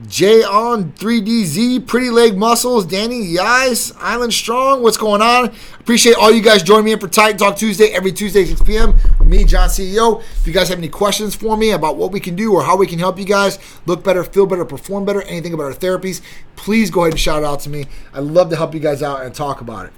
J 0.07 0.43
on 0.43 0.93
3DZ, 0.93 1.85
Pretty 1.85 2.09
Leg 2.09 2.35
Muscles, 2.35 2.85
Danny 2.85 3.35
Yais, 3.35 3.95
Island 3.99 4.33
Strong. 4.33 4.81
What's 4.81 4.97
going 4.97 5.21
on? 5.21 5.53
Appreciate 5.79 6.15
all 6.15 6.31
you 6.31 6.41
guys 6.41 6.63
joining 6.63 6.85
me 6.85 6.91
in 6.93 6.99
for 6.99 7.07
Titan 7.07 7.37
Talk 7.37 7.55
Tuesday 7.55 7.93
every 7.93 8.11
Tuesday 8.11 8.43
6 8.43 8.63
p.m. 8.63 8.93
with 9.19 9.27
me, 9.27 9.43
John 9.43 9.69
CEO. 9.69 10.21
If 10.21 10.47
you 10.47 10.53
guys 10.53 10.69
have 10.69 10.79
any 10.79 10.89
questions 10.89 11.35
for 11.35 11.55
me 11.55 11.71
about 11.71 11.97
what 11.97 12.11
we 12.11 12.19
can 12.19 12.35
do 12.35 12.51
or 12.53 12.63
how 12.63 12.75
we 12.77 12.87
can 12.87 12.97
help 12.97 13.19
you 13.19 13.25
guys 13.25 13.59
look 13.85 14.03
better, 14.03 14.23
feel 14.23 14.47
better, 14.47 14.65
perform 14.65 15.05
better, 15.05 15.21
anything 15.23 15.53
about 15.53 15.65
our 15.65 15.73
therapies, 15.73 16.21
please 16.55 16.89
go 16.89 17.01
ahead 17.01 17.13
and 17.13 17.19
shout 17.19 17.43
out 17.43 17.59
to 17.61 17.69
me. 17.69 17.85
I'd 18.13 18.23
love 18.23 18.49
to 18.49 18.55
help 18.55 18.73
you 18.73 18.79
guys 18.79 19.03
out 19.03 19.23
and 19.23 19.35
talk 19.35 19.61
about 19.61 19.85
it. 19.85 19.93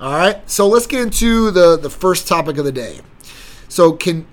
All 0.00 0.14
right, 0.14 0.48
so 0.50 0.66
let's 0.66 0.86
get 0.86 1.02
into 1.02 1.50
the 1.50 1.76
the 1.76 1.90
first 1.90 2.26
topic 2.26 2.56
of 2.56 2.64
the 2.64 2.72
day. 2.72 3.00
So 3.68 3.92
can 3.92 4.26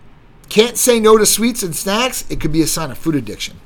can't 0.47 0.78
say 0.78 0.99
no 0.99 1.17
to 1.17 1.26
sweets 1.26 1.61
and 1.61 1.76
snacks. 1.76 2.26
It 2.30 2.39
could 2.39 2.53
be 2.53 2.61
a 2.61 2.67
sign 2.67 2.89
of 2.89 2.97
food 2.97 3.15
addiction. 3.15 3.59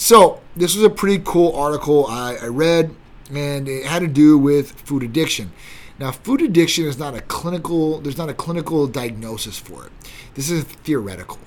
So, 0.00 0.40
this 0.54 0.76
was 0.76 0.84
a 0.84 0.90
pretty 0.90 1.20
cool 1.26 1.56
article 1.56 2.06
I, 2.06 2.36
I 2.40 2.46
read, 2.46 2.94
and 3.34 3.66
it 3.66 3.84
had 3.84 3.98
to 3.98 4.06
do 4.06 4.38
with 4.38 4.70
food 4.70 5.02
addiction. 5.02 5.50
Now, 5.98 6.12
food 6.12 6.40
addiction 6.40 6.84
is 6.84 7.00
not 7.00 7.16
a 7.16 7.20
clinical, 7.20 7.98
there's 7.98 8.16
not 8.16 8.28
a 8.28 8.32
clinical 8.32 8.86
diagnosis 8.86 9.58
for 9.58 9.86
it. 9.86 9.92
This 10.34 10.52
is 10.52 10.62
theoretical. 10.62 11.38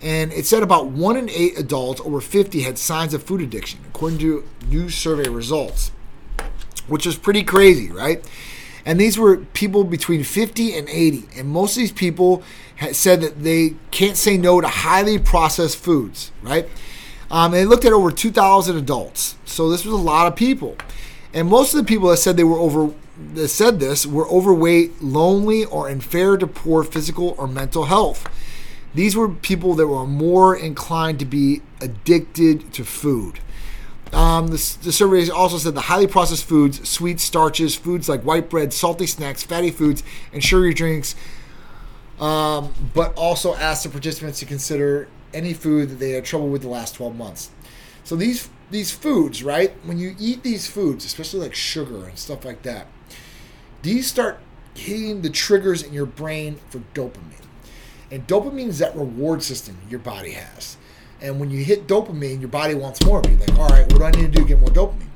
And 0.00 0.32
it 0.32 0.46
said 0.46 0.62
about 0.62 0.86
one 0.86 1.16
in 1.16 1.28
eight 1.28 1.58
adults 1.58 2.00
over 2.02 2.20
50 2.20 2.60
had 2.60 2.78
signs 2.78 3.14
of 3.14 3.24
food 3.24 3.40
addiction, 3.40 3.80
according 3.88 4.20
to 4.20 4.48
new 4.68 4.90
survey 4.90 5.28
results, 5.28 5.90
which 6.86 7.04
is 7.04 7.16
pretty 7.16 7.42
crazy, 7.42 7.90
right? 7.90 8.24
And 8.86 9.00
these 9.00 9.18
were 9.18 9.38
people 9.38 9.82
between 9.82 10.22
50 10.22 10.78
and 10.78 10.88
80. 10.88 11.30
And 11.36 11.48
most 11.48 11.72
of 11.72 11.80
these 11.80 11.90
people 11.90 12.44
had 12.76 12.94
said 12.94 13.22
that 13.22 13.42
they 13.42 13.74
can't 13.90 14.16
say 14.16 14.38
no 14.38 14.60
to 14.60 14.68
highly 14.68 15.18
processed 15.18 15.78
foods, 15.78 16.30
right? 16.42 16.68
Um, 17.30 17.52
they 17.52 17.64
looked 17.64 17.84
at 17.84 17.92
over 17.92 18.10
2,000 18.10 18.76
adults. 18.76 19.36
So 19.44 19.68
this 19.68 19.84
was 19.84 19.92
a 19.92 19.98
lot 19.98 20.26
of 20.26 20.36
people. 20.36 20.76
And 21.34 21.48
most 21.48 21.74
of 21.74 21.78
the 21.78 21.84
people 21.84 22.08
that 22.08 22.16
said 22.16 22.36
they 22.36 22.44
were 22.44 22.58
over 22.58 22.92
that 23.34 23.48
said 23.48 23.80
this 23.80 24.06
were 24.06 24.28
overweight, 24.28 25.02
lonely, 25.02 25.64
or 25.64 25.88
in 25.88 26.00
fair 26.00 26.36
to 26.36 26.46
poor 26.46 26.84
physical 26.84 27.34
or 27.36 27.48
mental 27.48 27.86
health. 27.86 28.28
These 28.94 29.16
were 29.16 29.28
people 29.28 29.74
that 29.74 29.86
were 29.86 30.06
more 30.06 30.56
inclined 30.56 31.18
to 31.18 31.24
be 31.24 31.62
addicted 31.80 32.72
to 32.72 32.84
food. 32.84 33.40
Um, 34.12 34.46
the, 34.46 34.76
the 34.82 34.92
survey 34.92 35.28
also 35.28 35.58
said 35.58 35.74
the 35.74 35.82
highly 35.82 36.06
processed 36.06 36.44
foods, 36.44 36.88
sweet 36.88 37.20
starches, 37.20 37.74
foods 37.74 38.08
like 38.08 38.22
white 38.22 38.48
bread, 38.48 38.72
salty 38.72 39.06
snacks, 39.06 39.42
fatty 39.42 39.70
foods, 39.70 40.02
and 40.32 40.42
sugary 40.42 40.72
drinks. 40.72 41.14
Um, 42.18 42.72
but 42.94 43.14
also 43.16 43.54
asked 43.54 43.84
the 43.84 43.90
participants 43.90 44.40
to 44.40 44.46
consider 44.46 45.08
any 45.32 45.54
food 45.54 45.90
that 45.90 45.96
they 45.96 46.10
had 46.10 46.24
trouble 46.24 46.48
with 46.48 46.62
the 46.62 46.68
last 46.68 46.94
12 46.94 47.16
months. 47.16 47.50
So 48.04 48.16
these 48.16 48.48
these 48.70 48.90
foods, 48.90 49.42
right? 49.42 49.72
When 49.84 49.98
you 49.98 50.14
eat 50.18 50.42
these 50.42 50.66
foods, 50.66 51.04
especially 51.04 51.40
like 51.40 51.54
sugar 51.54 52.04
and 52.04 52.18
stuff 52.18 52.44
like 52.44 52.62
that, 52.62 52.86
these 53.82 54.06
start 54.06 54.40
hitting 54.74 55.22
the 55.22 55.30
triggers 55.30 55.82
in 55.82 55.92
your 55.92 56.06
brain 56.06 56.58
for 56.68 56.80
dopamine. 56.94 57.46
And 58.10 58.26
dopamine 58.26 58.68
is 58.68 58.78
that 58.78 58.96
reward 58.96 59.42
system 59.42 59.76
your 59.88 60.00
body 60.00 60.32
has. 60.32 60.76
And 61.20 61.40
when 61.40 61.50
you 61.50 61.64
hit 61.64 61.86
dopamine, 61.86 62.40
your 62.40 62.48
body 62.48 62.74
wants 62.74 63.04
more 63.04 63.20
of 63.20 63.26
it. 63.26 63.40
Like, 63.40 63.58
all 63.58 63.68
right, 63.68 63.90
what 63.92 63.98
do 63.98 64.04
I 64.04 64.10
need 64.10 64.32
to 64.32 64.38
do 64.38 64.42
to 64.42 64.48
get 64.48 64.60
more 64.60 64.70
dopamine? 64.70 65.08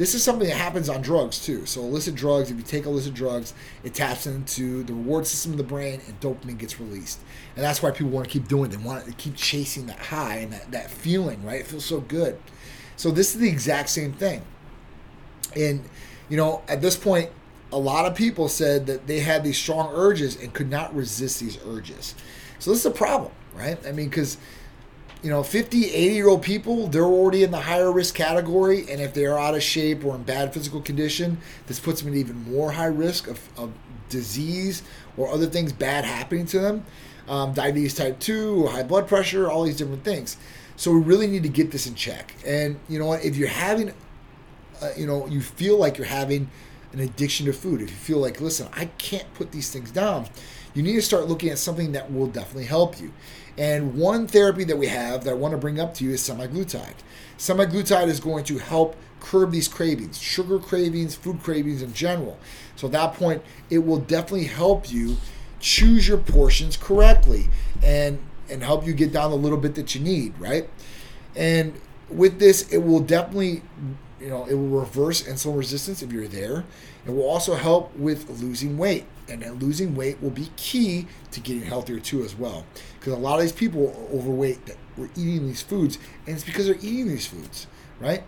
This 0.00 0.14
is 0.14 0.22
something 0.24 0.48
that 0.48 0.56
happens 0.56 0.88
on 0.88 1.02
drugs 1.02 1.44
too. 1.44 1.66
So 1.66 1.82
illicit 1.82 2.14
drugs, 2.14 2.50
if 2.50 2.56
you 2.56 2.62
take 2.62 2.86
illicit 2.86 3.12
drugs, 3.12 3.52
it 3.84 3.92
taps 3.92 4.26
into 4.26 4.82
the 4.84 4.94
reward 4.94 5.26
system 5.26 5.52
of 5.52 5.58
the 5.58 5.62
brain 5.62 6.00
and 6.06 6.18
dopamine 6.20 6.56
gets 6.56 6.80
released. 6.80 7.20
And 7.54 7.62
that's 7.62 7.82
why 7.82 7.90
people 7.90 8.10
want 8.10 8.26
to 8.26 8.32
keep 8.32 8.48
doing 8.48 8.72
it. 8.72 8.78
They 8.78 8.82
want 8.82 9.04
to 9.04 9.12
keep 9.12 9.36
chasing 9.36 9.84
that 9.88 9.98
high 9.98 10.36
and 10.36 10.54
that, 10.54 10.70
that 10.70 10.90
feeling, 10.90 11.44
right? 11.44 11.60
It 11.60 11.66
feels 11.66 11.84
so 11.84 12.00
good. 12.00 12.40
So 12.96 13.10
this 13.10 13.34
is 13.34 13.42
the 13.42 13.48
exact 13.50 13.90
same 13.90 14.14
thing. 14.14 14.40
And, 15.54 15.84
you 16.30 16.38
know, 16.38 16.62
at 16.66 16.80
this 16.80 16.96
point, 16.96 17.28
a 17.70 17.78
lot 17.78 18.06
of 18.06 18.14
people 18.14 18.48
said 18.48 18.86
that 18.86 19.06
they 19.06 19.20
had 19.20 19.44
these 19.44 19.58
strong 19.58 19.92
urges 19.94 20.34
and 20.34 20.54
could 20.54 20.70
not 20.70 20.96
resist 20.96 21.40
these 21.40 21.58
urges. 21.66 22.14
So 22.58 22.70
this 22.70 22.80
is 22.80 22.86
a 22.86 22.90
problem, 22.90 23.32
right? 23.54 23.78
I 23.86 23.92
mean, 23.92 24.08
because 24.08 24.38
you 25.22 25.30
know 25.30 25.42
50 25.42 25.92
80 25.92 26.14
year 26.14 26.28
old 26.28 26.42
people 26.42 26.86
they're 26.86 27.02
already 27.04 27.42
in 27.42 27.50
the 27.50 27.60
higher 27.60 27.92
risk 27.92 28.14
category 28.14 28.90
and 28.90 29.00
if 29.00 29.12
they 29.12 29.26
are 29.26 29.38
out 29.38 29.54
of 29.54 29.62
shape 29.62 30.04
or 30.04 30.14
in 30.14 30.22
bad 30.22 30.54
physical 30.54 30.80
condition 30.80 31.38
this 31.66 31.78
puts 31.78 32.00
them 32.00 32.12
at 32.12 32.16
even 32.16 32.50
more 32.50 32.72
high 32.72 32.86
risk 32.86 33.28
of, 33.28 33.48
of 33.58 33.70
disease 34.10 34.82
or 35.16 35.32
other 35.32 35.46
things 35.46 35.72
bad 35.72 36.04
happening 36.04 36.44
to 36.46 36.58
them. 36.58 36.84
Um, 37.28 37.52
diabetes 37.54 37.94
type 37.94 38.18
2 38.18 38.64
or 38.64 38.70
high 38.70 38.82
blood 38.82 39.06
pressure 39.06 39.48
all 39.48 39.62
these 39.62 39.76
different 39.76 40.04
things. 40.04 40.36
So 40.76 40.92
we 40.92 41.00
really 41.00 41.28
need 41.28 41.44
to 41.44 41.48
get 41.48 41.70
this 41.70 41.86
in 41.86 41.94
check. 41.94 42.34
And 42.44 42.78
you 42.88 42.98
know 42.98 43.06
what 43.06 43.24
if 43.24 43.36
you're 43.36 43.48
having 43.48 43.94
uh, 44.82 44.90
you 44.96 45.06
know 45.06 45.26
you 45.26 45.40
feel 45.40 45.78
like 45.78 45.96
you're 45.96 46.06
having 46.06 46.50
an 46.92 47.00
addiction 47.00 47.46
to 47.46 47.52
food 47.52 47.80
if 47.80 47.90
you 47.90 47.96
feel 47.96 48.18
like 48.18 48.40
listen 48.40 48.68
i 48.72 48.86
can't 48.98 49.32
put 49.34 49.52
these 49.52 49.70
things 49.70 49.90
down 49.90 50.26
you 50.74 50.82
need 50.82 50.94
to 50.94 51.02
start 51.02 51.28
looking 51.28 51.48
at 51.48 51.58
something 51.58 51.92
that 51.92 52.12
will 52.12 52.26
definitely 52.26 52.64
help 52.64 53.00
you 53.00 53.12
and 53.60 53.94
one 53.94 54.26
therapy 54.26 54.64
that 54.64 54.78
we 54.78 54.86
have 54.86 55.24
that 55.24 55.32
I 55.32 55.34
want 55.34 55.52
to 55.52 55.58
bring 55.58 55.78
up 55.78 55.92
to 55.96 56.04
you 56.04 56.12
is 56.12 56.22
semaglutide. 56.22 56.94
Semaglutide 57.36 58.06
is 58.06 58.18
going 58.18 58.44
to 58.44 58.56
help 58.56 58.96
curb 59.20 59.50
these 59.50 59.68
cravings, 59.68 60.18
sugar 60.18 60.58
cravings, 60.58 61.14
food 61.14 61.42
cravings 61.42 61.82
in 61.82 61.92
general. 61.92 62.38
So 62.76 62.86
at 62.86 62.92
that 62.92 63.14
point, 63.14 63.42
it 63.68 63.80
will 63.80 63.98
definitely 63.98 64.46
help 64.46 64.90
you 64.90 65.18
choose 65.58 66.08
your 66.08 66.16
portions 66.16 66.78
correctly 66.78 67.50
and 67.82 68.18
and 68.48 68.62
help 68.64 68.86
you 68.86 68.94
get 68.94 69.12
down 69.12 69.30
the 69.30 69.36
little 69.36 69.58
bit 69.58 69.74
that 69.74 69.94
you 69.94 70.00
need, 70.00 70.36
right? 70.38 70.68
And 71.36 71.78
with 72.08 72.40
this, 72.40 72.62
it 72.72 72.78
will 72.78 72.98
definitely, 72.98 73.62
you 74.20 74.28
know, 74.28 74.44
it 74.44 74.54
will 74.54 74.80
reverse 74.80 75.22
insulin 75.22 75.56
resistance 75.56 76.02
if 76.02 76.12
you're 76.12 76.28
there. 76.28 76.64
It 77.06 77.10
will 77.10 77.28
also 77.28 77.54
help 77.54 77.94
with 77.96 78.28
losing 78.40 78.76
weight 78.76 79.06
and 79.28 79.42
then 79.42 79.54
losing 79.54 79.94
weight 79.94 80.22
will 80.22 80.30
be 80.30 80.50
key 80.56 81.06
to 81.30 81.40
getting 81.40 81.62
healthier 81.62 82.00
too 82.00 82.22
as 82.22 82.34
well. 82.34 82.66
Because 82.98 83.14
a 83.14 83.16
lot 83.16 83.36
of 83.36 83.42
these 83.42 83.52
people 83.52 83.88
are 83.88 84.16
overweight 84.16 84.66
that 84.66 84.76
were 84.96 85.08
eating 85.16 85.46
these 85.46 85.62
foods 85.62 85.98
and 86.26 86.36
it's 86.36 86.44
because 86.44 86.66
they're 86.66 86.76
eating 86.76 87.08
these 87.08 87.26
foods 87.26 87.66
right? 88.00 88.22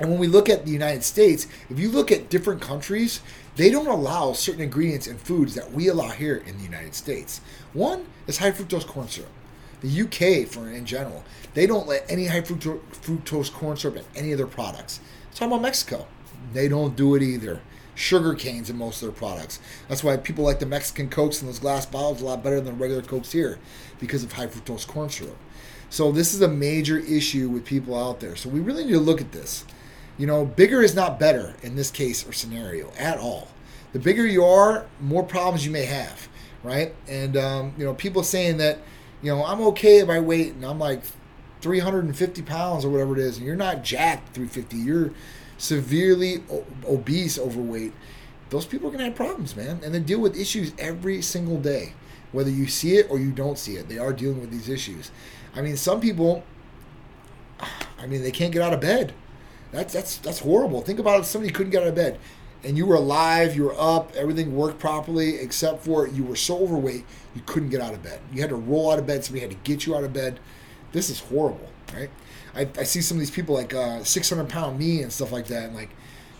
And 0.00 0.10
when 0.10 0.18
we 0.18 0.26
look 0.26 0.48
at 0.48 0.64
the 0.64 0.70
united 0.70 1.04
states 1.04 1.46
if 1.70 1.78
you 1.78 1.90
look 1.90 2.10
at 2.10 2.28
different 2.28 2.60
countries 2.60 3.20
they 3.56 3.70
don't 3.70 3.86
allow 3.86 4.32
certain 4.32 4.62
ingredients 4.62 5.06
in 5.06 5.18
foods 5.18 5.54
that 5.54 5.72
we 5.72 5.88
allow 5.88 6.08
here 6.08 6.42
in 6.46 6.56
the 6.58 6.64
united 6.64 6.94
states. 6.94 7.40
One 7.72 8.06
is 8.26 8.38
high 8.38 8.50
fructose 8.52 8.86
corn 8.86 9.08
syrup 9.08 9.30
the 9.82 10.02
uk 10.02 10.48
for 10.48 10.68
in 10.68 10.84
general 10.84 11.24
they 11.54 11.66
don't 11.66 11.86
let 11.86 12.04
any 12.10 12.26
high 12.26 12.40
fructose 12.40 13.52
corn 13.52 13.76
syrup 13.76 13.96
in 13.96 14.04
any 14.16 14.32
of 14.32 14.38
their 14.38 14.46
products 14.46 15.00
talk 15.34 15.48
about 15.48 15.62
mexico 15.62 16.06
they 16.52 16.68
don't 16.68 16.96
do 16.96 17.14
it 17.14 17.22
either 17.22 17.60
sugar 17.94 18.34
canes 18.34 18.70
in 18.70 18.76
most 18.76 19.02
of 19.02 19.08
their 19.08 19.16
products. 19.16 19.58
That's 19.88 20.02
why 20.02 20.16
people 20.16 20.44
like 20.44 20.58
the 20.58 20.66
Mexican 20.66 21.08
Cokes 21.08 21.40
in 21.40 21.46
those 21.46 21.58
glass 21.58 21.86
bottles 21.86 22.22
a 22.22 22.24
lot 22.24 22.42
better 22.42 22.56
than 22.56 22.64
the 22.64 22.72
regular 22.72 23.02
Cokes 23.02 23.32
here 23.32 23.58
because 24.00 24.24
of 24.24 24.32
high 24.32 24.46
fructose 24.46 24.86
corn 24.86 25.10
syrup. 25.10 25.36
So 25.90 26.10
this 26.10 26.32
is 26.32 26.40
a 26.40 26.48
major 26.48 26.98
issue 26.98 27.48
with 27.48 27.64
people 27.64 27.96
out 27.96 28.20
there. 28.20 28.34
So 28.34 28.48
we 28.48 28.60
really 28.60 28.84
need 28.84 28.92
to 28.92 28.98
look 28.98 29.20
at 29.20 29.32
this. 29.32 29.64
You 30.16 30.26
know, 30.26 30.44
bigger 30.44 30.82
is 30.82 30.94
not 30.94 31.20
better 31.20 31.54
in 31.62 31.76
this 31.76 31.90
case 31.90 32.26
or 32.26 32.32
scenario 32.32 32.90
at 32.98 33.18
all. 33.18 33.48
The 33.92 33.98
bigger 33.98 34.26
you 34.26 34.44
are, 34.44 34.86
more 35.00 35.22
problems 35.22 35.66
you 35.66 35.70
may 35.70 35.84
have, 35.84 36.28
right? 36.62 36.94
And 37.06 37.36
um, 37.36 37.74
you 37.76 37.84
know, 37.84 37.92
people 37.94 38.22
saying 38.22 38.56
that, 38.58 38.78
you 39.22 39.34
know, 39.34 39.44
I'm 39.44 39.60
okay 39.68 39.98
if 39.98 40.08
I 40.08 40.20
wait 40.20 40.54
and 40.54 40.64
I'm 40.64 40.78
like 40.78 41.02
350 41.60 42.42
pounds 42.42 42.84
or 42.84 42.90
whatever 42.90 43.12
it 43.14 43.20
is, 43.20 43.38
and 43.38 43.46
you're 43.46 43.56
not 43.56 43.84
jacked 43.84 44.34
350. 44.34 44.76
You're 44.76 45.12
severely 45.58 46.42
obese, 46.84 47.38
overweight, 47.38 47.92
those 48.52 48.66
people 48.66 48.90
are 48.90 48.98
to 48.98 49.04
have 49.04 49.14
problems, 49.14 49.56
man. 49.56 49.80
And 49.82 49.94
they 49.94 50.00
deal 50.00 50.20
with 50.20 50.36
issues 50.36 50.72
every 50.78 51.22
single 51.22 51.58
day. 51.58 51.94
Whether 52.32 52.50
you 52.50 52.66
see 52.66 52.96
it 52.96 53.10
or 53.10 53.18
you 53.18 53.30
don't 53.30 53.58
see 53.58 53.76
it, 53.76 53.88
they 53.88 53.98
are 53.98 54.12
dealing 54.12 54.40
with 54.40 54.50
these 54.50 54.68
issues. 54.68 55.10
I 55.54 55.62
mean, 55.62 55.76
some 55.76 56.00
people, 56.00 56.44
I 57.98 58.06
mean, 58.06 58.22
they 58.22 58.30
can't 58.30 58.52
get 58.52 58.60
out 58.60 58.74
of 58.74 58.80
bed. 58.80 59.14
That's 59.70 59.94
that's 59.94 60.18
that's 60.18 60.40
horrible. 60.40 60.82
Think 60.82 60.98
about 60.98 61.20
if 61.20 61.26
somebody 61.26 61.52
couldn't 61.52 61.72
get 61.72 61.82
out 61.82 61.88
of 61.88 61.94
bed, 61.94 62.18
and 62.64 62.76
you 62.76 62.86
were 62.86 62.94
alive, 62.94 63.56
you 63.56 63.64
were 63.64 63.74
up, 63.78 64.14
everything 64.14 64.54
worked 64.54 64.78
properly, 64.78 65.36
except 65.36 65.84
for 65.84 66.06
you 66.06 66.24
were 66.24 66.36
so 66.36 66.58
overweight 66.58 67.04
you 67.34 67.42
couldn't 67.46 67.70
get 67.70 67.80
out 67.80 67.94
of 67.94 68.02
bed. 68.02 68.20
You 68.32 68.40
had 68.40 68.50
to 68.50 68.56
roll 68.56 68.92
out 68.92 68.98
of 68.98 69.06
bed. 69.06 69.24
Somebody 69.24 69.40
had 69.40 69.50
to 69.50 69.56
get 69.64 69.86
you 69.86 69.96
out 69.96 70.04
of 70.04 70.12
bed. 70.12 70.38
This 70.92 71.10
is 71.10 71.20
horrible. 71.20 71.68
right? 71.94 72.10
I, 72.54 72.68
I 72.78 72.82
see 72.84 73.00
some 73.00 73.16
of 73.16 73.20
these 73.20 73.30
people 73.30 73.54
like 73.54 73.74
uh, 73.74 74.04
600 74.04 74.48
pound 74.48 74.78
me 74.78 75.02
and 75.02 75.12
stuff 75.12 75.32
like 75.32 75.46
that, 75.46 75.64
and 75.64 75.74
like, 75.74 75.90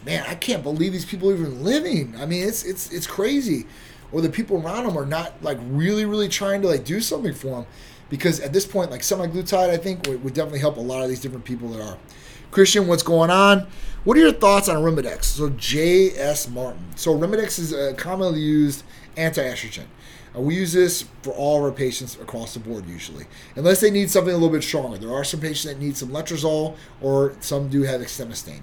man, 0.04 0.24
I 0.28 0.34
can't 0.34 0.62
believe 0.62 0.92
these 0.92 1.04
people 1.04 1.30
are 1.30 1.34
even 1.34 1.64
living. 1.64 2.14
I 2.18 2.26
mean, 2.26 2.46
it's 2.46 2.64
it's 2.64 2.92
it's 2.92 3.06
crazy. 3.06 3.66
Or 4.12 4.20
the 4.20 4.28
people 4.28 4.62
around 4.62 4.84
them 4.84 4.98
are 4.98 5.06
not 5.06 5.42
like 5.42 5.58
really 5.62 6.04
really 6.04 6.28
trying 6.28 6.60
to 6.62 6.68
like 6.68 6.84
do 6.84 7.00
something 7.00 7.32
for 7.32 7.48
them, 7.48 7.66
because 8.10 8.40
at 8.40 8.52
this 8.52 8.66
point, 8.66 8.90
like 8.90 9.00
semaglutide, 9.00 9.70
I 9.70 9.78
think 9.78 10.06
would, 10.06 10.22
would 10.22 10.34
definitely 10.34 10.60
help 10.60 10.76
a 10.76 10.80
lot 10.80 11.02
of 11.02 11.08
these 11.08 11.20
different 11.20 11.44
people 11.44 11.68
that 11.70 11.82
are. 11.82 11.98
Christian, 12.50 12.86
what's 12.86 13.02
going 13.02 13.30
on? 13.30 13.66
What 14.04 14.16
are 14.16 14.20
your 14.20 14.32
thoughts 14.32 14.68
on 14.68 14.82
Arimidex? 14.82 15.24
So 15.24 15.50
J.S. 15.50 16.48
Martin. 16.48 16.82
So 16.96 17.16
Arimidex 17.16 17.60
is 17.60 17.72
a 17.72 17.94
commonly 17.94 18.40
used 18.40 18.82
anti-estrogen. 19.16 19.84
Uh, 20.34 20.40
we 20.40 20.56
use 20.56 20.72
this 20.72 21.04
for 21.22 21.30
all 21.30 21.58
of 21.58 21.62
our 21.62 21.70
patients 21.70 22.16
across 22.16 22.54
the 22.54 22.58
board 22.58 22.84
usually, 22.86 23.26
unless 23.54 23.80
they 23.80 23.92
need 23.92 24.10
something 24.10 24.34
a 24.34 24.36
little 24.36 24.50
bit 24.50 24.64
stronger. 24.64 24.98
There 24.98 25.14
are 25.14 25.22
some 25.22 25.38
patients 25.38 25.72
that 25.72 25.78
need 25.78 25.96
some 25.96 26.08
letrozole, 26.08 26.74
or 27.00 27.36
some 27.38 27.68
do 27.68 27.82
have 27.82 28.00
exemestane. 28.00 28.62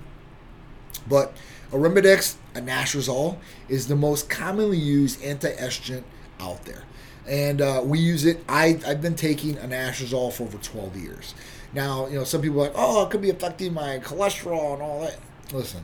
But 1.07 1.33
Arimidex, 1.71 2.35
anastrozole, 2.53 3.37
is 3.69 3.87
the 3.87 3.95
most 3.95 4.29
commonly 4.29 4.77
used 4.77 5.23
anti-estrogen 5.23 6.03
out 6.41 6.65
there. 6.65 6.83
And 7.25 7.61
uh, 7.61 7.81
we 7.85 7.99
use 7.99 8.25
it. 8.25 8.43
I, 8.49 8.81
I've 8.85 9.01
been 9.01 9.15
taking 9.15 9.55
anastrozole 9.55 10.33
for 10.33 10.43
over 10.43 10.57
12 10.57 10.97
years. 10.97 11.33
Now, 11.71 12.07
you 12.07 12.15
know, 12.15 12.25
some 12.25 12.41
people 12.41 12.59
are 12.59 12.63
like, 12.63 12.73
oh, 12.75 13.05
it 13.05 13.11
could 13.11 13.21
be 13.21 13.29
affecting 13.29 13.73
my 13.73 13.99
cholesterol 13.99 14.73
and 14.73 14.81
all 14.81 15.01
that. 15.01 15.15
Listen, 15.53 15.83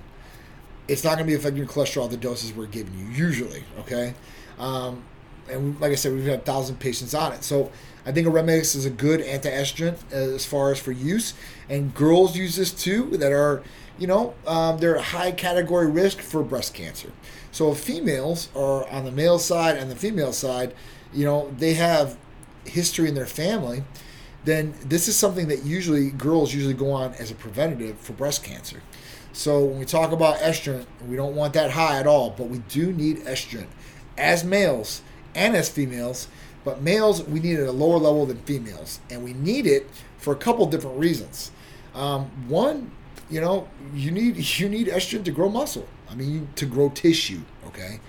it's 0.88 1.04
not 1.04 1.18
going 1.18 1.26
to 1.26 1.32
be 1.32 1.34
affecting 1.34 1.58
your 1.58 1.68
cholesterol 1.68 2.10
the 2.10 2.18
doses 2.18 2.54
we're 2.54 2.68
giving 2.68 2.98
you, 2.98 3.06
usually, 3.08 3.64
okay? 3.80 4.14
Um, 4.60 5.04
and 5.50 5.80
like 5.80 5.92
I 5.92 5.96
said, 5.96 6.14
we've 6.14 6.26
had 6.26 6.46
thousand 6.46 6.80
patients 6.80 7.14
on 7.14 7.34
it. 7.34 7.44
So 7.44 7.72
I 8.06 8.12
think 8.12 8.28
Arimidex 8.28 8.76
is 8.76 8.86
a 8.86 8.90
good 8.90 9.22
anti-estrogen 9.22 9.98
as 10.12 10.46
far 10.46 10.72
as 10.72 10.80
for 10.80 10.92
use. 10.92 11.34
And 11.70 11.94
girls 11.94 12.36
use 12.36 12.56
this 12.56 12.72
too 12.72 13.18
that 13.18 13.32
are, 13.32 13.64
you 13.98 14.08
know, 14.08 14.34
um, 14.46 14.78
they're 14.78 14.96
a 14.96 15.02
high 15.02 15.32
category 15.32 15.90
risk 15.90 16.20
for 16.20 16.44
breast 16.44 16.74
cancer. 16.74 17.12
So 17.52 17.72
if 17.72 17.80
females 17.80 18.50
are 18.56 18.88
on 18.90 19.06
the 19.06 19.12
male 19.12 19.40
side 19.40 19.78
and 19.78 19.90
the 19.90 19.96
female 19.96 20.34
side, 20.34 20.74
you 21.14 21.26
know, 21.26 21.54
they 21.58 21.76
have 21.76 22.18
history 22.66 23.08
in 23.08 23.16
their 23.16 23.26
family– 23.26 23.84
then 24.46 24.76
this 24.86 25.08
is 25.08 25.18
something 25.18 25.48
that 25.48 25.66
usually 25.66 26.12
girls 26.12 26.54
usually 26.54 26.74
go 26.74 26.92
on 26.92 27.14
as 27.16 27.32
a 27.32 27.36
preventative 27.36 27.98
for 27.98 28.14
breast 28.14 28.44
cancer. 28.44 28.82
So 29.36 29.66
when 29.66 29.80
we 29.80 29.86
talk 29.86 30.14
about 30.14 30.38
estrogen, 30.38 30.86
we 31.06 31.18
don't 31.18 31.36
want 31.36 31.54
that 31.56 31.72
high 31.72 32.00
at 32.00 32.08
all, 32.08 32.30
but 32.30 32.48
we 32.48 32.60
do 32.70 32.94
need 32.94 33.18
estrogen 33.26 33.66
as 34.18 34.46
males 34.46 35.02
and 35.36 35.58
as 35.58 35.68
females. 35.68 36.30
But 36.64 36.82
males, 36.82 37.22
we 37.22 37.42
need 37.42 37.60
it 37.60 37.64
at 37.64 37.68
a 37.68 37.74
lower 37.74 37.98
level 37.98 38.26
than 38.26 38.38
females, 38.44 39.02
and 39.10 39.26
we 39.26 39.34
need 39.34 39.68
it 39.68 39.90
for 40.18 40.32
a 40.32 40.38
couple 40.38 40.66
different 40.68 40.98
reasons. 40.98 41.52
Um, 41.94 42.32
one, 42.48 42.92
you 43.30 43.42
know, 43.42 43.68
you 43.94 44.10
need 44.10 44.38
you 44.60 44.70
need 44.70 44.88
estrogen 44.88 45.26
to 45.26 45.32
grow 45.32 45.50
muscle. 45.50 45.88
I 46.10 46.16
mean, 46.16 46.48
to 46.56 46.66
grow 46.66 46.88
tissue. 46.88 47.42
Okay, 47.68 48.00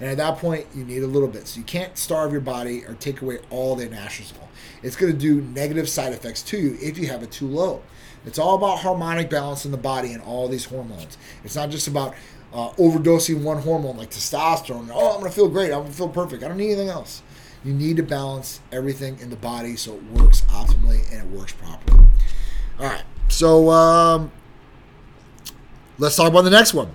and 0.00 0.10
at 0.10 0.18
that 0.18 0.36
point, 0.36 0.66
you 0.74 0.84
need 0.84 1.02
a 1.02 1.06
little 1.06 1.28
bit. 1.28 1.48
So 1.48 1.60
you 1.60 1.64
can't 1.64 1.96
starve 1.96 2.30
your 2.30 2.42
body 2.42 2.84
or 2.84 2.92
take 2.92 3.22
away 3.22 3.38
all 3.48 3.74
the 3.74 3.88
anastrozole. 3.88 4.48
It's 4.82 4.96
going 4.96 5.12
to 5.12 5.18
do 5.18 5.40
negative 5.40 5.88
side 5.88 6.12
effects 6.12 6.42
to 6.42 6.58
you 6.58 6.76
if 6.78 6.98
you 6.98 7.06
have 7.06 7.22
it 7.22 7.30
too 7.30 7.48
low. 7.48 7.80
It's 8.26 8.38
all 8.38 8.54
about 8.54 8.78
harmonic 8.78 9.28
balance 9.30 9.64
in 9.64 9.70
the 9.70 9.78
body 9.78 10.12
and 10.12 10.22
all 10.22 10.48
these 10.48 10.64
hormones. 10.64 11.18
It's 11.44 11.56
not 11.56 11.70
just 11.70 11.88
about 11.88 12.14
uh, 12.52 12.70
overdosing 12.72 13.42
one 13.42 13.60
hormone 13.60 13.96
like 13.96 14.10
testosterone. 14.10 14.90
Oh, 14.92 15.14
I'm 15.14 15.20
going 15.20 15.30
to 15.30 15.36
feel 15.36 15.48
great. 15.48 15.72
I'm 15.72 15.80
going 15.80 15.90
to 15.90 15.96
feel 15.96 16.08
perfect. 16.08 16.42
I 16.42 16.48
don't 16.48 16.56
need 16.56 16.72
anything 16.72 16.88
else. 16.88 17.22
You 17.64 17.74
need 17.74 17.96
to 17.96 18.02
balance 18.02 18.60
everything 18.72 19.18
in 19.20 19.30
the 19.30 19.36
body 19.36 19.76
so 19.76 19.94
it 19.94 20.02
works 20.04 20.42
optimally 20.42 21.10
and 21.12 21.22
it 21.22 21.38
works 21.38 21.52
properly. 21.52 22.06
All 22.78 22.86
right. 22.86 23.04
So 23.28 23.70
um, 23.70 24.30
let's 25.98 26.16
talk 26.16 26.28
about 26.28 26.42
the 26.42 26.50
next 26.50 26.74
one. 26.74 26.94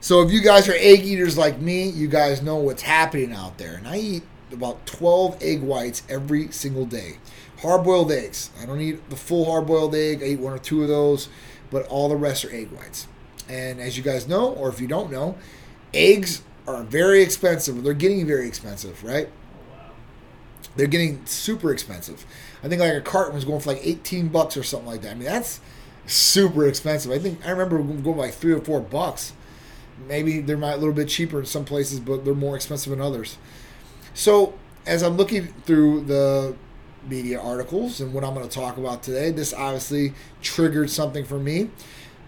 So 0.00 0.20
if 0.20 0.30
you 0.30 0.42
guys 0.42 0.68
are 0.68 0.74
egg 0.74 1.04
eaters 1.04 1.38
like 1.38 1.58
me, 1.60 1.88
you 1.88 2.08
guys 2.08 2.42
know 2.42 2.56
what's 2.56 2.82
happening 2.82 3.32
out 3.32 3.56
there. 3.56 3.74
And 3.76 3.88
I 3.88 3.96
eat 3.96 4.22
about 4.52 4.84
12 4.86 5.42
egg 5.42 5.62
whites 5.62 6.02
every 6.08 6.50
single 6.50 6.84
day. 6.84 7.18
Hard 7.64 7.82
boiled 7.82 8.12
eggs. 8.12 8.50
I 8.60 8.66
don't 8.66 8.78
eat 8.82 9.08
the 9.08 9.16
full 9.16 9.46
hard 9.46 9.66
boiled 9.66 9.94
egg. 9.94 10.22
I 10.22 10.26
eat 10.26 10.38
one 10.38 10.52
or 10.52 10.58
two 10.58 10.82
of 10.82 10.88
those, 10.88 11.30
but 11.70 11.86
all 11.86 12.10
the 12.10 12.16
rest 12.16 12.44
are 12.44 12.54
egg 12.54 12.70
whites. 12.70 13.08
And 13.48 13.80
as 13.80 13.96
you 13.96 14.02
guys 14.02 14.28
know, 14.28 14.50
or 14.50 14.68
if 14.68 14.82
you 14.82 14.86
don't 14.86 15.10
know, 15.10 15.38
eggs 15.94 16.42
are 16.68 16.82
very 16.82 17.22
expensive. 17.22 17.82
They're 17.82 17.94
getting 17.94 18.26
very 18.26 18.46
expensive, 18.46 19.02
right? 19.02 19.30
They're 20.76 20.86
getting 20.86 21.24
super 21.24 21.72
expensive. 21.72 22.26
I 22.62 22.68
think 22.68 22.82
like 22.82 22.92
a 22.92 23.00
carton 23.00 23.34
was 23.34 23.46
going 23.46 23.60
for 23.60 23.72
like 23.72 23.80
18 23.82 24.28
bucks 24.28 24.58
or 24.58 24.62
something 24.62 24.88
like 24.88 25.00
that. 25.00 25.12
I 25.12 25.14
mean, 25.14 25.24
that's 25.24 25.60
super 26.06 26.68
expensive. 26.68 27.12
I 27.12 27.18
think 27.18 27.46
I 27.46 27.50
remember 27.50 27.78
going 27.78 28.18
like 28.18 28.34
three 28.34 28.52
or 28.52 28.60
four 28.60 28.82
bucks. 28.82 29.32
Maybe 30.06 30.40
they're 30.40 30.56
a 30.56 30.76
little 30.76 30.92
bit 30.92 31.08
cheaper 31.08 31.40
in 31.40 31.46
some 31.46 31.64
places, 31.64 31.98
but 31.98 32.26
they're 32.26 32.34
more 32.34 32.56
expensive 32.56 32.92
in 32.92 33.00
others. 33.00 33.38
So 34.12 34.52
as 34.86 35.02
I'm 35.02 35.16
looking 35.16 35.46
through 35.64 36.02
the 36.02 36.56
media 37.08 37.40
articles 37.40 38.00
and 38.00 38.12
what 38.12 38.24
I'm 38.24 38.34
going 38.34 38.48
to 38.48 38.54
talk 38.54 38.76
about 38.76 39.02
today, 39.02 39.30
this 39.30 39.52
obviously 39.52 40.14
triggered 40.42 40.90
something 40.90 41.24
for 41.24 41.38
me. 41.38 41.70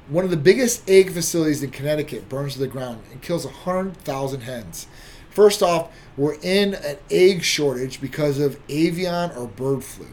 One 0.09 0.25
of 0.25 0.31
the 0.31 0.37
biggest 0.37 0.89
egg 0.89 1.11
facilities 1.13 1.63
in 1.63 1.71
Connecticut 1.71 2.29
burns 2.29 2.55
to 2.55 2.61
the 2.61 2.69
ground 2.69 3.03
and 3.11 3.21
kills 3.23 3.45
100,000 3.45 4.41
hens. 4.43 4.87
First 5.31 5.63
off, 5.63 5.91
we're 6.17 6.37
in 6.43 6.75
an 6.75 6.97
egg 7.11 7.43
shortage 7.43 8.01
because 8.01 8.39
of 8.39 8.59
avian 8.69 9.33
or 9.33 9.47
bird 9.47 9.85
flu. 9.85 10.07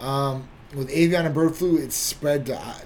Um, 0.00 0.48
with 0.74 0.90
avian 0.90 1.26
and 1.26 1.34
bird 1.34 1.54
flu, 1.54 1.76
it's 1.76 1.94
spread 1.94 2.46
to 2.46 2.58
I, 2.58 2.82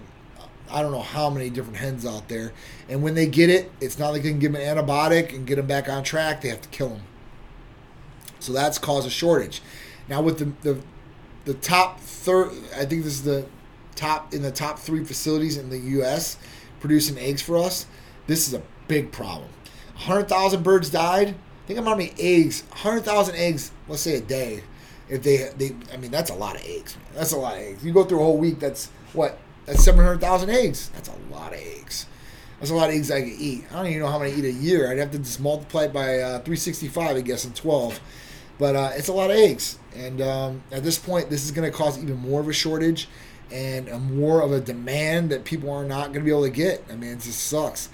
I 0.71 0.83
don't 0.83 0.93
know 0.93 1.03
how 1.03 1.31
many 1.31 1.51
different 1.51 1.79
hens 1.79 2.05
out 2.05 2.29
there. 2.29 2.53
And 2.89 3.03
when 3.03 3.15
they 3.15 3.27
get 3.27 3.51
it, 3.51 3.71
it's 3.81 3.99
not 3.99 4.11
like 4.11 4.23
they 4.23 4.31
can 4.31 4.39
give 4.39 4.53
them 4.53 4.61
an 4.61 4.77
antibiotic 4.77 5.35
and 5.35 5.47
get 5.47 5.57
them 5.57 5.67
back 5.67 5.89
on 5.89 6.03
track. 6.03 6.43
They 6.43 6.49
have 6.49 6.63
to 6.63 6.69
kill 6.69 6.91
them. 6.91 7.03
So 8.39 8.53
that's 8.53 8.79
caused 8.79 9.07
a 9.07 9.11
shortage. 9.11 9.63
Now 10.09 10.23
with 10.23 10.39
the 10.39 10.53
the, 10.63 10.83
the 11.45 11.55
top 11.55 12.01
third, 12.01 12.51
I 12.77 12.85
think 12.85 13.05
this 13.05 13.15
is 13.15 13.23
the 13.25 13.47
top 13.97 14.33
in 14.33 14.43
the 14.43 14.51
top 14.51 14.79
three 14.79 15.05
facilities 15.05 15.57
in 15.57 15.71
the 15.71 15.79
U.S. 15.79 16.37
producing 16.81 17.19
eggs 17.19 17.43
for 17.43 17.57
us. 17.57 17.87
This 18.27 18.47
is 18.49 18.55
a 18.55 18.63
big 18.89 19.13
problem. 19.13 19.49
hundred 19.95 20.29
thousand 20.29 20.63
birds 20.63 20.91
died. 20.91 21.35
Think 21.67 21.79
about 21.79 21.91
how 21.91 21.97
many 21.97 22.13
eggs. 22.19 22.65
hundred 22.71 23.05
thousand 23.05 23.37
eggs. 23.37 23.71
Let's 23.89 24.03
say 24.03 24.17
a 24.17 24.21
day. 24.21 24.63
If 25.09 25.23
they 25.23 25.51
they, 25.57 25.75
I 25.93 25.97
mean 25.97 26.11
that's 26.11 26.31
a 26.31 26.35
lot 26.35 26.57
of 26.57 26.63
eggs. 26.65 26.97
Man. 26.97 27.05
That's 27.15 27.33
a 27.33 27.39
lot 27.39 27.55
of 27.55 27.61
eggs. 27.61 27.85
You 27.85 27.93
go 27.93 28.05
through 28.05 28.21
a 28.21 28.25
whole 28.25 28.39
week. 28.39 28.61
That's 28.61 28.87
what. 29.13 29.39
That's 29.67 29.85
seven 29.85 30.05
hundred 30.05 30.21
thousand 30.21 30.51
eggs. 30.51 30.91
That's 30.95 31.09
a 31.09 31.17
lot 31.33 31.53
of 31.53 31.59
eggs. 31.59 32.07
That's 32.59 32.71
a 32.71 32.75
lot 32.75 32.91
of 32.91 32.95
eggs 32.95 33.11
I 33.11 33.21
could 33.21 33.41
eat. 33.41 33.65
I 33.71 33.77
don't 33.77 33.87
even 33.87 34.01
know 34.01 34.09
how 34.09 34.19
many 34.19 34.33
I 34.33 34.35
eat 34.35 34.45
a 34.45 34.53
year. 34.53 34.91
I'd 34.91 34.99
have 34.99 35.11
to 35.13 35.19
just 35.19 35.41
multiply 35.41 35.85
it 35.85 35.93
by 35.95 36.19
uh, 36.19 36.41
365, 36.41 37.17
I 37.17 37.21
guess, 37.23 37.45
and 37.45 37.57
12. 37.57 38.01
But 38.61 38.77
uh, 38.77 38.91
it's 38.95 39.09
a 39.09 39.13
lot 39.15 39.31
of 39.31 39.37
eggs, 39.39 39.79
and 39.97 40.21
um, 40.21 40.63
at 40.71 40.85
this 40.85 40.99
point, 40.99 41.31
this 41.31 41.45
is 41.45 41.51
going 41.51 41.69
to 41.69 41.75
cause 41.77 42.01
even 42.01 42.17
more 42.17 42.43
of 42.43 42.49
a 42.49 42.53
shortage 42.53 43.09
and 43.51 43.89
a 43.89 43.99
more 43.99 44.43
of 44.43 44.53
a 44.53 44.61
demand 44.61 45.31
that 45.31 45.45
people 45.45 45.71
are 45.71 45.83
not 45.83 46.13
going 46.13 46.21
to 46.21 46.25
be 46.25 46.31
able 46.31 46.45
to 46.45 46.51
get. 46.51 46.85
I 46.91 46.95
mean, 46.95 47.13
it 47.13 47.21
just 47.21 47.43
sucks. 47.47 47.89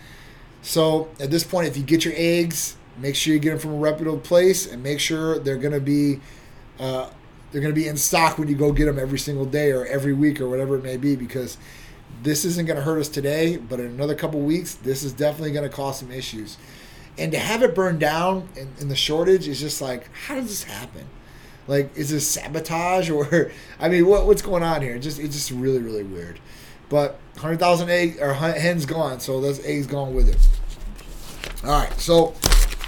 So 0.63 1.09
at 1.21 1.31
this 1.31 1.45
point, 1.45 1.69
if 1.69 1.77
you 1.77 1.85
get 1.85 2.05
your 2.05 2.15
eggs, 2.17 2.77
make 2.99 3.15
sure 3.15 3.33
you 3.33 3.39
get 3.39 3.51
them 3.51 3.59
from 3.61 3.75
a 3.75 3.77
reputable 3.77 4.19
place, 4.19 4.67
and 4.67 4.83
make 4.83 4.99
sure 4.99 5.39
they're 5.39 5.57
going 5.57 5.73
to 5.73 5.81
be 5.81 6.21
uh, 6.81 7.11
they're 7.53 7.61
going 7.61 7.73
to 7.73 7.81
be 7.81 7.87
in 7.87 7.97
stock 7.97 8.37
when 8.37 8.49
you 8.49 8.57
go 8.57 8.73
get 8.73 8.87
them 8.87 8.99
every 8.99 9.21
single 9.21 9.47
day 9.47 9.71
or 9.71 9.87
every 9.87 10.13
week 10.13 10.41
or 10.41 10.49
whatever 10.49 10.77
it 10.77 10.83
may 10.83 10.97
be, 10.97 11.15
because 11.15 11.59
this 12.25 12.45
isn't 12.45 12.67
going 12.67 12.77
to 12.77 12.83
hurt 12.83 12.99
us 12.99 13.09
today, 13.09 13.57
but 13.57 13.79
in 13.79 13.87
another 13.87 14.17
couple 14.17 14.41
weeks, 14.41 14.75
this 14.75 15.05
is 15.05 15.13
definitely 15.13 15.53
going 15.53 15.69
to 15.69 15.75
cause 15.75 16.01
some 16.01 16.11
issues 16.11 16.59
and 17.19 17.33
to 17.33 17.39
have 17.39 17.63
it 17.63 17.75
burned 17.75 18.01
down 18.01 18.49
in, 18.57 18.89
the 18.89 18.97
shortage 18.97 19.49
is 19.49 19.61
just 19.61 19.81
like 19.81 20.11
how 20.27 20.35
does 20.35 20.49
this 20.49 20.65
happen? 20.65 21.07
Like 21.67 21.97
is 21.97 22.11
this 22.11 22.29
sabotage 22.29 23.11
or 23.11 23.51
i 23.81 23.89
mean 23.89 24.07
what, 24.07 24.27
what's 24.27 24.43
going 24.43 24.63
on 24.63 24.83
here? 24.83 24.99
Just 24.99 25.19
it's 25.19 25.35
just 25.35 25.51
really 25.51 25.79
really 25.79 26.05
weird. 26.05 26.41
But 26.89 27.19
100000 27.35 27.91
egg 27.91 28.19
or 28.21 28.35
hens 28.35 28.87
gone 28.87 29.21
so 29.21 29.41
those 29.41 29.65
eggs 29.65 29.87
gone 29.87 30.15
with 30.15 30.29
it. 30.29 30.39
All 31.65 31.81
right 31.81 32.01
so 32.01 32.35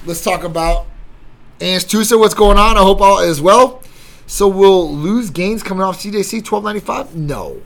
let's 0.07 0.23
talk 0.23 0.45
about 0.45 0.87
Ans 1.61 1.85
Tusa, 1.85 2.19
what's 2.19 2.35
going 2.35 2.57
on? 2.57 2.77
I 2.77 2.83
hope 2.83 3.01
all 3.01 3.19
is 3.19 3.41
well. 3.41 3.83
So 4.29 4.47
we'll 4.47 4.93
lose 4.95 5.31
gains 5.31 5.63
coming 5.63 5.83
off 5.83 5.99
cjc 5.99 6.49
1295 6.49 7.17
no. 7.17 7.63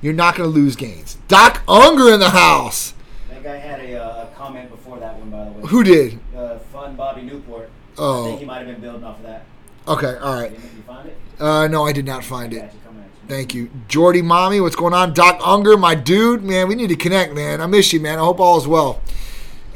You're 0.00 0.14
not 0.14 0.36
going 0.36 0.50
to 0.50 0.54
lose 0.54 0.76
gains. 0.76 1.18
Doc 1.28 1.62
unger 1.68 2.12
in 2.12 2.20
the 2.20 2.30
house. 2.30 2.94
That 3.28 3.42
guy 3.42 3.56
had 3.56 3.80
a, 3.80 4.02
uh, 4.02 4.22
a 4.22 4.34
comment 4.34 4.70
before 4.70 4.98
that 4.98 5.18
one, 5.18 5.30
by 5.30 5.44
the 5.44 5.50
way. 5.50 5.59
Who 5.70 5.84
did? 5.84 6.18
Uh, 6.36 6.58
Fun 6.58 6.96
Bobby 6.96 7.22
Newport. 7.22 7.70
Oh. 7.96 8.24
I 8.24 8.26
think 8.26 8.40
he 8.40 8.46
might 8.46 8.58
have 8.58 8.66
been 8.66 8.80
building 8.80 9.04
off 9.04 9.18
of 9.18 9.22
that. 9.22 9.44
Okay, 9.86 10.16
all 10.16 10.40
right. 10.40 10.50
Did 10.50 10.62
you 10.62 10.82
find 10.82 11.08
it? 11.08 11.16
Uh, 11.38 11.68
no, 11.68 11.86
I 11.86 11.92
did 11.92 12.04
not 12.04 12.24
find 12.24 12.52
it. 12.52 12.56
got 12.56 12.74
you 12.74 12.80
coming 12.84 13.02
at 13.02 13.06
you. 13.06 13.28
Thank 13.28 13.54
you. 13.54 13.70
Jordy 13.86 14.20
Mommy, 14.20 14.60
what's 14.60 14.74
going 14.74 14.94
on? 14.94 15.14
Doc 15.14 15.40
Unger, 15.44 15.76
my 15.76 15.94
dude, 15.94 16.42
man, 16.42 16.66
we 16.66 16.74
need 16.74 16.88
to 16.88 16.96
connect, 16.96 17.34
man. 17.34 17.60
I 17.60 17.66
miss 17.66 17.92
you, 17.92 18.00
man. 18.00 18.18
I 18.18 18.22
hope 18.22 18.40
all 18.40 18.58
is 18.58 18.66
well. 18.66 19.00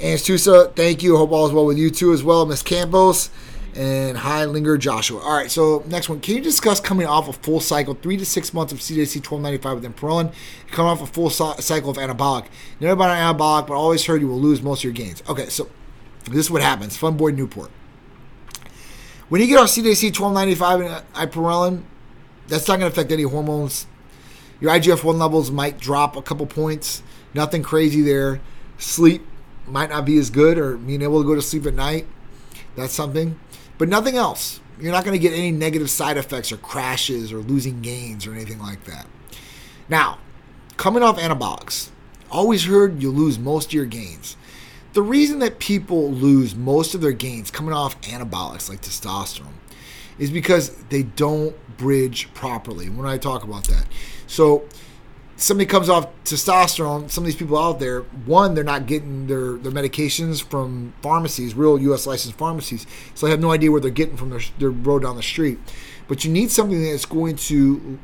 Ans 0.01 0.23
Tusa, 0.23 0.75
thank 0.75 1.05
you. 1.05 1.15
I 1.15 1.19
hope 1.21 1.31
all 1.31 1.47
is 1.47 1.53
well 1.53 1.65
with 1.65 1.79
you 1.79 1.91
too 1.91 2.13
as 2.13 2.25
well. 2.25 2.45
Miss 2.45 2.63
Campos. 2.63 3.31
And 3.77 4.19
hi, 4.19 4.45
Linger 4.47 4.77
Joshua. 4.77 5.21
All 5.21 5.37
right, 5.37 5.51
so 5.51 5.85
next 5.87 6.09
one. 6.09 6.21
Can 6.21 6.35
you 6.37 6.43
discuss 6.43 6.81
coming 6.81 7.07
off 7.07 7.29
a 7.29 7.33
full 7.33 7.61
cycle, 7.61 7.95
three 7.95 8.17
to 8.17 8.27
six 8.27 8.53
months 8.53 8.73
of 8.73 8.81
CJC 8.81 9.17
1295 9.29 9.81
with 9.81 9.97
Ipamorelin, 9.97 10.33
coming 10.73 10.91
off 10.91 11.03
a 11.03 11.07
full 11.07 11.31
cycle 11.31 11.91
of 11.91 11.97
anabolic? 11.97 12.47
Never 12.81 12.97
been 12.97 13.11
an 13.11 13.17
anabolic, 13.17 13.67
but 13.69 13.75
I 13.75 13.77
always 13.77 14.05
heard 14.07 14.21
you 14.21 14.29
will 14.29 14.41
lose 14.41 14.61
most 14.61 14.81
of 14.81 14.85
your 14.85 14.93
gains. 14.93 15.23
Okay, 15.29 15.49
so 15.49 15.69
this 16.25 16.47
is 16.47 16.51
what 16.51 16.63
happens. 16.63 16.97
Fun 16.97 17.17
boy 17.17 17.31
Newport. 17.31 17.71
When 19.29 19.41
you 19.41 19.47
get 19.47 19.59
off 19.59 19.69
CJC 19.69 20.19
1295 20.19 20.81
and 20.81 20.89
uh, 20.91 21.03
Ipamorelin, 21.15 21.83
that's 22.47 22.69
not 22.69 22.79
going 22.79 22.91
to 22.91 22.95
affect 22.95 23.11
any 23.11 23.23
hormones. 23.23 23.87
Your 24.61 24.71
IGF 24.73 25.03
1 25.03 25.19
levels 25.19 25.51
might 25.51 25.79
drop 25.79 26.17
a 26.17 26.23
couple 26.23 26.47
points. 26.47 27.03
Nothing 27.33 27.63
crazy 27.63 28.03
there. 28.03 28.41
Sleep 28.79 29.27
might 29.67 29.91
not 29.91 30.05
be 30.05 30.19
as 30.19 30.31
good, 30.31 30.59
or 30.59 30.77
being 30.77 31.03
able 31.03 31.23
to 31.23 31.27
go 31.27 31.35
to 31.35 31.43
sleep 31.43 31.67
at 31.67 31.75
night. 31.75 32.07
That's 32.77 32.93
something 32.93 33.39
but 33.79 33.89
nothing 33.89 34.17
else. 34.17 34.61
You're 34.81 34.93
not 34.93 35.05
going 35.05 35.19
to 35.19 35.23
get 35.23 35.33
any 35.33 35.53
negative 35.53 35.91
side 35.91 36.17
effects 36.17 36.51
or 36.53 36.57
crashes 36.57 37.33
or 37.33 37.39
losing 37.39 37.81
gains 37.81 38.27
or 38.27 38.33
anything 38.33 38.59
like 38.59 38.85
that. 38.85 39.07
Now, 39.89 40.19
coming 40.77 41.03
off 41.03 41.19
anabolics, 41.19 41.91
always 42.31 42.65
heard 42.65 43.03
you 43.03 43.11
lose 43.11 43.39
most 43.39 43.67
of 43.69 43.73
your 43.73 43.87
gains. 43.87 44.37
The 44.95 45.03
reason 45.03 45.41
that 45.41 45.59
people 45.59 46.11
lose 46.11 46.55
most 46.55 46.95
of 46.95 47.01
their 47.01 47.13
gains 47.13 47.51
coming 47.51 47.75
off 47.75 48.01
anabolics 48.03 48.69
like 48.69 48.81
testosterone 48.81 49.55
is 50.19 50.31
because 50.31 50.71
they 50.85 51.03
don't 51.03 51.57
bridge 51.77 52.33
properly. 52.33 52.89
When 52.89 53.07
I 53.07 53.19
talk 53.19 53.43
about 53.43 53.65
that, 53.65 53.87
so 54.29 54.69
somebody 55.37 55.67
comes 55.67 55.89
off 55.89 56.07
testosterone, 56.25 57.11
some 57.11 57.25
of 57.25 57.27
these 57.27 57.37
people 57.37 57.59
out 57.59 57.81
there, 57.81 58.03
one, 58.03 58.55
they're 58.55 58.63
not 58.63 58.87
getting 58.87 59.27
their, 59.27 59.55
their 59.55 59.73
medications 59.73 60.43
from 60.43 60.95
pharmacies, 61.03 61.55
real 61.55 61.77
U.S. 61.81 62.07
licensed 62.07 62.39
pharmacies, 62.39 62.87
so 63.15 63.27
they 63.27 63.31
have 63.31 63.41
no 63.41 63.51
idea 63.51 63.73
where 63.73 63.81
they're 63.81 63.91
getting 63.91 64.17
from 64.17 64.31
their, 64.31 64.41
their 64.59 64.71
road 64.71 65.03
down 65.03 65.17
the 65.17 65.23
street. 65.23 65.59
But 66.07 66.25
you 66.25 66.31
need 66.31 66.51
something 66.51 66.83
that's 66.83 67.05
going 67.05 67.37
to 67.37 67.99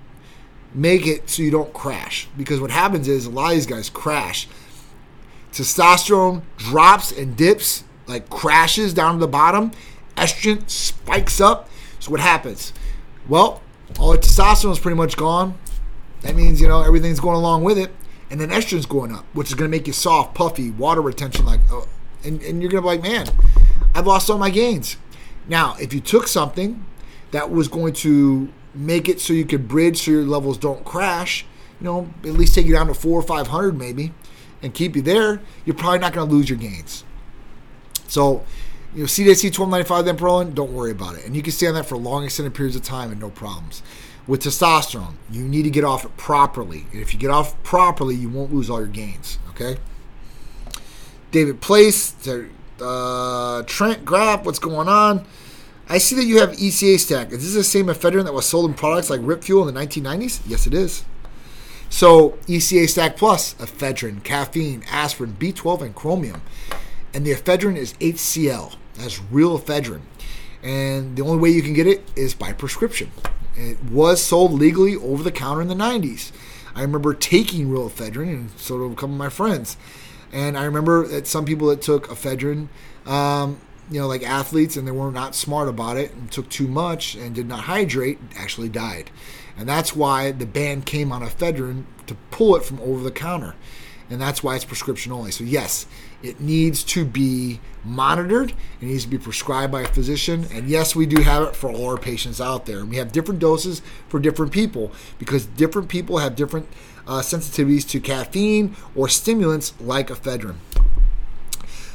make 0.75 1.07
it 1.07 1.29
so 1.31 1.43
you 1.43 1.51
don't 1.51 1.73
crash. 1.73 2.29
Because 2.37 2.61
what 2.61 2.71
happens 2.71 3.09
is 3.09 3.27
a 3.27 3.31
lot 3.31 3.51
of 3.51 3.53
these 3.53 3.67
guys 3.67 3.91
crash. 3.91 4.49
Testosterone 5.53 6.43
drops 6.57 7.13
and 7.13 7.37
dips, 7.37 7.85
like 8.07 8.31
crashes 8.31 8.95
down 8.95 9.15
to 9.15 9.21
the 9.21 9.29
bottom. 9.29 9.73
Estrogen 10.17 10.69
spikes 10.69 11.41
up. 11.41 11.69
So 11.99 12.11
what 12.11 12.21
happens? 12.21 12.73
Well, 13.29 13.63
all 13.99 14.13
the 14.13 14.19
testosterone 14.19 14.73
is 14.73 14.79
pretty 14.79 14.97
much 14.97 15.17
gone 15.17 15.59
that 16.23 16.37
means, 16.37 16.61
you 16.61 16.69
know, 16.69 16.83
everything's 16.83 17.21
going 17.21 17.37
along 17.37 17.65
with 17.65 17.79
it. 17.79 17.91
And 18.31 18.41
then 18.41 18.51
estrogen's 18.51 18.87
going 18.87 19.13
up, 19.13 19.25
which 19.33 19.49
is 19.49 19.55
going 19.55 19.71
to 19.71 19.77
make 19.77 19.87
you 19.87 19.93
soft, 19.93 20.35
puffy, 20.35 20.71
water 20.71 21.01
retention. 21.01 21.45
Like, 21.45 21.61
oh, 21.71 21.89
and, 22.23 22.41
and 22.43 22.63
you're 22.63 22.71
going 22.71 22.83
to 22.83 22.89
be 22.89 22.97
like, 22.97 23.03
man, 23.03 23.27
I've 23.95 24.07
lost 24.07 24.31
all 24.31 24.39
my 24.39 24.51
gains. 24.51 24.97
Now, 25.49 25.75
if 25.81 25.93
you 25.93 26.01
took 26.01 26.29
something 26.29 26.85
that 27.33 27.51
was 27.51 27.67
going 27.67 27.93
to 27.95 28.53
make 28.73 29.09
it 29.09 29.21
so 29.21 29.33
you 29.33 29.45
could 29.45 29.67
bridge 29.67 30.03
so 30.03 30.13
your 30.13 30.23
levels 30.23 30.59
don't 30.59 30.85
crash, 30.85 31.45
you 31.81 31.85
know, 31.85 32.11
at 32.23 32.35
least 32.35 32.55
take 32.55 32.67
you 32.67 32.75
down 32.75 32.87
to 32.87 32.95
four 32.95 33.19
or 33.19 33.23
500 33.23 33.77
maybe 33.77 34.13
and 34.63 34.75
keep 34.75 34.97
you 34.97 35.03
there, 35.03 35.41
you're 35.65 35.77
probably 35.77 35.99
not 35.99 36.13
going 36.13 36.29
to 36.29 36.35
lose 36.35 36.49
your 36.49 36.59
gains. 36.59 37.05
So, 38.09 38.45
you 38.95 39.01
know, 39.01 39.07
CJC 39.07 39.57
1295 39.57 40.05
then 40.05 40.17
Perolin, 40.17 40.55
don't 40.55 40.73
worry 40.73 40.91
about 40.91 41.17
it. 41.17 41.25
And 41.25 41.37
you 41.37 41.43
can 41.43 41.53
stay 41.53 41.67
on 41.67 41.75
that 41.75 41.87
for 41.87 41.97
long 41.97 42.25
extended 42.25 42.55
periods 42.55 42.77
of 42.77 42.83
time 42.83 43.11
and 43.11 43.21
no 43.21 43.31
problems 43.31 43.83
with 44.31 44.45
testosterone, 44.45 45.15
you 45.29 45.43
need 45.43 45.65
to 45.65 45.71
get 45.71 45.83
off 45.83 46.05
it 46.05 46.17
properly. 46.17 46.87
And 46.93 47.03
if 47.03 47.13
you 47.13 47.19
get 47.19 47.31
off 47.31 47.61
properly, 47.65 48.15
you 48.15 48.29
won't 48.29 48.55
lose 48.55 48.71
all 48.71 48.79
your 48.79 48.89
gains. 48.89 49.41
Okay. 49.51 49.77
David 51.33 51.61
Place, 51.61 52.15
uh, 52.81 53.63
Trent 53.67 54.05
Graff, 54.05 54.45
what's 54.45 54.61
going 54.61 54.89
on? 54.89 55.27
I 55.89 55.99
see 55.99 56.15
that 56.15 56.25
you 56.25 56.39
have 56.39 56.51
ECA 56.53 56.99
stack. 57.01 57.33
Is 57.33 57.43
this 57.43 57.55
the 57.55 57.65
same 57.65 57.87
ephedrine 57.87 58.25
that 58.25 58.33
was 58.33 58.47
sold 58.47 58.71
in 58.71 58.75
products 58.75 59.11
like 59.11 59.21
Rip 59.25 59.43
Fuel 59.43 59.69
in 59.69 59.75
the 59.75 59.81
1990s? 59.81 60.41
Yes, 60.47 60.69
it 60.69 60.75
is. 60.75 61.05
So 61.91 62.31
ECA 62.47 62.89
stack 62.89 63.17
plus 63.17 63.55
ephedrine, 63.55 64.23
caffeine, 64.23 64.85
aspirin, 64.91 65.37
B12, 65.39 65.83
and 65.83 65.95
chromium. 65.95 66.41
And 67.13 67.27
the 67.27 67.33
ephedrine 67.33 67.77
is 67.77 67.95
HCl. 67.95 68.77
That's 68.95 69.21
real 69.25 69.59
ephedrine. 69.59 70.03
And 70.63 71.17
the 71.17 71.23
only 71.23 71.39
way 71.39 71.51
you 71.51 71.63
can 71.63 71.75
get 71.75 71.89
it 71.89 72.09
is 72.15 72.33
by 72.33 72.53
prescription. 72.53 73.11
It 73.57 73.83
was 73.85 74.23
sold 74.23 74.53
legally 74.53 74.95
over 74.95 75.23
the 75.23 75.33
counter 75.33 75.61
in 75.61 75.69
the 75.69 75.75
90s. 75.75 76.31
I 76.75 76.83
remember 76.83 77.13
taking 77.13 77.69
real 77.69 77.91
ephedrine, 77.91 78.29
and 78.29 78.51
so 78.57 78.79
did 78.79 78.93
a 78.93 78.95
couple 78.95 79.13
of 79.13 79.19
my 79.19 79.29
friends. 79.29 79.77
And 80.33 80.57
I 80.57 80.65
remember 80.65 81.07
that 81.09 81.27
some 81.27 81.45
people 81.45 81.67
that 81.69 81.83
took 81.83 82.07
ephedrine, 82.07 82.69
um, 83.05 83.61
you 83.91 84.01
know, 84.01 84.07
like 84.07 84.23
athletes, 84.23 84.77
and 84.77 84.87
they 84.87 84.93
were 84.93 85.11
not 85.11 85.35
smart 85.35 85.69
about 85.69 85.97
it 85.97 86.13
and 86.13 86.31
took 86.31 86.49
too 86.49 86.69
much 86.69 87.17
and 87.17 87.35
did 87.35 87.49
not 87.49 87.65
hydrate, 87.65 88.19
actually 88.37 88.69
died. 88.69 89.11
And 89.61 89.69
that's 89.69 89.95
why 89.95 90.33
the 90.33 90.47
ban 90.47 90.81
came 90.81 91.13
on 91.13 91.21
ephedrine 91.21 91.85
to 92.07 92.15
pull 92.31 92.57
it 92.57 92.65
from 92.65 92.81
over 92.81 93.05
the 93.05 93.11
counter. 93.11 93.55
And 94.09 94.19
that's 94.19 94.43
why 94.43 94.57
it's 94.57 94.65
prescription 94.65 95.13
only. 95.13 95.31
So, 95.31 95.45
yes, 95.45 95.85
it 96.23 96.41
needs 96.41 96.83
to 96.85 97.05
be 97.05 97.61
monitored. 97.85 98.55
It 98.81 98.87
needs 98.87 99.05
to 99.05 99.11
be 99.11 99.19
prescribed 99.19 99.71
by 99.71 99.83
a 99.83 99.87
physician. 99.89 100.47
And 100.51 100.67
yes, 100.67 100.97
we 100.97 101.05
do 101.05 101.21
have 101.21 101.43
it 101.43 101.55
for 101.55 101.71
all 101.71 101.91
our 101.91 101.99
patients 101.99 102.41
out 102.41 102.65
there. 102.65 102.79
And 102.79 102.89
we 102.89 102.97
have 102.97 103.13
different 103.13 103.39
doses 103.39 103.83
for 104.09 104.19
different 104.19 104.51
people 104.51 104.93
because 105.19 105.45
different 105.45 105.91
people 105.91 106.17
have 106.19 106.35
different 106.35 106.67
uh, 107.07 107.21
sensitivities 107.21 107.87
to 107.91 108.01
caffeine 108.01 108.75
or 108.97 109.11
stimulants 109.11 109.75
like 109.79 110.09
ephedrine. 110.09 110.57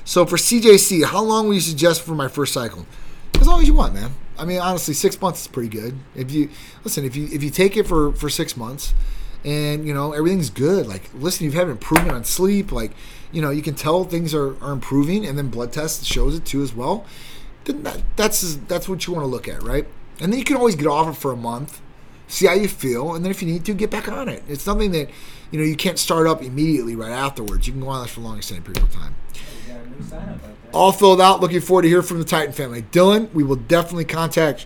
So 0.04 0.28
for 0.28 0.38
CJC, 0.38 1.04
how 1.06 1.24
long 1.24 1.48
would 1.48 1.56
you 1.56 1.62
suggest 1.62 2.04
for 2.04 2.14
my 2.14 2.28
first 2.28 2.54
cycle? 2.54 2.86
As 3.40 3.48
long 3.48 3.60
as 3.60 3.68
you 3.68 3.74
want, 3.74 3.96
man. 3.96 4.12
I 4.38 4.46
mean, 4.46 4.60
honestly, 4.60 4.94
six 4.94 5.20
months 5.22 5.42
is 5.42 5.48
pretty 5.48 5.70
good. 5.70 5.98
If 6.16 6.32
you 6.32 6.50
listen, 6.84 7.06
if 7.06 7.16
you 7.16 7.28
if 7.32 7.44
you 7.44 7.50
take 7.50 7.78
it 7.78 7.88
for 7.88 8.12
for 8.14 8.30
six 8.30 8.58
months, 8.58 8.94
and 9.44 9.88
you 9.88 9.94
know 9.94 10.14
everything's 10.14 10.50
good, 10.50 10.88
like 10.88 11.10
listen, 11.14 11.46
you've 11.46 11.54
had 11.54 11.70
improvement 11.70 12.12
on 12.12 12.24
sleep, 12.24 12.72
like 12.72 12.92
you 13.36 13.42
know, 13.42 13.50
you 13.50 13.62
can 13.62 13.76
tell 13.76 14.06
things 14.06 14.34
are, 14.34 14.56
are 14.64 14.72
improving, 14.72 15.26
and 15.26 15.38
then 15.38 15.50
blood 15.50 15.74
test 15.74 16.06
shows 16.06 16.36
it 16.36 16.46
too 16.46 16.64
as 16.64 16.74
well. 16.74 17.06
Then 17.66 17.84
that, 17.84 18.02
that's 18.16 18.56
that's 18.68 18.88
what 18.88 19.06
you 19.06 19.14
want 19.14 19.24
to 19.24 19.28
look 19.28 19.48
at, 19.48 19.62
right? 19.62 19.86
And 20.22 20.32
then 20.32 20.40
you 20.40 20.46
can 20.46 20.56
always 20.56 20.76
get 20.76 20.88
off 20.88 21.10
it 21.10 21.20
for 21.20 21.34
a 21.34 21.36
month, 21.36 21.82
see 22.28 22.46
how 22.48 22.54
you 22.54 22.70
feel, 22.70 23.14
and 23.14 23.26
then 23.26 23.32
if 23.32 23.42
you 23.42 23.52
need 23.52 23.66
to, 23.66 23.74
get 23.74 23.92
back 23.92 24.08
on 24.08 24.30
it. 24.30 24.42
It's 24.48 24.64
something 24.64 24.92
that 24.92 25.10
you 25.52 25.60
know 25.60 25.66
you 25.66 25.76
can't 25.76 26.00
start 26.00 26.28
up 26.28 26.42
immediately 26.42 26.96
right 26.96 27.12
afterwards. 27.12 27.68
You 27.68 27.74
can 27.74 27.82
go 27.82 27.90
on 27.90 28.04
this 28.04 28.14
for 28.14 28.22
a 28.22 28.24
long 28.24 28.38
extended 28.38 28.64
period 28.64 28.84
of 28.84 28.94
time. 28.94 29.16
All 30.74 30.92
filled 30.92 31.22
out. 31.22 31.42
Looking 31.42 31.62
forward 31.62 31.84
to 31.84 31.88
hear 31.88 32.02
from 32.02 32.20
the 32.20 32.26
Titan 32.26 32.54
family. 32.54 32.84
Dylan, 32.84 33.32
we 33.34 33.44
will 33.44 33.56
definitely 33.56 34.06
contact 34.06 34.66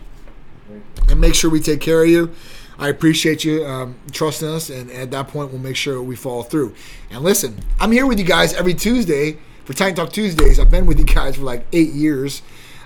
and 1.08 1.20
make 1.20 1.34
sure 1.34 1.50
we 1.50 1.60
take 1.60 1.80
care 1.80 2.02
of 2.02 2.08
you. 2.08 2.32
I 2.78 2.88
appreciate 2.88 3.44
you 3.44 3.66
um, 3.66 3.96
trusting 4.10 4.48
us, 4.48 4.70
and 4.70 4.90
at 4.90 5.10
that 5.10 5.28
point, 5.28 5.52
we'll 5.52 5.60
make 5.60 5.76
sure 5.76 6.02
we 6.02 6.16
follow 6.16 6.42
through. 6.42 6.74
And 7.10 7.22
listen, 7.22 7.58
I'm 7.78 7.92
here 7.92 8.06
with 8.06 8.18
you 8.18 8.24
guys 8.24 8.54
every 8.54 8.72
Tuesday 8.72 9.36
for 9.66 9.74
Titan 9.74 9.94
Talk 9.94 10.12
Tuesdays. 10.12 10.58
I've 10.58 10.70
been 10.70 10.86
with 10.86 10.98
you 10.98 11.04
guys 11.04 11.36
for 11.36 11.42
like 11.42 11.66
eight 11.72 11.90
years. 11.90 12.40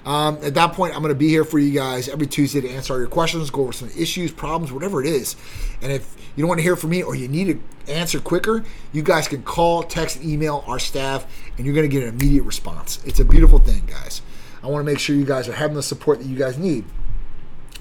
Um, 0.05 0.39
at 0.43 0.55
that 0.55 0.73
point, 0.75 0.95
I'm 0.95 1.01
going 1.01 1.15
to 1.15 1.19
be 1.19 1.29
here 1.29 1.45
for 1.45 1.59
you 1.59 1.73
guys 1.73 2.09
every 2.09 2.27
Tuesday 2.27 2.61
to 2.61 2.69
answer 2.69 2.93
all 2.93 2.99
your 2.99 3.09
questions, 3.09 3.51
go 3.51 3.63
over 3.63 3.73
some 3.73 3.91
issues, 3.97 4.33
problems, 4.33 4.73
whatever 4.73 5.01
it 5.03 5.07
is. 5.07 5.37
And 5.81 5.91
if 5.91 6.15
you 6.37 6.43
don't 6.43 6.49
want 6.49 6.59
to 6.59 6.63
hear 6.63 6.77
from 6.77 6.91
me 6.91 7.03
or 7.03 7.15
you 7.15 7.29
need 7.29 7.49
an 7.49 7.63
answer 7.89 8.21
quicker, 8.21 8.65
you 8.93 9.03
guys 9.03 9.29
can 9.29 9.43
call, 9.43 9.83
text, 9.83 10.23
email 10.23 10.63
our 10.67 10.79
staff, 10.79 11.27
and 11.57 11.65
you're 11.65 11.75
going 11.75 11.89
to 11.89 11.93
get 11.93 12.03
an 12.03 12.11
immediate 12.11 12.43
response. 12.43 13.03
It's 13.05 13.21
a 13.21 13.25
beautiful 13.25 13.59
thing, 13.59 13.85
guys. 13.87 14.21
I 14.63 14.67
want 14.67 14.85
to 14.85 14.91
make 14.91 14.99
sure 14.99 15.17
you 15.17 15.25
guys 15.25 15.49
are 15.49 15.53
having 15.53 15.77
the 15.77 15.83
support 15.83 16.19
that 16.19 16.27
you 16.27 16.37
guys 16.37 16.59
need 16.59 16.85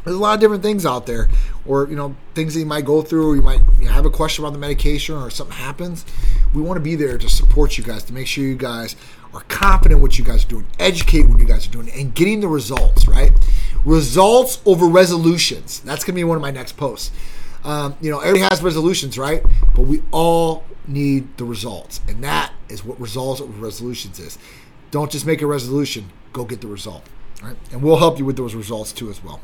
there's 0.04 0.16
a 0.16 0.20
lot 0.20 0.34
of 0.34 0.40
different 0.40 0.64
things 0.64 0.86
out 0.86 1.06
there 1.06 1.30
or 1.66 1.88
you 1.90 1.96
know 1.96 2.16
things 2.34 2.54
that 2.54 2.60
you 2.60 2.66
might 2.66 2.86
go 2.86 3.02
through 3.02 3.32
or 3.32 3.36
you 3.36 3.42
might 3.42 3.62
have 3.88 4.06
a 4.06 4.10
question 4.10 4.44
about 4.44 4.54
the 4.54 4.60
medication 4.60 5.16
or 5.16 5.30
something 5.30 5.56
happens 5.56 6.06
we 6.54 6.62
want 6.62 6.78
to 6.78 6.82
be 6.82 6.96
there 6.96 7.18
to 7.18 7.30
support 7.30 7.78
you 7.78 7.84
guys 7.84 8.04
to 8.04 8.14
make 8.14 8.28
sure 8.28 8.44
you 8.44 8.56
guys 8.56 8.96
are 9.34 9.42
confident 9.48 10.02
what 10.02 10.18
you 10.18 10.24
guys 10.26 10.46
are 10.46 10.48
doing 10.48 10.68
educate 10.80 11.28
what 11.28 11.40
you 11.40 11.46
guys 11.46 11.68
are 11.68 11.72
doing 11.72 11.90
and 11.92 12.14
getting 12.14 12.40
the 12.40 12.48
results 12.48 13.08
right? 13.08 13.32
Results 13.86 14.62
over 14.66 14.86
resolutions. 14.86 15.82
That's 15.82 16.06
going 16.06 16.14
to 16.14 16.20
be 16.20 16.24
one 16.24 16.38
of 16.38 16.42
my 16.42 16.52
next 16.52 16.78
posts. 16.78 17.12
Um, 17.64 17.96
you 18.02 18.12
know 18.12 18.20
everybody 18.20 18.42
has 18.50 18.62
resolutions 18.62 19.18
right? 19.18 19.44
But 19.76 19.84
we 19.84 20.04
all 20.12 20.64
need 20.88 21.38
the 21.38 21.46
results 21.46 22.02
and 22.08 22.24
that 22.24 22.54
is 22.70 22.84
what 22.84 23.00
results 23.00 23.42
over 23.42 23.52
resolutions 23.54 24.20
is. 24.20 24.38
Don't 24.92 25.12
just 25.12 25.26
make 25.26 25.42
a 25.42 25.48
resolution 25.48 26.10
go 26.34 26.46
get 26.46 26.62
the 26.62 26.68
result 26.68 27.04
right? 27.42 27.58
And 27.72 27.82
we'll 27.82 27.98
help 27.98 28.20
you 28.20 28.26
with 28.26 28.38
those 28.38 28.56
results 28.56 28.92
too 28.92 29.10
as 29.10 29.24
well. 29.24 29.42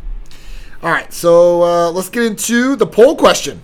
All 0.82 0.92
right, 0.92 1.12
so 1.12 1.62
uh, 1.64 1.92
let's 1.92 2.10
get 2.10 2.24
into 2.24 2.78
the 2.78 2.88
poll 2.88 3.18
question. 3.18 3.62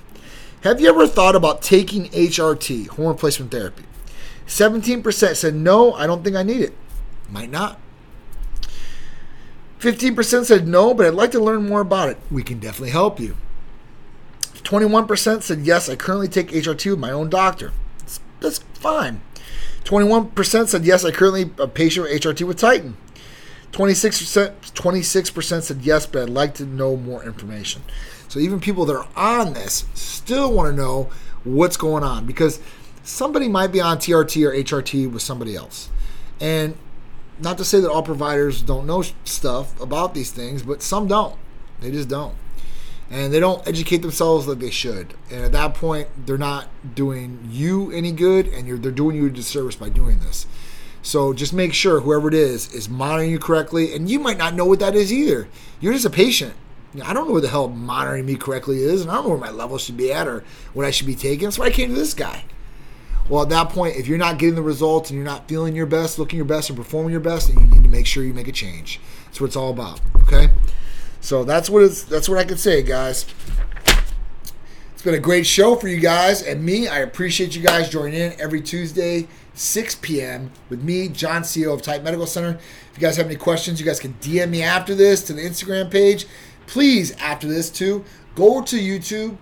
Have 0.66 0.82
you 0.82 0.90
ever 0.90 1.08
thought 1.08 1.36
about 1.36 1.62
taking 1.62 2.10
HRT, 2.10 2.88
hormone 2.88 3.14
replacement 3.14 3.52
therapy? 3.52 3.84
17% 4.48 5.36
said 5.36 5.56
no, 5.56 5.94
I 5.94 6.08
don't 6.08 6.24
think 6.24 6.36
I 6.36 6.44
need 6.44 6.62
it. 6.62 6.74
Might 7.30 7.50
not. 7.50 7.80
15% 9.80 10.46
said 10.46 10.68
no, 10.68 10.94
but 10.94 11.06
I'd 11.06 11.14
like 11.14 11.32
to 11.32 11.40
learn 11.40 11.68
more 11.68 11.82
about 11.82 12.10
it. 12.10 12.18
We 12.32 12.44
can 12.44 12.60
definitely 12.60 12.92
help 12.92 13.20
you. 13.20 13.36
21% 14.66 15.44
said 15.44 15.60
yes, 15.60 15.90
I 15.90 15.96
currently 15.96 16.28
take 16.28 16.50
HRT 16.50 16.92
with 16.92 17.00
my 17.00 17.12
own 17.12 17.30
doctor. 17.30 17.72
That's, 18.00 18.20
that's 18.40 18.60
fine. 18.74 19.22
21% 19.84 20.68
said 20.68 20.86
yes, 20.86 21.06
I 21.06 21.12
currently 21.12 21.52
a 21.60 21.68
patient 21.68 22.08
with 22.08 22.22
HRT 22.22 22.48
with 22.48 22.58
Titan. 22.58 22.98
26%, 23.72 24.56
26% 24.72 25.62
said 25.62 25.82
yes, 25.82 26.06
but 26.06 26.24
I'd 26.24 26.30
like 26.30 26.54
to 26.56 26.66
know 26.66 26.96
more 26.96 27.24
information. 27.24 27.84
So 28.28 28.40
even 28.40 28.60
people 28.60 28.86
that 28.86 28.96
are 28.96 29.08
on 29.16 29.54
this 29.54 29.86
still 29.94 30.52
want 30.52 30.72
to 30.72 30.82
know 30.82 31.10
what's 31.44 31.78
going 31.78 32.04
on 32.04 32.26
because 32.26 32.60
somebody 33.06 33.48
might 33.48 33.72
be 33.72 33.80
on 33.80 33.98
TRT 33.98 34.46
or 34.46 34.52
HRT 34.52 35.12
with 35.12 35.22
somebody 35.22 35.56
else. 35.56 35.90
And 36.42 36.78
not 37.40 37.58
to 37.60 37.66
say 37.66 37.80
that 37.80 37.90
all 37.90 38.04
providers 38.04 38.62
don't 38.62 38.86
know 38.86 39.04
stuff 39.24 39.80
about 39.80 40.14
these 40.14 40.32
things, 40.32 40.64
but 40.64 40.82
some 40.82 41.08
don't. 41.08 41.38
They 41.80 41.92
just 41.92 42.10
don't. 42.10 42.36
And 43.10 43.32
they 43.32 43.40
don't 43.40 43.66
educate 43.68 43.98
themselves 43.98 44.48
like 44.48 44.60
they 44.60 44.72
should. 44.72 45.14
And 45.30 45.46
at 45.46 45.52
that 45.52 45.76
point, 45.76 46.08
they're 46.26 46.38
not 46.38 46.68
doing 46.96 47.48
you 47.52 47.92
any 47.92 48.12
good, 48.12 48.48
and 48.48 48.68
they're 48.84 48.92
doing 48.92 49.16
you 49.16 49.28
a 49.28 49.30
disservice 49.30 49.76
by 49.76 49.90
doing 49.90 50.20
this. 50.20 50.48
So 51.04 51.34
just 51.34 51.54
make 51.54 51.74
sure 51.74 52.00
whoever 52.00 52.28
it 52.28 52.34
is 52.34 52.74
is 52.74 52.90
monitoring 52.90 53.30
you 53.30 53.38
correctly. 53.38 53.94
And 53.94 54.10
you 54.10 54.20
might 54.20 54.40
not 54.40 54.56
know 54.56 54.66
what 54.66 54.80
that 54.80 54.96
is 54.96 55.14
either. 55.14 55.48
You're 55.80 55.94
just 55.94 56.06
a 56.06 56.10
patient. 56.10 56.56
I 57.04 57.14
don't 57.14 57.28
know 57.28 57.34
what 57.34 57.44
the 57.44 57.50
hell 57.50 57.68
monitoring 57.68 58.26
me 58.26 58.36
correctly 58.36 58.82
is, 58.82 59.02
and 59.02 59.12
I 59.12 59.16
don't 59.16 59.26
know 59.26 59.30
where 59.32 59.38
my 59.38 59.52
level 59.52 59.78
should 59.78 59.98
be 59.98 60.12
at 60.12 60.28
or 60.28 60.44
what 60.74 60.86
I 60.86 60.92
should 60.92 61.06
be 61.06 61.16
taking. 61.16 61.46
That's 61.46 61.60
why 61.60 61.66
I 61.66 61.72
came 61.72 61.90
to 61.90 61.96
this 61.96 62.14
guy. 62.14 62.46
Well, 63.28 63.42
at 63.42 63.50
that 63.50 63.70
point, 63.70 63.96
if 63.96 64.08
you're 64.08 64.20
not 64.20 64.38
getting 64.38 64.56
the 64.56 64.62
results 64.62 65.10
and 65.10 65.18
you're 65.18 65.26
not 65.26 65.48
feeling 65.48 65.76
your 65.76 65.88
best, 65.88 66.20
looking 66.20 66.38
your 66.38 66.46
best, 66.46 66.70
and 66.70 66.78
performing 66.78 67.12
your 67.12 67.22
best, 67.22 67.50
you 67.50 67.60
need 67.60 67.84
to 67.84 67.90
make 67.90 68.06
sure 68.06 68.24
you 68.24 68.34
make 68.34 68.48
a 68.48 68.52
change. 68.52 69.00
That's 69.26 69.42
what 69.42 69.48
it's 69.48 69.56
all 69.56 69.72
about. 69.72 70.00
Okay. 70.22 70.50
So 71.22 71.44
that's 71.44 71.70
what 71.70 71.82
it's, 71.84 72.04
that's 72.04 72.30
what 72.30 72.38
I 72.38 72.44
can 72.44 72.58
say, 72.58 72.84
guys. 72.84 73.26
It's 74.94 75.02
been 75.02 75.16
a 75.16 75.20
great 75.20 75.48
show 75.48 75.76
for 75.76 75.88
you 75.88 76.00
guys 76.00 76.44
and 76.44 76.64
me. 76.64 76.88
I 76.88 77.00
appreciate 77.00 77.56
you 77.56 77.64
guys 77.64 77.90
joining 77.90 78.14
in 78.14 78.40
every 78.40 78.62
Tuesday, 78.62 79.28
6 79.56 79.96
p.m. 79.96 80.52
with 80.70 80.84
me, 80.84 81.08
John 81.08 81.42
CEO 81.42 81.74
of 81.74 81.82
Titan 81.82 82.04
Medical 82.04 82.28
Center. 82.28 82.60
If 82.92 82.92
you 82.94 83.02
guys 83.02 83.18
have 83.18 83.26
any 83.26 83.38
questions, 83.38 83.80
you 83.80 83.88
guys 83.88 84.00
can 84.00 84.14
DM 84.22 84.52
me 84.52 84.62
after 84.62 84.94
this 84.94 85.24
to 85.24 85.34
the 85.34 85.42
Instagram 85.42 85.90
page. 85.90 86.28
Please, 86.68 87.16
after 87.18 87.48
this 87.48 87.72
too, 87.72 88.06
go 88.36 88.62
to 88.62 88.76
YouTube, 88.76 89.38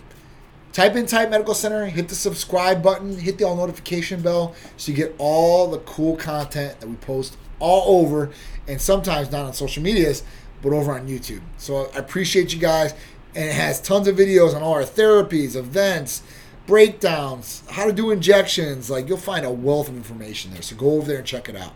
type 0.74 0.96
in 0.96 1.06
Titan 1.06 1.32
Medical 1.32 1.54
Center, 1.54 1.86
hit 1.86 2.10
the 2.10 2.16
subscribe 2.16 2.84
button, 2.84 3.18
hit 3.18 3.38
the 3.38 3.46
all 3.46 3.56
notification 3.56 4.22
bell 4.22 4.54
so 4.76 4.92
you 4.92 4.98
get 4.98 5.16
all 5.18 5.68
the 5.68 5.80
cool 5.80 6.18
content 6.18 6.80
that 6.82 6.88
we 6.88 6.96
post 6.96 7.38
all 7.60 8.02
over 8.02 8.32
and 8.68 8.82
sometimes 8.82 9.32
not 9.32 9.46
on 9.46 9.54
social 9.54 9.82
medias 9.82 10.24
but 10.64 10.74
over 10.74 10.94
on 10.94 11.08
YouTube. 11.08 11.42
So 11.58 11.92
I 11.94 12.00
appreciate 12.00 12.54
you 12.54 12.60
guys. 12.60 12.94
And 13.36 13.50
it 13.50 13.54
has 13.54 13.82
tons 13.82 14.08
of 14.08 14.16
videos 14.16 14.56
on 14.56 14.62
all 14.62 14.74
our 14.74 14.84
therapies, 14.84 15.56
events, 15.56 16.22
breakdowns, 16.66 17.64
how 17.70 17.86
to 17.86 17.92
do 17.92 18.12
injections. 18.12 18.90
Like 18.90 19.10
you'll 19.10 19.18
find 19.18 19.46
a 19.46 19.52
wealth 19.52 19.90
of 19.90 19.96
information 19.96 20.54
there. 20.54 20.62
So 20.62 20.76
go 20.76 20.92
over 20.92 21.08
there 21.08 21.18
and 21.18 21.26
check 21.26 21.50
it 21.50 21.56
out. 21.56 21.74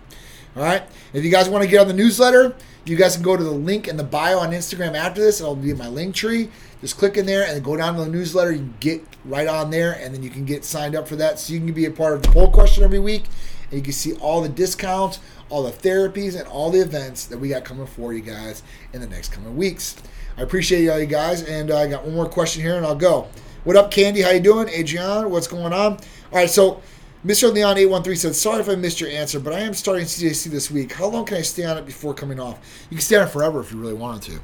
All 0.57 0.63
right. 0.63 0.81
If 1.13 1.23
you 1.23 1.29
guys 1.29 1.47
want 1.47 1.63
to 1.63 1.69
get 1.69 1.81
on 1.81 1.87
the 1.87 1.93
newsletter, 1.93 2.55
you 2.83 2.95
guys 2.95 3.13
can 3.13 3.21
go 3.21 3.37
to 3.37 3.43
the 3.43 3.51
link 3.51 3.87
in 3.87 3.95
the 3.95 4.03
bio 4.03 4.39
on 4.39 4.53
Instagram 4.53 4.95
after 4.95 5.21
this. 5.21 5.39
It'll 5.39 5.55
be 5.55 5.69
in 5.69 5.77
my 5.77 5.87
link 5.87 6.15
tree. 6.15 6.49
Just 6.81 6.97
click 6.97 7.15
in 7.15 7.27
there 7.27 7.45
and 7.47 7.63
go 7.63 7.77
down 7.77 7.95
to 7.95 8.03
the 8.03 8.09
newsletter. 8.09 8.53
You 8.53 8.57
can 8.59 8.73
get 8.79 9.03
right 9.23 9.47
on 9.47 9.69
there, 9.69 9.91
and 10.01 10.15
then 10.15 10.23
you 10.23 10.31
can 10.31 10.45
get 10.45 10.65
signed 10.65 10.95
up 10.95 11.07
for 11.07 11.15
that. 11.17 11.37
So 11.37 11.53
you 11.53 11.59
can 11.59 11.73
be 11.73 11.85
a 11.85 11.91
part 11.91 12.13
of 12.13 12.23
the 12.23 12.29
poll 12.29 12.49
question 12.49 12.83
every 12.83 12.97
week, 12.97 13.25
and 13.69 13.73
you 13.73 13.83
can 13.83 13.93
see 13.93 14.15
all 14.15 14.41
the 14.41 14.49
discounts, 14.49 15.19
all 15.49 15.61
the 15.61 15.71
therapies, 15.71 16.35
and 16.35 16.47
all 16.47 16.71
the 16.71 16.79
events 16.79 17.25
that 17.25 17.37
we 17.37 17.49
got 17.49 17.63
coming 17.63 17.85
for 17.85 18.11
you 18.11 18.21
guys 18.21 18.63
in 18.93 19.01
the 19.01 19.07
next 19.07 19.31
coming 19.31 19.55
weeks. 19.55 19.95
I 20.37 20.41
appreciate 20.41 20.89
all 20.89 20.99
you 20.99 21.05
guys, 21.05 21.43
and 21.43 21.69
uh, 21.69 21.77
I 21.77 21.87
got 21.87 22.03
one 22.03 22.15
more 22.15 22.27
question 22.27 22.63
here, 22.63 22.77
and 22.77 22.85
I'll 22.85 22.95
go. 22.95 23.27
What 23.63 23.75
up, 23.75 23.91
Candy? 23.91 24.21
How 24.21 24.31
you 24.31 24.39
doing, 24.39 24.69
Adrian? 24.69 25.29
What's 25.29 25.47
going 25.47 25.73
on? 25.73 25.93
All 25.93 25.99
right, 26.31 26.49
so 26.49 26.81
Mr. 27.25 27.51
Leon 27.51 27.77
eight 27.77 27.87
one 27.87 28.03
three 28.03 28.15
said, 28.15 28.35
"Sorry 28.35 28.61
if 28.61 28.69
I 28.69 28.75
missed 28.75 29.01
your 29.01 29.09
answer, 29.09 29.39
but 29.39 29.53
I 29.53 29.59
am 29.59 29.73
starting 29.73 30.05
CJC 30.05 30.49
this 30.49 30.69
week. 30.69 30.93
How 30.93 31.07
long 31.07 31.25
can 31.25 31.37
I 31.37 31.41
stay 31.41 31.65
on 31.65 31.77
it 31.77 31.85
before 31.85 32.13
coming 32.13 32.39
off? 32.39 32.59
You 32.89 32.97
can 32.97 33.03
stay 33.03 33.15
on 33.15 33.27
it 33.27 33.31
forever 33.31 33.59
if 33.59 33.71
you 33.71 33.79
really 33.79 33.93
wanted 33.93 34.31
to. 34.33 34.39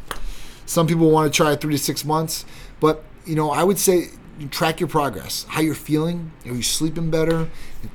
Some 0.66 0.88
people 0.88 1.10
want 1.12 1.32
to 1.32 1.36
try 1.36 1.56
three 1.56 1.74
to 1.74 1.84
six 1.84 2.04
months, 2.04 2.46
but 2.80 3.04
you 3.26 3.36
know, 3.36 3.52
I 3.52 3.64
would 3.64 3.78
say 3.78 4.10
track 4.50 4.80
your 4.80 4.90
progress, 4.90 5.46
how 5.50 5.62
you're 5.62 5.76
feeling, 5.76 6.32
are 6.46 6.54
you 6.54 6.64
sleeping 6.64 7.12
better, 7.12 7.50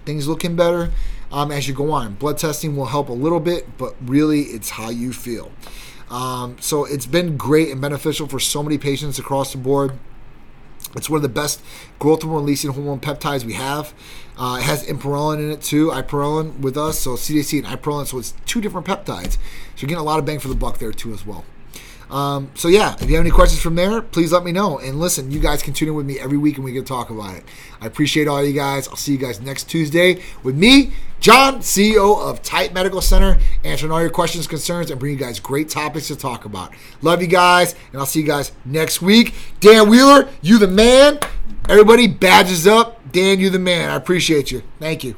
things 0.05 0.29
looking 0.29 0.57
better." 0.57 0.93
um, 1.31 1.51
as 1.51 1.69
you 1.69 1.75
go 1.75 1.91
on. 1.91 2.15
Blood 2.15 2.39
testing 2.39 2.77
will 2.77 2.87
help 2.87 3.09
a 3.09 3.13
little 3.13 3.41
bit, 3.41 3.77
but 3.77 3.95
really 4.01 4.43
it's 4.43 4.71
how 4.71 4.91
you 4.91 5.13
feel. 5.13 5.53
Um, 6.11 6.57
so 6.61 6.85
it's 6.85 7.07
been 7.07 7.37
great 7.37 7.71
and 7.71 7.81
beneficial 7.81 8.27
for 8.27 8.41
so 8.41 8.63
many 8.63 8.79
patients 8.79 9.19
across 9.19 9.53
the 9.53 9.59
board. 9.59 9.93
It's 10.97 11.11
one 11.11 11.19
of 11.19 11.23
the 11.23 11.29
best 11.29 11.61
growth 11.99 12.23
hormone 12.23 12.45
releasing 12.45 12.71
hormone 12.71 13.01
peptides 13.01 13.45
we 13.45 13.53
have. 13.55 13.93
Uh, 14.39 14.59
it 14.61 14.63
has 14.63 14.85
ipamorelin 14.87 15.39
in 15.41 15.51
it 15.51 15.61
too, 15.61 15.89
ipamorelin 15.89 16.61
with 16.61 16.77
us, 16.77 16.99
so 16.99 17.11
CJC 17.17 17.59
and 17.59 17.67
ipamorelin. 17.67 18.07
So 18.07 18.19
it's 18.19 18.35
two 18.47 18.61
different 18.61 18.87
peptides. 18.87 19.33
So 19.33 19.39
you're 19.79 19.89
getting 19.89 19.97
a 19.97 20.05
lot 20.05 20.19
of 20.19 20.25
bang 20.25 20.39
for 20.39 20.49
the 20.49 20.55
buck 20.55 20.79
there 20.79 20.93
too 20.93 21.13
as 21.13 21.27
well. 21.27 21.45
Um, 22.11 22.51
so 22.55 22.69
yeah, 22.69 22.95
if 22.95 23.09
you 23.09 23.17
have 23.17 23.25
any 23.25 23.31
questions 23.31 23.61
from 23.61 23.75
there, 23.75 24.01
please 24.01 24.33
let 24.33 24.45
me 24.45 24.53
know. 24.53 24.79
And 24.79 24.99
listen, 24.99 25.31
you 25.31 25.41
guys 25.41 25.63
can 25.63 25.75
tune 25.75 25.89
in 25.89 25.95
with 25.95 26.07
me 26.07 26.19
every 26.19 26.39
week 26.39 26.57
and 26.57 26.65
we 26.65 26.73
can 26.73 26.85
talk 26.85 27.11
about 27.11 27.37
it. 27.37 27.45
I 27.81 27.87
appreciate 27.87 28.29
all 28.29 28.43
you 28.43 28.53
guys. 28.53 28.89
I'll 28.89 28.97
see 28.97 29.13
you 29.13 29.19
guys 29.19 29.41
next 29.41 29.65
Tuesday 29.65 30.23
with 30.43 30.57
me, 30.57 30.93
John, 31.21 31.59
CEO 31.59 32.19
of 32.19 32.43
Titan 32.43 32.75
Medical 32.75 33.01
Center, 33.01 33.39
answering 33.65 33.93
all 33.93 34.01
your 34.01 34.11
questions, 34.11 34.47
concerns, 34.47 34.91
and 34.91 34.99
bring 34.99 35.13
you 35.13 35.19
guys 35.19 35.39
great 35.41 35.69
topics 35.69 36.09
to 36.09 36.17
talk 36.17 36.45
about. 36.45 36.73
Love 37.03 37.21
you 37.21 37.29
guys, 37.29 37.75
and 37.93 38.01
I'll 38.01 38.07
see 38.07 38.21
you 38.21 38.27
guys 38.27 38.53
next 38.65 39.03
week. 39.03 39.35
Dan 39.61 39.89
Wheeler, 39.89 40.29
you 40.41 40.59
the 40.59 40.69
man. 40.69 41.19
Everybody, 41.69 42.07
badges 42.07 42.67
up. 42.67 43.13
Dan, 43.13 43.41
you 43.41 43.51
the 43.51 43.59
man. 43.59 43.91
I 43.91 43.97
appreciate 43.97 44.51
you. 44.51 44.63
Thank 44.79 45.05
you. 45.05 45.17